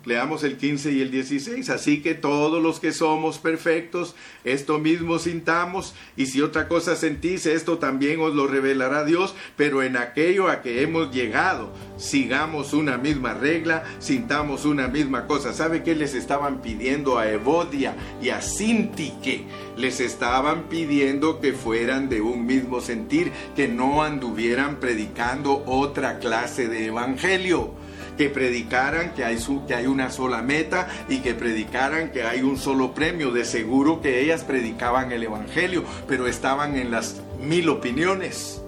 Leamos 0.06 0.44
el 0.44 0.56
15 0.56 0.92
y 0.92 1.02
el 1.02 1.10
16. 1.10 1.68
Así 1.68 2.00
que 2.00 2.14
todos 2.14 2.62
los 2.62 2.80
que 2.80 2.92
somos 2.92 3.38
perfectos, 3.38 4.14
esto 4.44 4.78
mismo 4.78 5.18
sintamos, 5.18 5.94
y 6.16 6.26
si 6.26 6.40
otra 6.40 6.68
cosa 6.68 6.96
sentís, 6.96 7.44
esto 7.44 7.78
también 7.78 8.20
os 8.20 8.34
lo 8.34 8.46
revelará 8.46 9.04
Dios, 9.04 9.34
pero 9.56 9.82
en 9.82 9.98
aquello 9.98 10.48
a 10.48 10.62
que 10.62 10.82
hemos 10.82 11.14
llegado, 11.14 11.70
sigamos 11.98 12.72
una 12.72 12.96
misma 12.96 13.34
regla, 13.34 13.84
sintamos 13.98 14.64
una 14.64 14.88
misma 14.88 15.26
cosa. 15.26 15.52
¿Sabe 15.52 15.82
qué 15.82 15.94
les 15.94 16.14
estaban 16.14 16.62
pidiendo 16.62 17.18
a 17.18 17.30
Evodia 17.30 17.94
y 18.22 18.30
a 18.30 18.40
Sintique? 18.40 19.44
Les 19.76 20.00
estaban 20.00 20.70
pidiendo 20.70 21.40
que 21.40 21.52
fueran 21.52 22.08
de 22.08 22.22
un 22.22 22.46
mismo 22.46 22.80
sentir, 22.80 23.32
que 23.54 23.68
no 23.68 24.02
anduvieran 24.02 24.80
predicando 24.80 25.62
otra 25.66 26.18
clase 26.18 26.68
de 26.68 26.86
evangelio 26.86 27.79
que 28.20 28.28
predicaran 28.28 29.14
que 29.14 29.24
hay, 29.24 29.38
que 29.66 29.74
hay 29.74 29.86
una 29.86 30.10
sola 30.10 30.42
meta 30.42 30.88
y 31.08 31.20
que 31.20 31.32
predicaran 31.32 32.12
que 32.12 32.22
hay 32.22 32.42
un 32.42 32.58
solo 32.58 32.92
premio. 32.92 33.30
De 33.30 33.46
seguro 33.46 34.02
que 34.02 34.20
ellas 34.20 34.44
predicaban 34.44 35.10
el 35.10 35.22
Evangelio, 35.22 35.84
pero 36.06 36.26
estaban 36.26 36.76
en 36.76 36.90
las 36.90 37.22
mil 37.40 37.70
opiniones. 37.70 38.60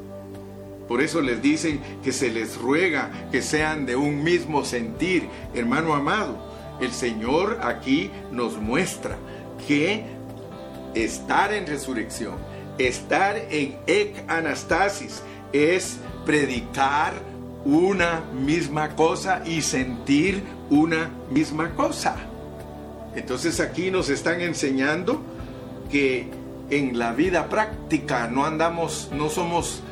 Por 0.88 1.02
eso 1.02 1.20
les 1.20 1.42
dicen 1.42 1.82
que 2.02 2.12
se 2.12 2.30
les 2.30 2.56
ruega 2.56 3.10
que 3.30 3.42
sean 3.42 3.84
de 3.84 3.94
un 3.94 4.24
mismo 4.24 4.64
sentir. 4.64 5.28
Hermano 5.52 5.92
amado, 5.92 6.38
el 6.80 6.92
Señor 6.92 7.58
aquí 7.62 8.10
nos 8.30 8.56
muestra 8.56 9.18
que 9.68 10.06
estar 10.94 11.52
en 11.52 11.66
resurrección, 11.66 12.36
estar 12.78 13.36
en 13.50 13.76
ec 13.86 14.24
anastasis, 14.28 15.22
es 15.52 15.98
predicar 16.24 17.31
una 17.64 18.22
misma 18.32 18.96
cosa 18.96 19.42
y 19.44 19.62
sentir 19.62 20.42
una 20.70 21.10
misma 21.30 21.70
cosa. 21.70 22.16
Entonces 23.14 23.60
aquí 23.60 23.90
nos 23.90 24.08
están 24.08 24.40
enseñando 24.40 25.22
que 25.90 26.28
en 26.70 26.98
la 26.98 27.12
vida 27.12 27.48
práctica 27.48 28.28
no 28.28 28.46
andamos, 28.46 29.10
no 29.12 29.28
somos 29.28 29.82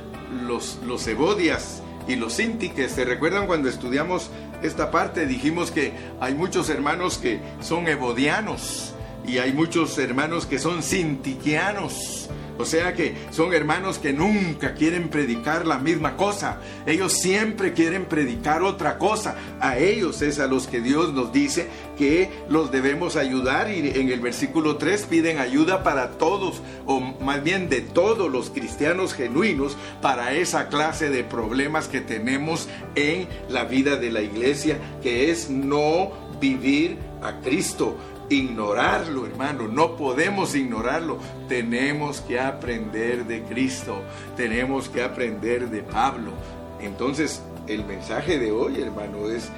los, 0.47 0.79
los 0.87 1.07
ebodias 1.07 1.83
y 2.09 2.17
los 2.17 2.35
sintiques. 2.35 2.93
¿Se 2.93 3.05
recuerdan 3.05 3.47
cuando 3.47 3.69
estudiamos 3.69 4.31
esta 4.63 4.91
parte? 4.91 5.27
Dijimos 5.27 5.71
que 5.71 5.93
hay 6.21 6.35
muchos 6.35 6.71
hermanos 6.71 7.19
que 7.19 7.41
son 7.61 7.87
ebodianos 7.87 8.95
y 9.27 9.39
hay 9.39 9.53
muchos 9.53 9.99
hermanos 9.99 10.47
que 10.47 10.59
son 10.59 10.83
sintiquianos. 10.83 12.31
O 12.61 12.67
sea 12.67 12.93
que 12.93 13.15
son 13.31 13.55
hermanos 13.55 13.99
que 13.99 14.13
nunca 14.13 14.75
quieren 14.75 15.09
predicar 15.09 15.67
la 15.67 15.79
misma 15.79 16.17
cosa. 16.17 16.61
Ellos 16.87 17.15
siempre 17.15 17.73
quieren 17.73 18.05
predicar 18.05 18.63
otra 18.63 18.99
cosa. 18.99 19.37
A 19.61 19.79
ellos 19.79 20.21
es 20.21 20.39
a 20.39 20.47
los 20.47 20.67
que 20.67 20.83
Dios 20.83 21.15
nos 21.15 21.33
dice 21.33 21.69
que 21.97 22.31
los 22.51 22.71
debemos 22.71 23.17
ayudar 23.17 23.71
y 23.71 23.91
en 23.91 24.11
el 24.11 24.21
versículo 24.21 24.77
3 24.77 25.07
piden 25.07 25.39
ayuda 25.39 25.83
para 25.83 26.13
todos, 26.13 26.61
o 26.87 27.01
más 27.01 27.43
bien 27.43 27.71
de 27.71 27.81
todos 27.81 28.31
los 28.31 28.51
cristianos 28.51 29.15
genuinos, 29.15 29.77
para 30.03 30.35
esa 30.35 30.69
clase 30.69 31.09
de 31.09 31.25
problemas 31.25 31.89
que 31.89 32.01
tenemos 32.01 32.69
en 32.95 33.27
la 33.49 33.65
vida 33.65 33.97
de 33.97 34.11
la 34.11 34.21
iglesia, 34.21 34.79
que 35.03 35.31
es 35.31 35.49
no 35.49 36.13
vivir 36.41 36.99
a 37.23 37.41
Cristo 37.41 37.97
ignorarlo, 38.31 39.27
hermano. 39.27 39.69
No 39.69 39.97
podemos 39.97 40.55
ignorarlo. 40.55 41.19
Tenemos 41.49 42.21
que 42.23 42.41
aprender 42.41 43.27
de 43.27 43.43
Cristo. 43.43 44.03
Tenemos 44.37 44.89
que 44.89 45.03
aprender 45.03 45.69
de 45.69 45.83
Pablo. 45.83 46.33
Entonces, 46.81 47.43
el 47.67 47.85
mensaje 47.85 48.39
de 48.39 48.53
hoy, 48.53 48.81
hermano, 48.81 49.29
es, 49.29 49.51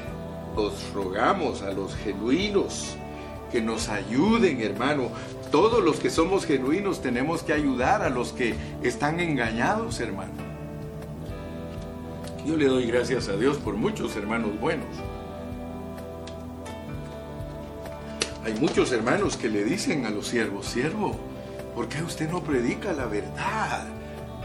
os 0.57 0.93
rogamos 0.93 1.63
a 1.63 1.73
los 1.73 1.95
genuinos 1.97 2.97
que 3.53 3.61
nos 3.61 3.89
ayuden, 3.89 4.61
hermano. 4.63 5.11
Todos 5.53 5.85
los 5.85 6.01
que 6.01 6.09
somos 6.11 6.47
genuinos 6.47 7.03
tenemos 7.03 7.43
que 7.43 7.53
ayudar 7.53 8.03
a 8.03 8.09
los 8.09 8.33
que 8.33 8.55
están 8.83 9.21
engañados, 9.21 10.01
hermano. 10.01 10.33
Yo 12.47 12.57
le 12.57 12.67
doy 12.67 12.87
gracias 12.87 13.29
a 13.29 13.37
Dios 13.37 13.59
por 13.59 13.75
muchos 13.75 14.17
hermanos 14.17 14.59
buenos 14.59 14.89
Hay 18.45 18.55
muchos 18.55 18.91
hermanos 18.91 19.37
que 19.37 19.49
le 19.49 19.63
dicen 19.63 20.05
a 20.05 20.11
los 20.11 20.27
siervos, 20.27 20.67
siervo, 20.67 21.17
¿por 21.77 21.89
qué 21.89 22.03
usted 22.03 22.29
no 22.29 22.43
predica 22.43 22.93
la 22.93 23.07
verdad? 23.07 23.87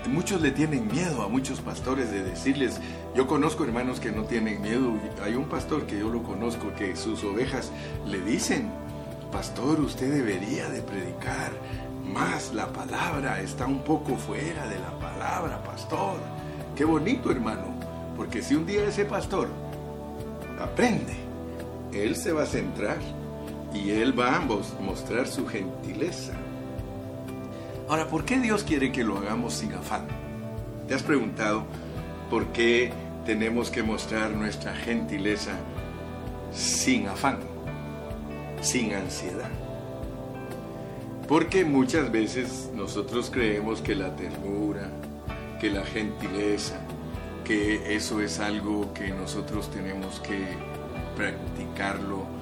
Muchos 0.08 0.40
le 0.40 0.52
tienen 0.52 0.88
miedo 0.88 1.24
a 1.24 1.28
muchos 1.28 1.62
pastores 1.62 2.12
de 2.12 2.24
decirles, 2.24 2.80
yo 3.16 3.26
conozco 3.26 3.64
hermanos 3.64 4.00
que 4.00 4.12
no 4.12 4.26
tienen 4.26 4.62
miedo, 4.62 4.94
hay 5.24 5.34
un 5.34 5.46
pastor 5.46 5.88
que 5.88 5.98
yo 5.98 6.10
lo 6.10 6.22
conozco 6.22 6.76
que 6.76 6.96
sus 6.96 7.24
ovejas 7.24 7.72
le 8.06 8.22
dicen, 8.22 8.70
pastor, 9.32 9.80
usted 9.82 10.14
debería 10.14 10.70
de 10.70 10.84
predicar 10.84 11.52
más 12.06 12.54
la 12.54 12.72
palabra, 12.72 13.42
está 13.42 13.66
un 13.66 13.84
poco 13.84 14.16
fuera 14.16 14.68
de 14.68 14.78
la 14.78 14.92
palabra, 15.00 15.64
pastor. 15.64 16.20
Qué 16.76 16.86
bonito 16.86 17.32
hermano, 17.32 17.74
porque 18.16 18.44
si 18.44 18.54
un 18.54 18.68
día 18.68 18.86
ese 18.86 19.06
pastor 19.06 19.50
aprende, 20.62 21.16
él 21.92 22.16
se 22.16 22.32
va 22.32 22.44
a 22.44 22.46
centrar 22.46 23.00
y 23.74 23.92
Él 23.92 24.18
va 24.18 24.36
a 24.36 24.40
mostrar 24.40 25.28
su 25.28 25.48
gentileza. 25.48 26.34
Ahora, 27.88 28.08
¿por 28.08 28.26
qué 28.26 28.40
Dios 28.40 28.64
quiere 28.64 28.92
que 28.92 29.04
lo 29.04 29.18
hagamos 29.18 29.54
sin 29.54 29.74
afán? 29.74 30.08
¿Te 30.88 30.94
has 30.94 31.04
preguntado 31.04 31.64
por 32.30 32.48
qué 32.48 32.92
tenemos 33.26 33.70
que 33.70 33.84
mostrar 33.84 34.32
nuestra 34.32 34.76
gentileza 34.76 35.54
sin 36.54 37.08
afán, 37.08 37.40
sin 38.62 38.94
ansiedad? 38.94 39.50
Porque 41.28 41.66
muchas 41.66 42.12
veces 42.12 42.70
nosotros 42.74 43.30
creemos 43.30 43.82
que 43.82 43.96
la 43.96 44.16
ternura, 44.16 44.90
que 45.60 45.70
la 45.70 45.86
gentileza, 45.86 46.80
que 47.44 47.96
eso 47.96 48.22
es 48.22 48.40
algo 48.40 48.94
que 48.94 49.10
nosotros 49.10 49.70
tenemos 49.72 50.20
que 50.22 50.46
practicarlo 51.16 52.37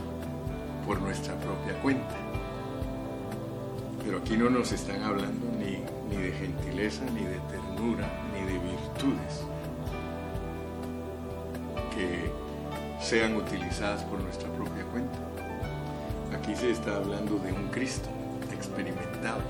por 0.86 1.02
nuestra 1.02 1.36
propia 1.36 1.74
cuenta. 1.82 2.16
Pero 4.04 4.20
aquí 4.20 4.38
no 4.38 4.50
nos 4.50 4.72
están 4.72 5.02
hablando 5.02 5.48
ni, 5.58 5.80
ni 6.10 6.22
de 6.22 6.32
gentileza, 6.32 7.04
ni 7.06 7.24
de 7.24 7.40
ternura, 7.50 8.08
ni 8.34 8.46
de 8.46 8.60
virtudes 8.60 9.46
que 11.96 12.30
sean 13.02 13.36
utilizadas 13.36 14.04
por 14.04 14.22
nuestra 14.22 14.50
propia 14.50 14.84
cuenta. 14.92 15.18
Aquí 16.38 16.56
se 16.56 16.72
está 16.72 16.98
hablando 16.98 17.38
de 17.40 17.54
un 17.54 17.70
Cristo 17.70 18.10
experimentado. 18.52 19.42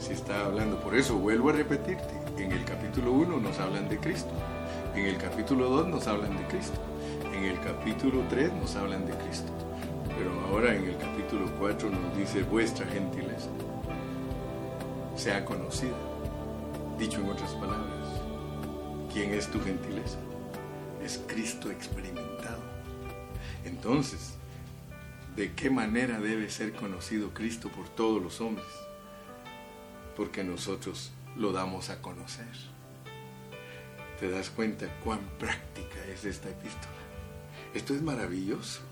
Se 0.00 0.14
está 0.14 0.46
hablando, 0.46 0.80
por 0.80 0.94
eso 0.96 1.16
vuelvo 1.16 1.50
a 1.50 1.52
repetirte, 1.52 2.14
en 2.38 2.52
el 2.52 2.64
capítulo 2.64 3.12
1 3.12 3.40
nos 3.40 3.58
hablan 3.58 3.88
de 3.88 3.98
Cristo, 3.98 4.30
en 4.94 5.04
el 5.04 5.18
capítulo 5.18 5.68
2 5.68 5.88
nos 5.88 6.06
hablan 6.06 6.36
de 6.36 6.44
Cristo, 6.44 6.78
en 7.34 7.44
el 7.44 7.60
capítulo 7.60 8.22
3 8.30 8.52
nos 8.54 8.76
hablan 8.76 9.06
de 9.06 9.12
Cristo. 9.14 9.52
Pero 10.18 10.32
ahora 10.48 10.74
en 10.74 10.84
el 10.84 10.98
capítulo 10.98 11.46
4 11.58 11.90
nos 11.90 12.16
dice 12.16 12.42
vuestra 12.42 12.86
gentileza 12.86 13.48
sea 15.18 15.44
conocida. 15.44 15.96
Dicho 16.96 17.20
en 17.20 17.28
otras 17.28 17.50
palabras, 17.54 18.06
¿quién 19.12 19.34
es 19.34 19.50
tu 19.50 19.60
gentileza? 19.60 20.18
Es 21.02 21.20
Cristo 21.26 21.70
experimentado. 21.70 22.62
Entonces, 23.64 24.34
¿de 25.34 25.52
qué 25.54 25.70
manera 25.70 26.20
debe 26.20 26.48
ser 26.50 26.72
conocido 26.72 27.34
Cristo 27.34 27.68
por 27.68 27.88
todos 27.88 28.22
los 28.22 28.40
hombres? 28.40 28.68
Porque 30.16 30.44
nosotros 30.44 31.10
lo 31.36 31.52
damos 31.52 31.90
a 31.90 32.00
conocer. 32.00 32.46
¿Te 34.20 34.30
das 34.30 34.50
cuenta 34.50 34.86
cuán 35.02 35.20
práctica 35.38 36.04
es 36.12 36.24
esta 36.24 36.48
epístola? 36.48 36.94
Esto 37.74 37.92
es 37.94 38.02
maravilloso. 38.02 38.87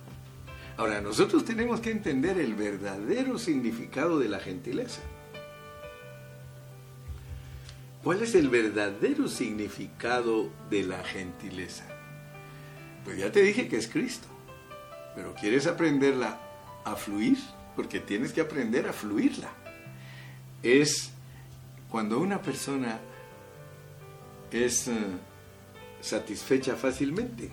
Ahora, 0.77 1.01
nosotros 1.01 1.45
tenemos 1.45 1.81
que 1.81 1.91
entender 1.91 2.39
el 2.39 2.55
verdadero 2.55 3.39
significado 3.39 4.19
de 4.19 4.29
la 4.29 4.41
gentileza. 4.41 5.01
¿Cuál 8.03 8.23
es 8.23 8.35
el 8.35 8.51
verdadero 8.51 9.27
significado 9.27 10.51
de 10.69 10.83
la 10.83 11.03
gentileza? 11.03 11.85
Pues 13.05 13.19
ya 13.19 13.33
te 13.33 13.43
dije 13.43 13.69
que 13.69 13.79
es 13.79 13.89
Cristo, 13.89 14.29
pero 15.15 15.35
¿quieres 15.35 15.67
aprenderla 15.67 16.41
a 16.85 16.95
fluir? 16.95 17.39
Porque 17.75 17.99
tienes 17.99 18.33
que 18.33 18.43
aprender 18.43 18.87
a 18.87 18.93
fluirla. 18.93 19.51
Es 20.63 21.11
cuando 21.91 22.21
una 22.21 22.43
persona 22.43 23.01
es 24.51 24.89
eh, 24.89 24.95
satisfecha 26.01 26.77
fácilmente 26.77 27.51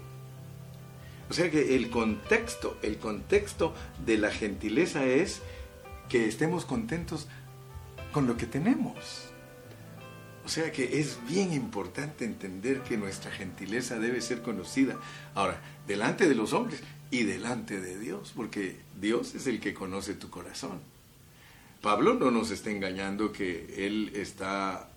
o 1.33 1.35
sea 1.35 1.49
que 1.49 1.75
el 1.75 1.89
contexto, 1.89 2.77
el 2.83 2.99
contexto 2.99 3.73
de 4.05 4.19
la 4.19 4.29
gentileza 4.29 5.03
es 5.03 5.41
que 6.07 6.27
estemos 6.27 6.63
contentos 6.63 7.27
con 8.11 8.27
lo 8.27 8.37
que 8.37 8.45
tenemos. 8.45 9.31
O 10.45 10.47
sea 10.47 10.71
que 10.71 10.99
es 10.99 11.17
bien 11.27 11.51
importante 11.51 12.23
entender 12.23 12.81
que 12.81 12.97
nuestra 12.97 13.31
gentileza 13.31 13.97
debe 13.97 14.21
ser 14.21 14.43
conocida. 14.43 14.99
Ahora, 15.33 15.59
delante 15.87 16.29
de 16.29 16.35
los 16.35 16.53
hombres 16.53 16.83
y 17.09 17.23
delante 17.23 17.81
de 17.81 17.97
Dios, 17.97 18.31
porque 18.35 18.77
Dios 19.01 19.33
es 19.33 19.47
el 19.47 19.59
que 19.59 19.73
conoce 19.73 20.13
tu 20.13 20.29
corazón. 20.29 20.81
Pablo 21.81 22.13
no 22.13 22.29
nos 22.29 22.51
está 22.51 22.69
engañando 22.69 23.31
que 23.31 23.87
él 23.87 24.11
está 24.13 24.87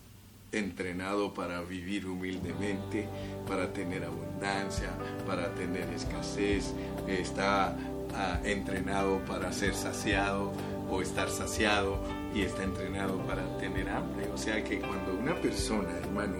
entrenado 0.59 1.35
para 1.35 1.61
vivir 1.63 2.07
humildemente, 2.07 3.09
para 3.47 3.73
tener 3.73 4.05
abundancia, 4.05 4.91
para 5.27 5.55
tener 5.55 5.89
escasez, 5.91 6.73
está 7.07 7.77
ah, 8.15 8.41
entrenado 8.45 9.19
para 9.27 9.53
ser 9.53 9.75
saciado 9.75 10.53
o 10.91 11.03
estar 11.03 11.29
saciado 11.29 11.99
y 12.35 12.43
está 12.43 12.63
entrenado 12.63 13.19
para 13.27 13.43
tener 13.59 13.89
hambre. 13.89 14.29
O 14.35 14.39
sea 14.39 14.63
que 14.63 14.81
cuando 14.81 15.15
una 15.15 15.35
persona, 15.35 15.91
hermano, 16.03 16.37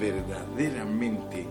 verdaderamente 0.00 1.46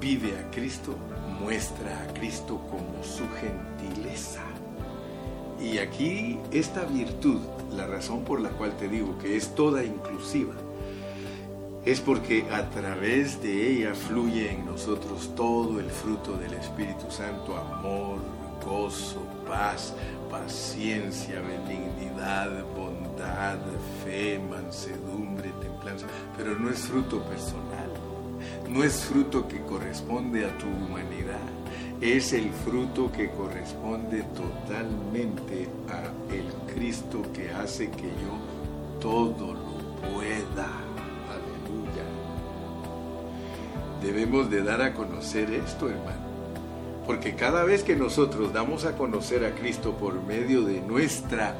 vive 0.00 0.38
a 0.38 0.50
Cristo, 0.50 0.96
muestra 1.40 2.02
a 2.02 2.14
Cristo 2.14 2.60
como 2.70 3.02
su 3.02 3.24
gentileza. 3.40 4.42
Y 5.60 5.78
aquí 5.78 6.38
esta 6.50 6.84
virtud, 6.84 7.40
la 7.72 7.86
razón 7.86 8.24
por 8.24 8.40
la 8.40 8.50
cual 8.50 8.76
te 8.76 8.88
digo 8.88 9.16
que 9.18 9.36
es 9.36 9.54
toda 9.54 9.84
inclusiva, 9.84 10.54
es 11.84 12.00
porque 12.00 12.46
a 12.50 12.70
través 12.70 13.42
de 13.42 13.70
ella 13.70 13.94
fluye 13.94 14.50
en 14.50 14.64
nosotros 14.64 15.30
todo 15.36 15.80
el 15.80 15.90
fruto 15.90 16.36
del 16.38 16.54
Espíritu 16.54 17.10
Santo, 17.10 17.56
amor, 17.56 18.20
gozo, 18.64 19.20
paz, 19.46 19.92
paciencia, 20.30 21.42
benignidad, 21.42 22.64
bondad, 22.74 23.58
fe, 24.02 24.40
mansedumbre, 24.50 25.52
templanza, 25.60 26.06
pero 26.36 26.58
no 26.58 26.70
es 26.70 26.78
fruto 26.80 27.22
personal, 27.24 27.90
no 28.68 28.82
es 28.82 29.04
fruto 29.04 29.46
que 29.46 29.60
corresponde 29.60 30.46
a 30.46 30.56
tu 30.56 30.66
humanidad, 30.66 31.38
es 32.00 32.32
el 32.32 32.50
fruto 32.50 33.12
que 33.12 33.30
corresponde 33.30 34.22
totalmente 34.34 35.68
a 35.90 36.32
el 36.32 36.74
Cristo 36.74 37.20
que 37.34 37.50
hace 37.50 37.90
que 37.90 38.08
yo 38.08 39.00
todo 39.00 39.52
lo 39.52 40.10
pueda. 40.10 40.93
Debemos 44.04 44.50
de 44.50 44.62
dar 44.62 44.82
a 44.82 44.92
conocer 44.92 45.50
esto, 45.50 45.88
hermano. 45.88 46.34
Porque 47.06 47.34
cada 47.36 47.64
vez 47.64 47.82
que 47.82 47.96
nosotros 47.96 48.52
damos 48.52 48.84
a 48.84 48.98
conocer 48.98 49.46
a 49.46 49.54
Cristo 49.54 49.94
por 49.94 50.22
medio 50.22 50.62
de 50.62 50.82
nuestra 50.82 51.54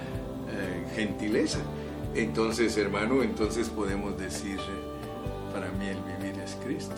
eh, 0.51 0.85
gentileza, 0.95 1.61
entonces, 2.15 2.77
hermano, 2.77 3.23
entonces 3.23 3.71
podemos 3.71 4.19
decir, 4.19 4.59
para 5.55 5.71
mí 5.73 5.87
el 5.87 5.97
vivir 6.03 6.39
es 6.39 6.55
Cristo. 6.63 6.95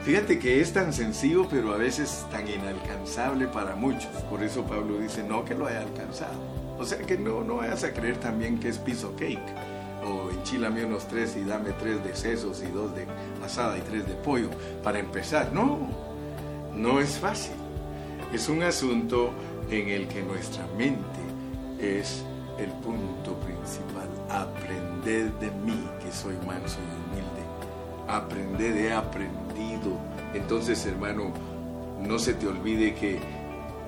Fíjate 0.00 0.38
que 0.38 0.60
es 0.60 0.74
tan 0.74 0.92
sencillo, 0.92 1.48
pero 1.48 1.72
a 1.72 1.78
veces 1.78 2.26
tan 2.30 2.46
inalcanzable 2.46 3.46
para 3.46 3.76
muchos. 3.76 4.10
Por 4.28 4.42
eso 4.42 4.62
Pablo 4.64 4.98
dice, 4.98 5.22
no 5.22 5.42
que 5.42 5.54
lo 5.54 5.66
haya 5.66 5.80
alcanzado. 5.80 6.38
O 6.78 6.84
sea 6.84 6.98
que 6.98 7.16
no, 7.16 7.42
no 7.42 7.56
vayas 7.56 7.82
a 7.82 7.94
creer 7.94 8.18
también 8.18 8.60
que 8.60 8.68
es 8.68 8.76
piso 8.76 9.14
cake 9.16 9.75
o 10.06 10.30
enchilame 10.30 10.84
unos 10.84 11.06
tres 11.08 11.36
y 11.36 11.44
dame 11.44 11.72
tres 11.72 12.02
de 12.04 12.14
sesos 12.14 12.62
y 12.62 12.70
dos 12.70 12.94
de 12.94 13.06
asada 13.44 13.76
y 13.76 13.80
tres 13.82 14.06
de 14.06 14.14
pollo 14.14 14.50
para 14.82 14.98
empezar. 14.98 15.52
No, 15.52 15.88
no 16.74 17.00
es 17.00 17.18
fácil. 17.18 17.56
Es 18.32 18.48
un 18.48 18.62
asunto 18.62 19.30
en 19.70 19.88
el 19.88 20.08
que 20.08 20.22
nuestra 20.22 20.66
mente 20.76 21.20
es 21.80 22.24
el 22.58 22.70
punto 22.70 23.34
principal. 23.40 24.08
Aprender 24.30 25.32
de 25.38 25.50
mí, 25.50 25.88
que 26.02 26.12
soy 26.12 26.36
manso 26.46 26.78
y 26.80 27.12
humilde. 27.12 27.42
Aprender, 28.08 28.76
he 28.76 28.92
aprendido. 28.92 29.98
Entonces, 30.34 30.84
hermano, 30.86 31.32
no 32.00 32.18
se 32.18 32.34
te 32.34 32.46
olvide 32.46 32.94
que 32.94 33.18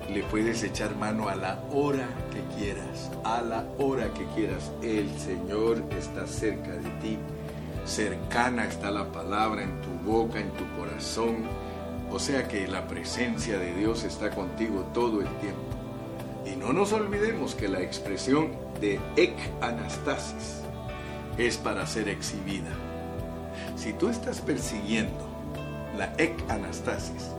le 0.07 0.23
puedes 0.23 0.63
echar 0.63 0.95
mano 0.95 1.29
a 1.29 1.35
la 1.35 1.59
hora 1.71 2.07
que 2.31 2.41
quieras, 2.55 3.11
a 3.23 3.41
la 3.41 3.65
hora 3.77 4.11
que 4.13 4.25
quieras. 4.35 4.71
El 4.81 5.09
Señor 5.19 5.83
está 5.97 6.25
cerca 6.25 6.71
de 6.71 6.89
ti. 7.01 7.17
Cercana 7.85 8.65
está 8.65 8.91
la 8.91 9.11
palabra 9.11 9.63
en 9.63 9.81
tu 9.81 9.89
boca, 10.09 10.39
en 10.39 10.51
tu 10.51 10.65
corazón. 10.77 11.43
O 12.11 12.19
sea 12.19 12.47
que 12.47 12.67
la 12.67 12.87
presencia 12.87 13.59
de 13.59 13.73
Dios 13.75 14.03
está 14.03 14.31
contigo 14.31 14.81
todo 14.93 15.21
el 15.21 15.27
tiempo. 15.37 15.61
Y 16.45 16.55
no 16.55 16.73
nos 16.73 16.93
olvidemos 16.93 17.53
que 17.53 17.67
la 17.67 17.81
expresión 17.81 18.51
de 18.81 18.99
ek 19.15 19.35
anastasis 19.61 20.61
es 21.37 21.57
para 21.57 21.85
ser 21.85 22.09
exhibida. 22.09 22.71
Si 23.75 23.93
tú 23.93 24.09
estás 24.09 24.41
persiguiendo 24.41 25.27
la 25.97 26.13
ek 26.17 26.33
anastasis, 26.49 27.29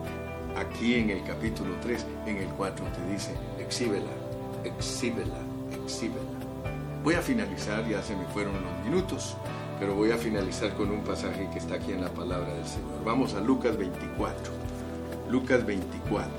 aquí 0.60 0.94
en 0.94 1.10
el 1.10 1.22
capítulo 1.24 1.74
3, 1.82 2.06
en 2.26 2.36
el 2.36 2.48
4 2.48 2.84
te 2.84 3.12
dice, 3.12 3.34
exhíbela, 3.58 4.10
exhíbela, 4.64 5.38
exhíbela. 5.84 6.20
Voy 7.02 7.14
a 7.14 7.22
finalizar, 7.22 7.88
ya 7.88 8.02
se 8.02 8.14
me 8.14 8.24
fueron 8.26 8.56
unos 8.56 8.84
minutos, 8.84 9.36
pero 9.78 9.94
voy 9.94 10.10
a 10.10 10.18
finalizar 10.18 10.74
con 10.74 10.90
un 10.90 11.02
pasaje 11.02 11.48
que 11.52 11.58
está 11.58 11.76
aquí 11.76 11.92
en 11.92 12.02
la 12.02 12.10
palabra 12.10 12.52
del 12.52 12.66
Señor. 12.66 13.02
Vamos 13.04 13.34
a 13.34 13.40
Lucas 13.40 13.76
24. 13.78 14.52
Lucas 15.30 15.64
24. 15.64 16.30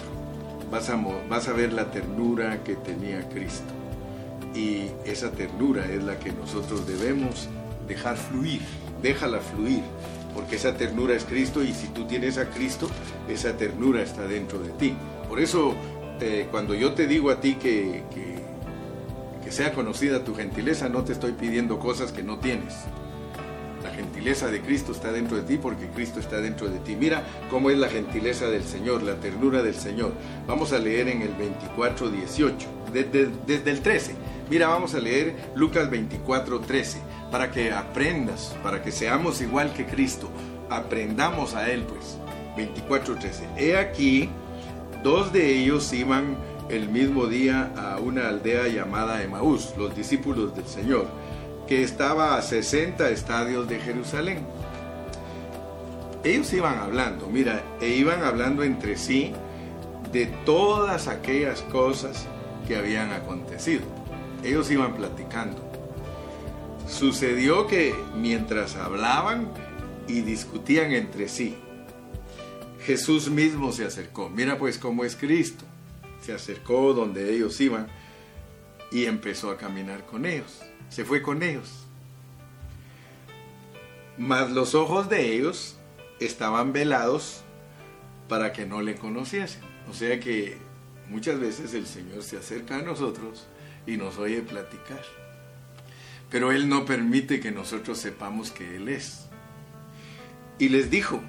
Vas 0.69 0.89
a, 0.89 0.95
vas 1.27 1.47
a 1.47 1.53
ver 1.53 1.73
la 1.73 1.89
ternura 1.89 2.63
que 2.63 2.75
tenía 2.75 3.27
Cristo. 3.29 3.73
Y 4.53 4.91
esa 5.05 5.31
ternura 5.31 5.85
es 5.85 6.03
la 6.03 6.19
que 6.19 6.31
nosotros 6.31 6.85
debemos 6.85 7.49
dejar 7.87 8.17
fluir. 8.17 8.61
Déjala 9.01 9.39
fluir 9.39 9.81
porque 10.33 10.55
esa 10.55 10.75
ternura 10.75 11.15
es 11.15 11.25
Cristo 11.25 11.63
y 11.63 11.73
si 11.73 11.87
tú 11.87 12.05
tienes 12.05 12.37
a 12.37 12.49
Cristo, 12.49 12.89
esa 13.27 13.57
ternura 13.57 14.01
está 14.01 14.27
dentro 14.27 14.59
de 14.59 14.69
ti. 14.71 14.93
Por 15.27 15.39
eso, 15.39 15.75
eh, 16.19 16.47
cuando 16.51 16.73
yo 16.73 16.93
te 16.93 17.07
digo 17.07 17.29
a 17.31 17.39
ti 17.39 17.55
que, 17.55 18.03
que, 18.13 18.31
sea 19.51 19.73
conocida 19.73 20.23
tu 20.23 20.33
gentileza, 20.33 20.87
no 20.87 21.03
te 21.03 21.11
estoy 21.11 21.33
pidiendo 21.33 21.77
cosas 21.77 22.13
que 22.13 22.23
no 22.23 22.39
tienes. 22.39 22.73
La 23.83 23.89
gentileza 23.89 24.47
de 24.47 24.61
Cristo 24.61 24.93
está 24.93 25.11
dentro 25.11 25.35
de 25.35 25.43
ti 25.43 25.57
porque 25.57 25.87
Cristo 25.87 26.21
está 26.21 26.39
dentro 26.39 26.69
de 26.69 26.79
ti. 26.79 26.95
Mira 26.95 27.27
cómo 27.49 27.69
es 27.69 27.77
la 27.77 27.89
gentileza 27.89 28.49
del 28.49 28.63
Señor, 28.63 29.03
la 29.03 29.15
ternura 29.15 29.61
del 29.61 29.75
Señor. 29.75 30.13
Vamos 30.47 30.71
a 30.71 30.79
leer 30.79 31.09
en 31.09 31.21
el 31.21 31.33
24, 31.33 32.09
18, 32.09 32.67
desde, 32.93 33.29
desde 33.45 33.71
el 33.71 33.81
13. 33.81 34.15
Mira, 34.49 34.69
vamos 34.69 34.95
a 34.95 35.01
leer 35.01 35.35
Lucas 35.53 35.89
24, 35.89 36.61
13 36.61 37.10
para 37.31 37.49
que 37.49 37.71
aprendas, 37.71 38.55
para 38.61 38.81
que 38.81 38.91
seamos 38.91 39.41
igual 39.41 39.73
que 39.73 39.85
Cristo. 39.85 40.29
Aprendamos 40.69 41.55
a 41.55 41.71
Él, 41.71 41.83
pues. 41.83 42.17
24:13. 42.55 43.47
He 43.57 43.77
aquí, 43.77 44.29
dos 45.03 45.31
de 45.31 45.57
ellos 45.57 45.91
iban 45.93 46.35
el 46.69 46.89
mismo 46.89 47.27
día 47.27 47.71
a 47.77 47.99
una 47.99 48.27
aldea 48.27 48.67
llamada 48.67 49.23
Emaús, 49.23 49.73
los 49.77 49.95
discípulos 49.95 50.55
del 50.55 50.67
Señor, 50.67 51.07
que 51.67 51.83
estaba 51.83 52.37
a 52.37 52.41
60 52.41 53.09
estadios 53.09 53.67
de 53.67 53.79
Jerusalén. 53.79 54.45
Ellos 56.23 56.53
iban 56.53 56.77
hablando, 56.77 57.27
mira, 57.27 57.63
e 57.79 57.89
iban 57.89 58.23
hablando 58.23 58.63
entre 58.63 58.95
sí 58.97 59.33
de 60.11 60.27
todas 60.45 61.07
aquellas 61.07 61.61
cosas 61.63 62.27
que 62.67 62.75
habían 62.75 63.11
acontecido. 63.11 63.83
Ellos 64.43 64.69
iban 64.69 64.93
platicando. 64.93 65.70
Sucedió 66.91 67.67
que 67.67 67.95
mientras 68.15 68.75
hablaban 68.75 69.49
y 70.09 70.21
discutían 70.21 70.91
entre 70.91 71.29
sí, 71.29 71.55
Jesús 72.85 73.29
mismo 73.29 73.71
se 73.71 73.85
acercó. 73.85 74.29
Mira 74.29 74.57
pues 74.57 74.77
cómo 74.77 75.05
es 75.05 75.15
Cristo. 75.15 75.63
Se 76.21 76.33
acercó 76.33 76.93
donde 76.93 77.33
ellos 77.33 77.59
iban 77.61 77.87
y 78.91 79.05
empezó 79.05 79.51
a 79.51 79.57
caminar 79.57 80.05
con 80.05 80.25
ellos. 80.25 80.59
Se 80.89 81.05
fue 81.05 81.21
con 81.21 81.41
ellos. 81.43 81.87
Mas 84.17 84.51
los 84.51 84.75
ojos 84.75 85.09
de 85.09 85.33
ellos 85.33 85.77
estaban 86.19 86.73
velados 86.73 87.41
para 88.27 88.51
que 88.51 88.65
no 88.65 88.81
le 88.81 88.95
conociesen. 88.95 89.61
O 89.89 89.93
sea 89.93 90.19
que 90.19 90.57
muchas 91.09 91.39
veces 91.39 91.73
el 91.73 91.87
Señor 91.87 92.21
se 92.21 92.37
acerca 92.37 92.75
a 92.75 92.81
nosotros 92.81 93.47
y 93.87 93.95
nos 93.95 94.17
oye 94.17 94.41
platicar 94.41 95.01
pero 96.31 96.53
Él 96.53 96.69
no 96.69 96.85
permite 96.85 97.41
que 97.41 97.51
nosotros 97.51 97.99
sepamos 97.99 98.51
que 98.51 98.77
Él 98.77 98.87
es. 98.87 99.25
Y 100.57 100.69
les 100.69 100.89
dijo, 100.89 101.21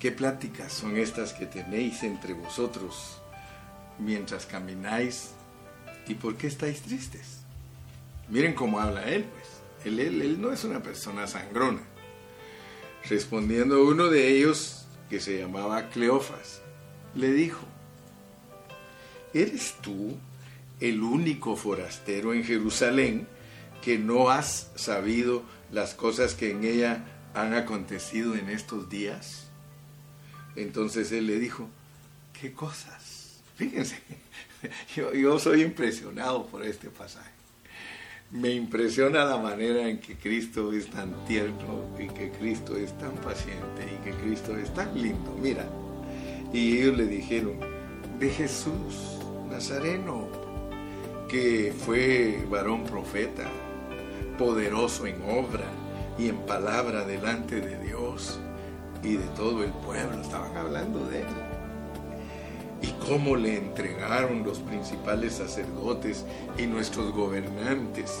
¿qué 0.00 0.10
pláticas 0.10 0.72
son 0.72 0.96
estas 0.96 1.32
que 1.32 1.46
tenéis 1.46 2.02
entre 2.02 2.34
vosotros 2.34 3.22
mientras 3.98 4.44
camináis? 4.44 5.30
¿Y 6.08 6.14
por 6.14 6.36
qué 6.36 6.48
estáis 6.48 6.82
tristes? 6.82 7.38
Miren 8.28 8.54
cómo 8.54 8.80
habla 8.80 9.04
Él, 9.04 9.24
pues. 9.24 9.58
Él, 9.84 10.40
no 10.40 10.52
es 10.52 10.64
una 10.64 10.82
persona 10.82 11.28
sangrona. 11.28 11.82
Respondiendo 13.08 13.84
uno 13.84 14.08
de 14.08 14.28
ellos, 14.28 14.86
que 15.08 15.20
se 15.20 15.38
llamaba 15.38 15.88
Cleofas, 15.88 16.60
le 17.14 17.32
dijo, 17.32 17.60
¿eres 19.32 19.76
tú 19.80 20.18
el 20.80 21.02
único 21.02 21.56
forastero 21.56 22.34
en 22.34 22.44
Jerusalén 22.44 23.26
que 23.82 23.98
no 23.98 24.30
has 24.30 24.70
sabido 24.74 25.42
las 25.72 25.94
cosas 25.94 26.34
que 26.34 26.50
en 26.50 26.64
ella 26.64 27.04
han 27.34 27.54
acontecido 27.54 28.34
en 28.34 28.48
estos 28.48 28.88
días? 28.88 29.48
Entonces 30.56 31.12
él 31.12 31.26
le 31.26 31.38
dijo, 31.38 31.68
qué 32.40 32.52
cosas. 32.52 33.40
Fíjense, 33.56 33.98
yo, 34.96 35.38
soy 35.38 35.62
impresionado 35.62 36.46
por 36.46 36.64
este 36.64 36.88
pasaje. 36.90 37.30
Me 38.30 38.50
impresiona 38.50 39.24
la 39.24 39.38
manera 39.38 39.88
en 39.88 40.00
que 40.00 40.16
Cristo 40.16 40.72
es 40.72 40.88
tan 40.88 41.24
tierno 41.24 41.96
y 41.98 42.08
que 42.08 42.30
Cristo 42.30 42.76
es 42.76 42.96
tan 42.98 43.14
paciente 43.16 43.86
y 43.86 44.04
que 44.04 44.12
Cristo 44.18 44.56
es 44.56 44.72
tan 44.74 45.00
lindo. 45.00 45.34
Mira, 45.40 45.64
y 46.52 46.78
ellos 46.78 46.98
le 46.98 47.06
dijeron, 47.06 47.58
de 48.18 48.30
Jesús 48.30 49.18
Nazareno, 49.48 50.28
que 51.28 51.74
fue 51.76 52.42
varón 52.50 52.84
profeta, 52.84 53.44
poderoso 54.38 55.06
en 55.06 55.22
obra 55.22 55.66
y 56.18 56.28
en 56.28 56.38
palabra 56.38 57.04
delante 57.04 57.60
de 57.60 57.78
Dios 57.84 58.40
y 59.02 59.16
de 59.16 59.26
todo 59.36 59.62
el 59.62 59.70
pueblo. 59.70 60.20
Estaban 60.20 60.56
hablando 60.56 61.04
de 61.06 61.20
él. 61.20 61.26
Y 62.80 62.92
cómo 63.06 63.36
le 63.36 63.58
entregaron 63.58 64.42
los 64.42 64.60
principales 64.60 65.34
sacerdotes 65.34 66.24
y 66.56 66.66
nuestros 66.66 67.12
gobernantes 67.12 68.18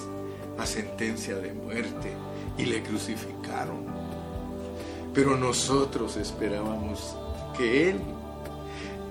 a 0.58 0.66
sentencia 0.66 1.36
de 1.36 1.52
muerte 1.52 2.12
y 2.58 2.66
le 2.66 2.82
crucificaron. 2.82 3.86
Pero 5.14 5.36
nosotros 5.36 6.16
esperábamos 6.16 7.16
que 7.56 7.90
Él 7.90 8.00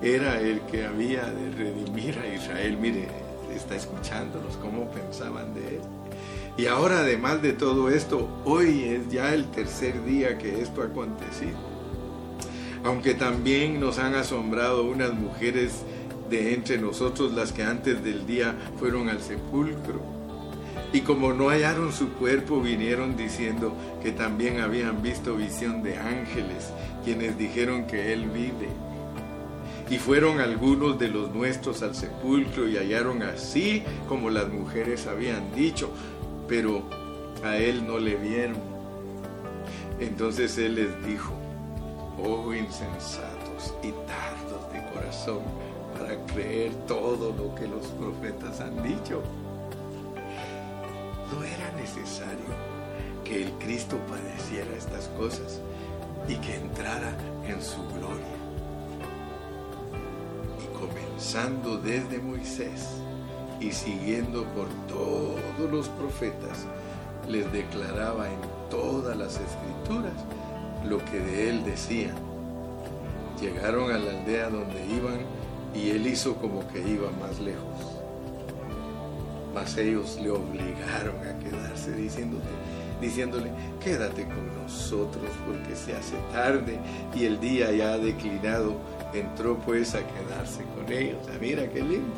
era 0.02 0.39
el 0.39 0.62
que 0.62 0.86
había 0.86 1.24
de 1.26 1.52
redimir 1.52 2.20
a 2.20 2.28
Israel. 2.28 2.78
Mire, 2.78 3.26
está 3.58 3.76
escuchándonos 3.76 4.58
cómo 4.58 4.89
pensaban 4.91 5.53
de 5.53 5.76
Él. 5.76 5.82
Y 6.58 6.66
ahora, 6.66 6.99
además 6.99 7.41
de 7.41 7.53
todo 7.53 7.89
esto, 7.89 8.28
hoy 8.45 8.84
es 8.86 9.10
ya 9.10 9.34
el 9.34 9.45
tercer 9.51 10.03
día 10.05 10.38
que 10.38 10.62
esto 10.62 10.82
ha 10.82 10.86
acontecido. 10.86 11.58
Aunque 12.84 13.14
también 13.14 13.80
nos 13.80 13.99
han 13.99 14.16
asombrado 14.16 14.84
unas 14.86 15.14
mujeres 15.14 15.84
de 16.30 16.53
entre 16.53 16.78
nosotros, 16.78 17.34
las 17.34 17.51
que 17.51 17.64
antes 17.64 18.03
del 18.03 18.26
día 18.26 18.55
fueron 18.80 19.10
al 19.10 19.22
sepulcro. 19.22 20.01
Y 20.93 21.01
como 21.01 21.34
no 21.34 21.49
hallaron 21.49 21.91
su 21.91 22.14
cuerpo, 22.14 22.62
vinieron 22.62 23.18
diciendo 23.18 23.76
que 24.01 24.12
también 24.12 24.60
habían 24.60 25.01
visto 25.01 25.36
visión 25.36 25.84
de 25.84 25.97
ángeles, 25.97 26.72
quienes 27.03 27.38
dijeron 27.38 27.86
que 27.86 28.14
Él 28.14 28.30
vive. 28.30 28.70
Y 29.90 29.98
fueron 30.00 30.42
algunos 30.42 31.00
de 31.00 31.08
los 31.08 31.34
nuestros 31.34 31.82
al 31.82 31.96
sepulcro 31.96 32.68
y 32.68 32.76
hallaron 32.76 33.24
así 33.24 33.84
como 34.08 34.30
las 34.30 34.50
mujeres 34.50 35.08
habían 35.08 35.54
dicho, 35.56 35.90
pero 36.48 36.84
a 37.44 37.56
él 37.56 37.88
no 37.88 37.98
le 37.98 38.16
vieron. 38.16 38.58
Entonces 40.00 40.58
él 40.58 40.76
les 40.76 41.06
dijo, 41.06 41.34
oh 42.22 42.54
insensatos 42.54 43.74
y 43.82 43.92
tardos 44.06 44.74
de 44.74 44.84
corazón 44.94 45.40
para 45.98 46.16
creer 46.26 46.74
todo 46.86 47.34
lo 47.34 47.56
que 47.56 47.68
los 47.68 47.88
profetas 47.88 48.60
han 48.60 48.84
dicho. 48.84 49.24
No 51.32 51.44
era 51.44 51.72
necesario 51.80 52.78
que 53.24 53.44
el 53.44 53.52
Cristo 53.54 53.98
padeciera 54.08 54.76
estas 54.78 55.08
cosas 55.10 55.62
y 56.28 56.36
que 56.36 56.56
entrara 56.56 57.18
en 57.48 57.62
su 57.62 57.84
gloria. 57.88 58.37
Comenzando 61.18 61.80
desde 61.80 62.20
Moisés, 62.20 62.89
y 63.59 63.72
siguiendo 63.72 64.43
por 64.53 64.68
todos 64.88 65.72
los 65.72 65.89
profetas, 65.89 66.68
les 67.28 67.51
declaraba 67.51 68.28
en 68.28 68.39
todas 68.70 69.18
las 69.18 69.39
escrituras 69.39 70.13
lo 70.88 71.03
que 71.05 71.20
de 71.20 71.49
él 71.49 71.65
decían. 71.65 72.13
Llegaron 73.41 73.91
a 73.91 73.97
la 73.97 74.11
aldea 74.11 74.51
donde 74.51 74.86
iban 74.86 75.22
y 75.74 75.89
él 75.89 76.05
hizo 76.05 76.36
como 76.36 76.68
que 76.68 76.88
iba 76.88 77.09
más 77.20 77.39
lejos. 77.39 77.97
Mas 79.55 79.76
ellos 79.76 80.20
le 80.22 80.30
obligaron 80.30 81.15
a 81.28 81.39
quedarse 81.39 81.93
diciéndole, 83.02 83.52
quédate 83.84 84.26
con 84.26 84.64
nosotros 84.64 85.30
porque 85.45 85.76
se 85.76 85.93
hace 85.93 86.16
tarde 86.32 86.80
y 87.16 87.26
el 87.26 87.39
día 87.39 87.72
ya 87.72 87.93
ha 87.93 87.98
declinado. 87.98 88.76
Entró 89.14 89.58
pues 89.58 89.95
a 89.95 90.00
quedarse 90.00 90.64
con 90.76 90.91
ellos. 90.91 91.18
Ah, 91.30 91.38
mira 91.39 91.68
qué 91.70 91.82
lindo. 91.82 92.14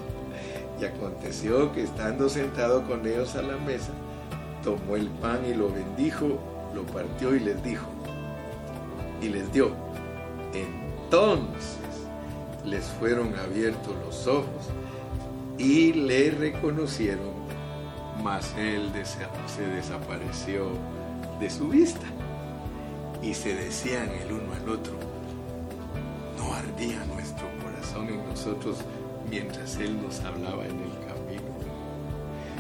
Y 0.80 0.86
aconteció 0.86 1.72
que 1.74 1.84
estando 1.84 2.30
sentado 2.30 2.86
con 2.88 3.06
ellos 3.06 3.36
a 3.36 3.42
la 3.42 3.58
mesa, 3.58 3.92
tomó 4.64 4.96
el 4.96 5.08
pan 5.08 5.42
y 5.46 5.54
lo 5.54 5.70
bendijo, 5.70 6.40
lo 6.74 6.84
partió 6.84 7.36
y 7.36 7.40
les 7.42 7.62
dijo, 7.64 7.88
y 9.22 9.30
les 9.30 9.52
dio. 9.52 9.72
Entonces 10.54 11.80
les 12.66 12.86
fueron 12.86 13.34
abiertos 13.36 13.94
los 14.06 14.28
ojos 14.28 14.70
y 15.58 15.94
le 15.94 16.32
reconocieron, 16.32 17.29
mas 18.24 18.54
él 18.58 18.92
se 19.48 19.68
desapareció 19.68 20.70
de 21.40 21.50
su 21.50 21.68
vista. 21.70 22.06
Y 23.22 23.34
se 23.34 23.54
decían 23.54 24.10
el 24.10 24.32
uno 24.32 24.54
al 24.54 24.70
otro, 24.70 24.94
no 26.38 26.54
ardía 26.54 27.04
nuestro 27.06 27.48
corazón 27.62 28.08
en 28.08 28.26
nosotros 28.30 28.78
mientras 29.30 29.76
Él 29.78 30.02
nos 30.02 30.20
hablaba 30.22 30.66
en 30.66 30.72
el 30.72 30.92
camino. 31.06 31.50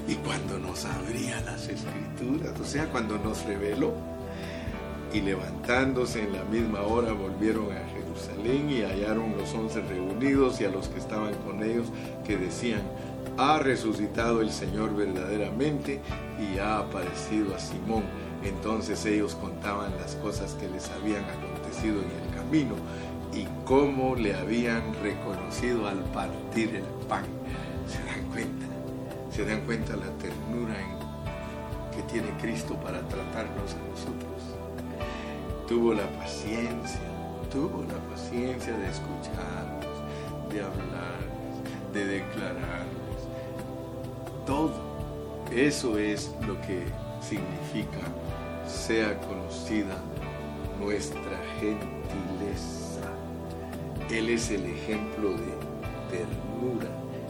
Y 0.07 0.15
cuando 0.15 0.59
nos 0.59 0.85
abría 0.85 1.39
las 1.41 1.67
escrituras, 1.67 2.59
o 2.59 2.65
sea, 2.65 2.87
cuando 2.89 3.17
nos 3.19 3.45
reveló. 3.45 3.93
Y 5.13 5.21
levantándose 5.21 6.23
en 6.23 6.33
la 6.33 6.43
misma 6.43 6.81
hora 6.81 7.13
volvieron 7.13 7.71
a 7.71 7.87
Jerusalén 7.89 8.69
y 8.69 8.81
hallaron 8.81 9.35
los 9.37 9.51
once 9.55 9.81
reunidos 9.81 10.61
y 10.61 10.65
a 10.65 10.69
los 10.69 10.87
que 10.87 10.99
estaban 10.99 11.33
con 11.45 11.63
ellos 11.63 11.87
que 12.25 12.37
decían, 12.37 12.81
ha 13.39 13.57
resucitado 13.57 14.41
el 14.41 14.51
Señor 14.51 14.93
verdaderamente 14.93 16.01
y 16.37 16.59
ha 16.59 16.79
aparecido 16.79 17.55
a 17.55 17.59
Simón. 17.59 18.03
Entonces 18.43 19.05
ellos 19.05 19.35
contaban 19.35 19.95
las 19.97 20.15
cosas 20.15 20.55
que 20.55 20.67
les 20.67 20.89
habían 20.89 21.23
acontecido 21.23 22.01
en 22.01 22.11
el 22.11 22.35
camino 22.35 22.75
y 23.33 23.47
cómo 23.63 24.15
le 24.15 24.35
habían 24.35 24.93
reconocido 25.01 25.87
al 25.87 25.99
partir 26.11 26.75
el 26.75 27.07
pan. 27.07 27.23
¿Se 27.87 28.03
dan 28.03 28.29
cuenta? 28.29 28.65
¿Se 29.31 29.45
dan 29.45 29.61
cuenta 29.61 29.95
la 29.95 30.11
ternura 30.17 30.75
que 31.95 32.01
tiene 32.11 32.37
Cristo 32.41 32.75
para 32.75 32.99
tratarnos 33.07 33.73
a 33.73 33.89
nosotros? 33.89 34.41
Tuvo 35.65 35.93
la 35.93 36.07
paciencia, 36.19 36.99
tuvo 37.49 37.83
la 37.83 37.99
paciencia 38.13 38.73
de 38.75 38.89
escucharnos, 38.89 39.85
de 40.51 40.61
hablar, 40.61 41.19
de 41.93 42.05
declararnos. 42.05 42.88
Todo 44.49 44.73
eso 45.51 45.99
es 45.99 46.31
lo 46.47 46.59
que 46.61 46.83
significa 47.21 47.99
sea 48.67 49.15
conocida 49.21 50.01
nuestra 50.79 51.39
gentileza. 51.59 53.13
Él 54.09 54.29
es 54.29 54.49
el 54.49 54.65
ejemplo 54.65 55.33
de 55.33 55.53
ternura. 56.09 56.89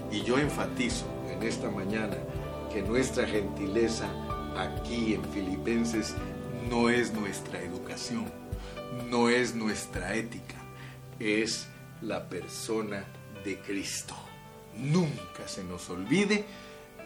Y 0.09 0.22
yo 0.22 0.38
enfatizo 0.38 1.07
en 1.30 1.43
esta 1.43 1.70
mañana 1.70 2.15
que 2.72 2.82
nuestra 2.84 3.28
gentileza 3.28 4.07
aquí 4.57 5.15
en 5.15 5.26
Filipenses 5.26 6.15
no 6.70 6.89
es 6.89 7.13
nuestra 7.13 7.61
educación, 7.61 8.32
no 9.09 9.28
es 9.28 9.53
nuestra 9.55 10.15
ética, 10.15 10.55
es 11.20 11.67
la 12.01 12.30
persona 12.30 13.03
de 13.43 13.59
Cristo. 13.59 14.15
Nunca 14.78 15.45
se 15.47 15.65
nos 15.65 15.89
olvide 15.89 16.45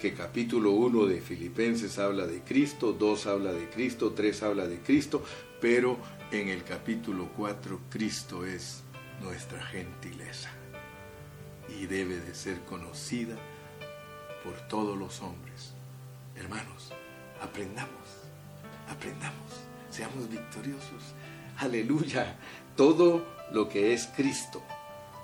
que 0.04 0.14
capítulo 0.14 0.72
1 0.72 1.06
de 1.06 1.22
Filipenses 1.22 1.98
habla 1.98 2.28
de 2.28 2.42
Cristo, 2.42 2.92
2 2.92 3.26
habla 3.26 3.54
de 3.54 3.70
Cristo, 3.70 4.12
3 4.12 4.44
habla 4.44 4.68
de 4.68 4.80
Cristo, 4.82 5.24
pero 5.62 5.98
en 6.30 6.50
el 6.50 6.66
capítulo 6.66 7.30
4 7.38 7.80
Cristo 7.90 8.46
es 8.46 8.84
nuestra 9.22 9.64
gentileza 9.64 10.50
y 11.70 11.86
debe 11.86 12.20
de 12.20 12.36
ser 12.36 12.60
conocida 12.66 13.38
por 14.44 14.68
todos 14.68 14.98
los 14.98 15.22
hombres. 15.22 15.72
Hermanos, 16.36 16.92
aprendamos, 17.42 18.28
aprendamos, 18.90 19.54
seamos 19.90 20.30
victoriosos. 20.30 21.16
Aleluya. 21.60 22.38
Todo 22.76 23.26
lo 23.54 23.70
que 23.70 23.94
es 23.94 24.08
Cristo 24.08 24.62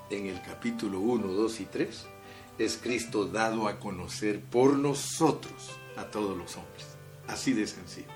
en 0.09 0.27
el 0.27 0.41
capítulo 0.41 1.01
1, 1.01 1.27
2 1.27 1.59
y 1.59 1.65
3 1.65 2.05
es 2.59 2.77
Cristo 2.77 3.25
dado 3.25 3.67
a 3.67 3.79
conocer 3.79 4.41
por 4.41 4.75
nosotros 4.75 5.71
a 5.97 6.05
todos 6.05 6.37
los 6.37 6.55
hombres. 6.57 6.85
Así 7.27 7.53
de 7.53 7.65
sencillo. 7.65 8.07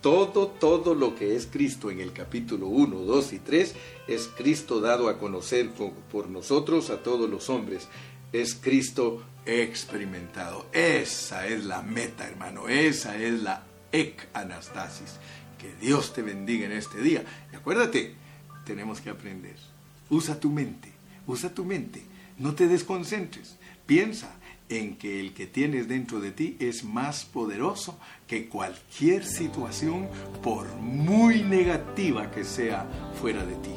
Todo, 0.00 0.48
todo 0.48 0.94
lo 0.94 1.14
que 1.14 1.34
es 1.34 1.46
Cristo 1.46 1.90
en 1.90 2.00
el 2.00 2.12
capítulo 2.12 2.68
1, 2.68 3.00
2 3.00 3.32
y 3.32 3.38
3 3.38 3.74
es 4.06 4.28
Cristo 4.28 4.80
dado 4.80 5.08
a 5.08 5.18
conocer 5.18 5.70
por 6.10 6.28
nosotros 6.28 6.90
a 6.90 7.02
todos 7.02 7.28
los 7.28 7.48
hombres. 7.50 7.88
Es 8.32 8.54
Cristo 8.54 9.22
experimentado. 9.46 10.66
Esa 10.72 11.46
es 11.46 11.64
la 11.64 11.82
meta, 11.82 12.26
hermano. 12.26 12.68
Esa 12.68 13.16
es 13.16 13.42
la 13.42 13.64
ec 13.92 14.28
anastasis. 14.34 15.16
Que 15.58 15.74
Dios 15.84 16.12
te 16.12 16.22
bendiga 16.22 16.66
en 16.66 16.72
este 16.72 17.00
día. 17.00 17.24
Y 17.52 17.56
acuérdate, 17.56 18.14
tenemos 18.64 19.00
que 19.00 19.10
aprender. 19.10 19.56
Usa 20.10 20.38
tu 20.38 20.50
mente. 20.50 20.92
usa 21.26 21.54
tu 21.54 21.64
mente, 21.64 22.02
no 22.38 22.54
te 22.54 22.68
desconcentres, 22.68 23.56
piensa 23.86 24.34
en 24.68 24.96
que 24.96 25.20
el 25.20 25.34
que 25.34 25.46
tienes 25.46 25.88
dentro 25.88 26.20
de 26.20 26.30
ti 26.30 26.56
es 26.58 26.84
más 26.84 27.24
poderoso 27.24 27.98
que 28.26 28.48
cualquier 28.48 29.24
situación, 29.24 30.08
por 30.42 30.66
muy 30.76 31.42
negativa 31.42 32.30
que 32.30 32.44
sea 32.44 32.86
fuera 33.20 33.44
de 33.44 33.54
ti. 33.56 33.74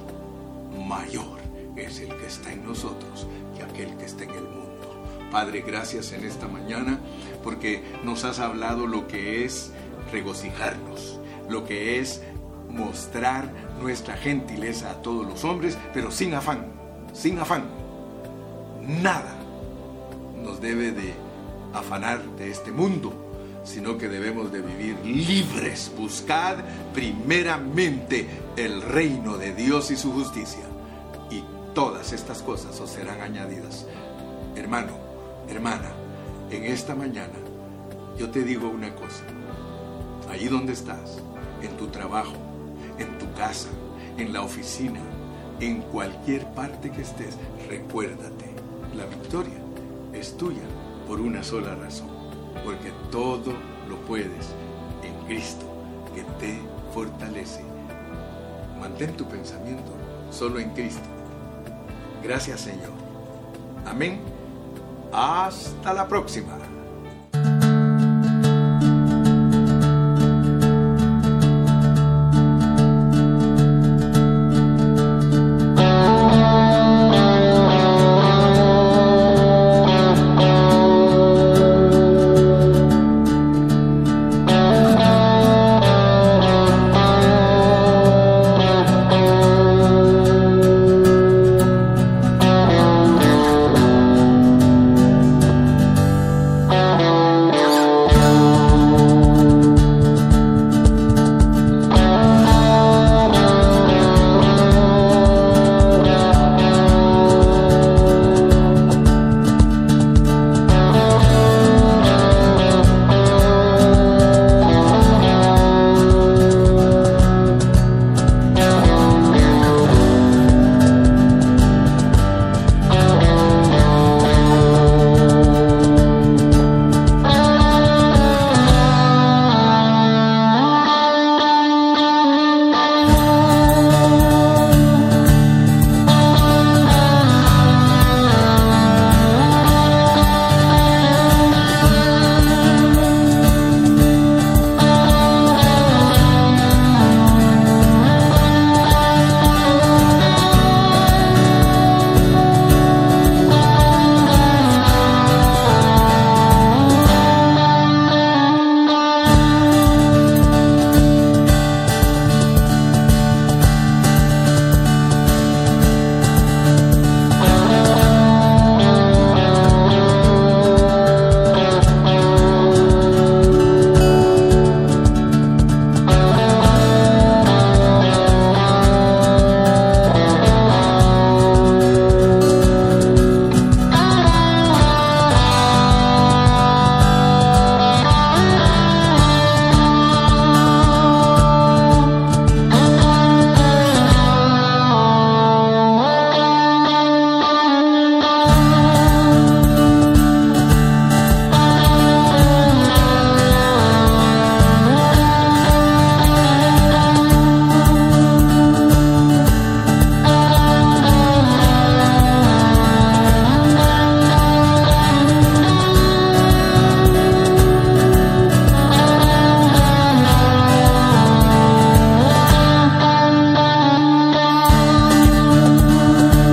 Mayor 0.88 1.42
es 1.76 2.00
el 2.00 2.16
que 2.16 2.28
está 2.28 2.54
en 2.54 2.66
nosotros 2.66 3.28
que 3.56 3.64
aquel 3.64 3.98
que 3.98 4.06
está 4.06 4.24
en 4.24 4.32
el 4.32 4.44
mundo. 4.44 5.28
Padre, 5.32 5.62
gracias 5.62 6.14
en 6.14 6.24
esta 6.24 6.48
mañana 6.48 7.00
porque 7.44 7.84
nos 8.04 8.24
has 8.24 8.40
hablado 8.40 8.88
lo 8.88 9.08
que 9.08 9.44
es 9.44 9.72
regocijarnos, 10.12 11.20
lo 11.50 11.66
que 11.66 12.00
es 12.00 12.22
mostrar 12.70 13.52
nuestra 13.82 14.16
gentileza 14.16 14.92
a 14.92 15.02
todos 15.02 15.26
los 15.28 15.44
hombres, 15.44 15.78
pero 15.94 16.12
sin 16.12 16.34
afán, 16.34 16.68
sin 17.14 17.40
afán. 17.40 17.66
Nada 18.82 19.37
nos 20.44 20.62
debe 20.62 20.92
de 20.92 21.14
afanar 21.74 22.24
de 22.38 22.50
este 22.52 22.72
mundo, 22.72 23.14
sino 23.64 23.98
que 23.98 24.08
debemos 24.08 24.52
de 24.52 24.62
vivir 24.62 24.98
libres. 25.06 25.92
Buscad 25.98 26.58
primeramente 26.94 28.28
el 28.56 28.82
reino 28.82 29.38
de 29.38 29.54
Dios 29.54 29.92
y 29.92 29.98
su 29.98 30.12
justicia, 30.12 30.64
y 31.30 31.44
todas 31.74 32.14
estas 32.14 32.42
cosas 32.42 32.80
os 32.80 32.90
serán 32.90 33.22
añadidas. 33.22 33.86
Hermano, 34.56 34.94
hermana, 35.50 35.92
en 36.50 36.64
esta 36.64 36.96
mañana 36.96 37.36
yo 38.18 38.30
te 38.30 38.44
digo 38.44 38.70
una 38.70 38.94
cosa. 38.96 39.24
Allí 40.30 40.48
donde 40.48 40.74
estás, 40.74 41.20
en 41.62 41.76
tu 41.78 41.88
trabajo, 41.88 42.34
en 42.98 43.18
tu 43.18 43.32
casa, 43.34 43.70
en 44.18 44.34
la 44.34 44.42
oficina, 44.42 45.00
en 45.60 45.82
cualquier 45.82 46.46
parte 46.54 46.92
que 46.92 47.02
estés, 47.02 47.38
recuérdate, 47.70 48.46
la 48.96 49.06
victoria 49.06 49.67
es 50.20 50.36
tuya 50.36 50.64
por 51.08 51.22
una 51.22 51.44
sola 51.44 51.76
razón, 51.76 52.10
porque 52.66 52.92
todo 53.12 53.54
lo 53.88 53.98
puedes 54.08 54.54
en 55.04 55.14
Cristo 55.28 55.66
que 56.14 56.24
te 56.40 56.60
fortalece. 56.94 57.64
Mantén 58.80 59.16
tu 59.16 59.26
pensamiento 59.26 59.92
solo 60.32 60.60
en 60.60 60.72
Cristo. 60.72 61.08
Gracias 62.24 62.62
Señor. 62.62 62.94
Amén. 63.86 64.20
Hasta 65.14 65.94
la 65.94 66.08
próxima. 66.08 66.67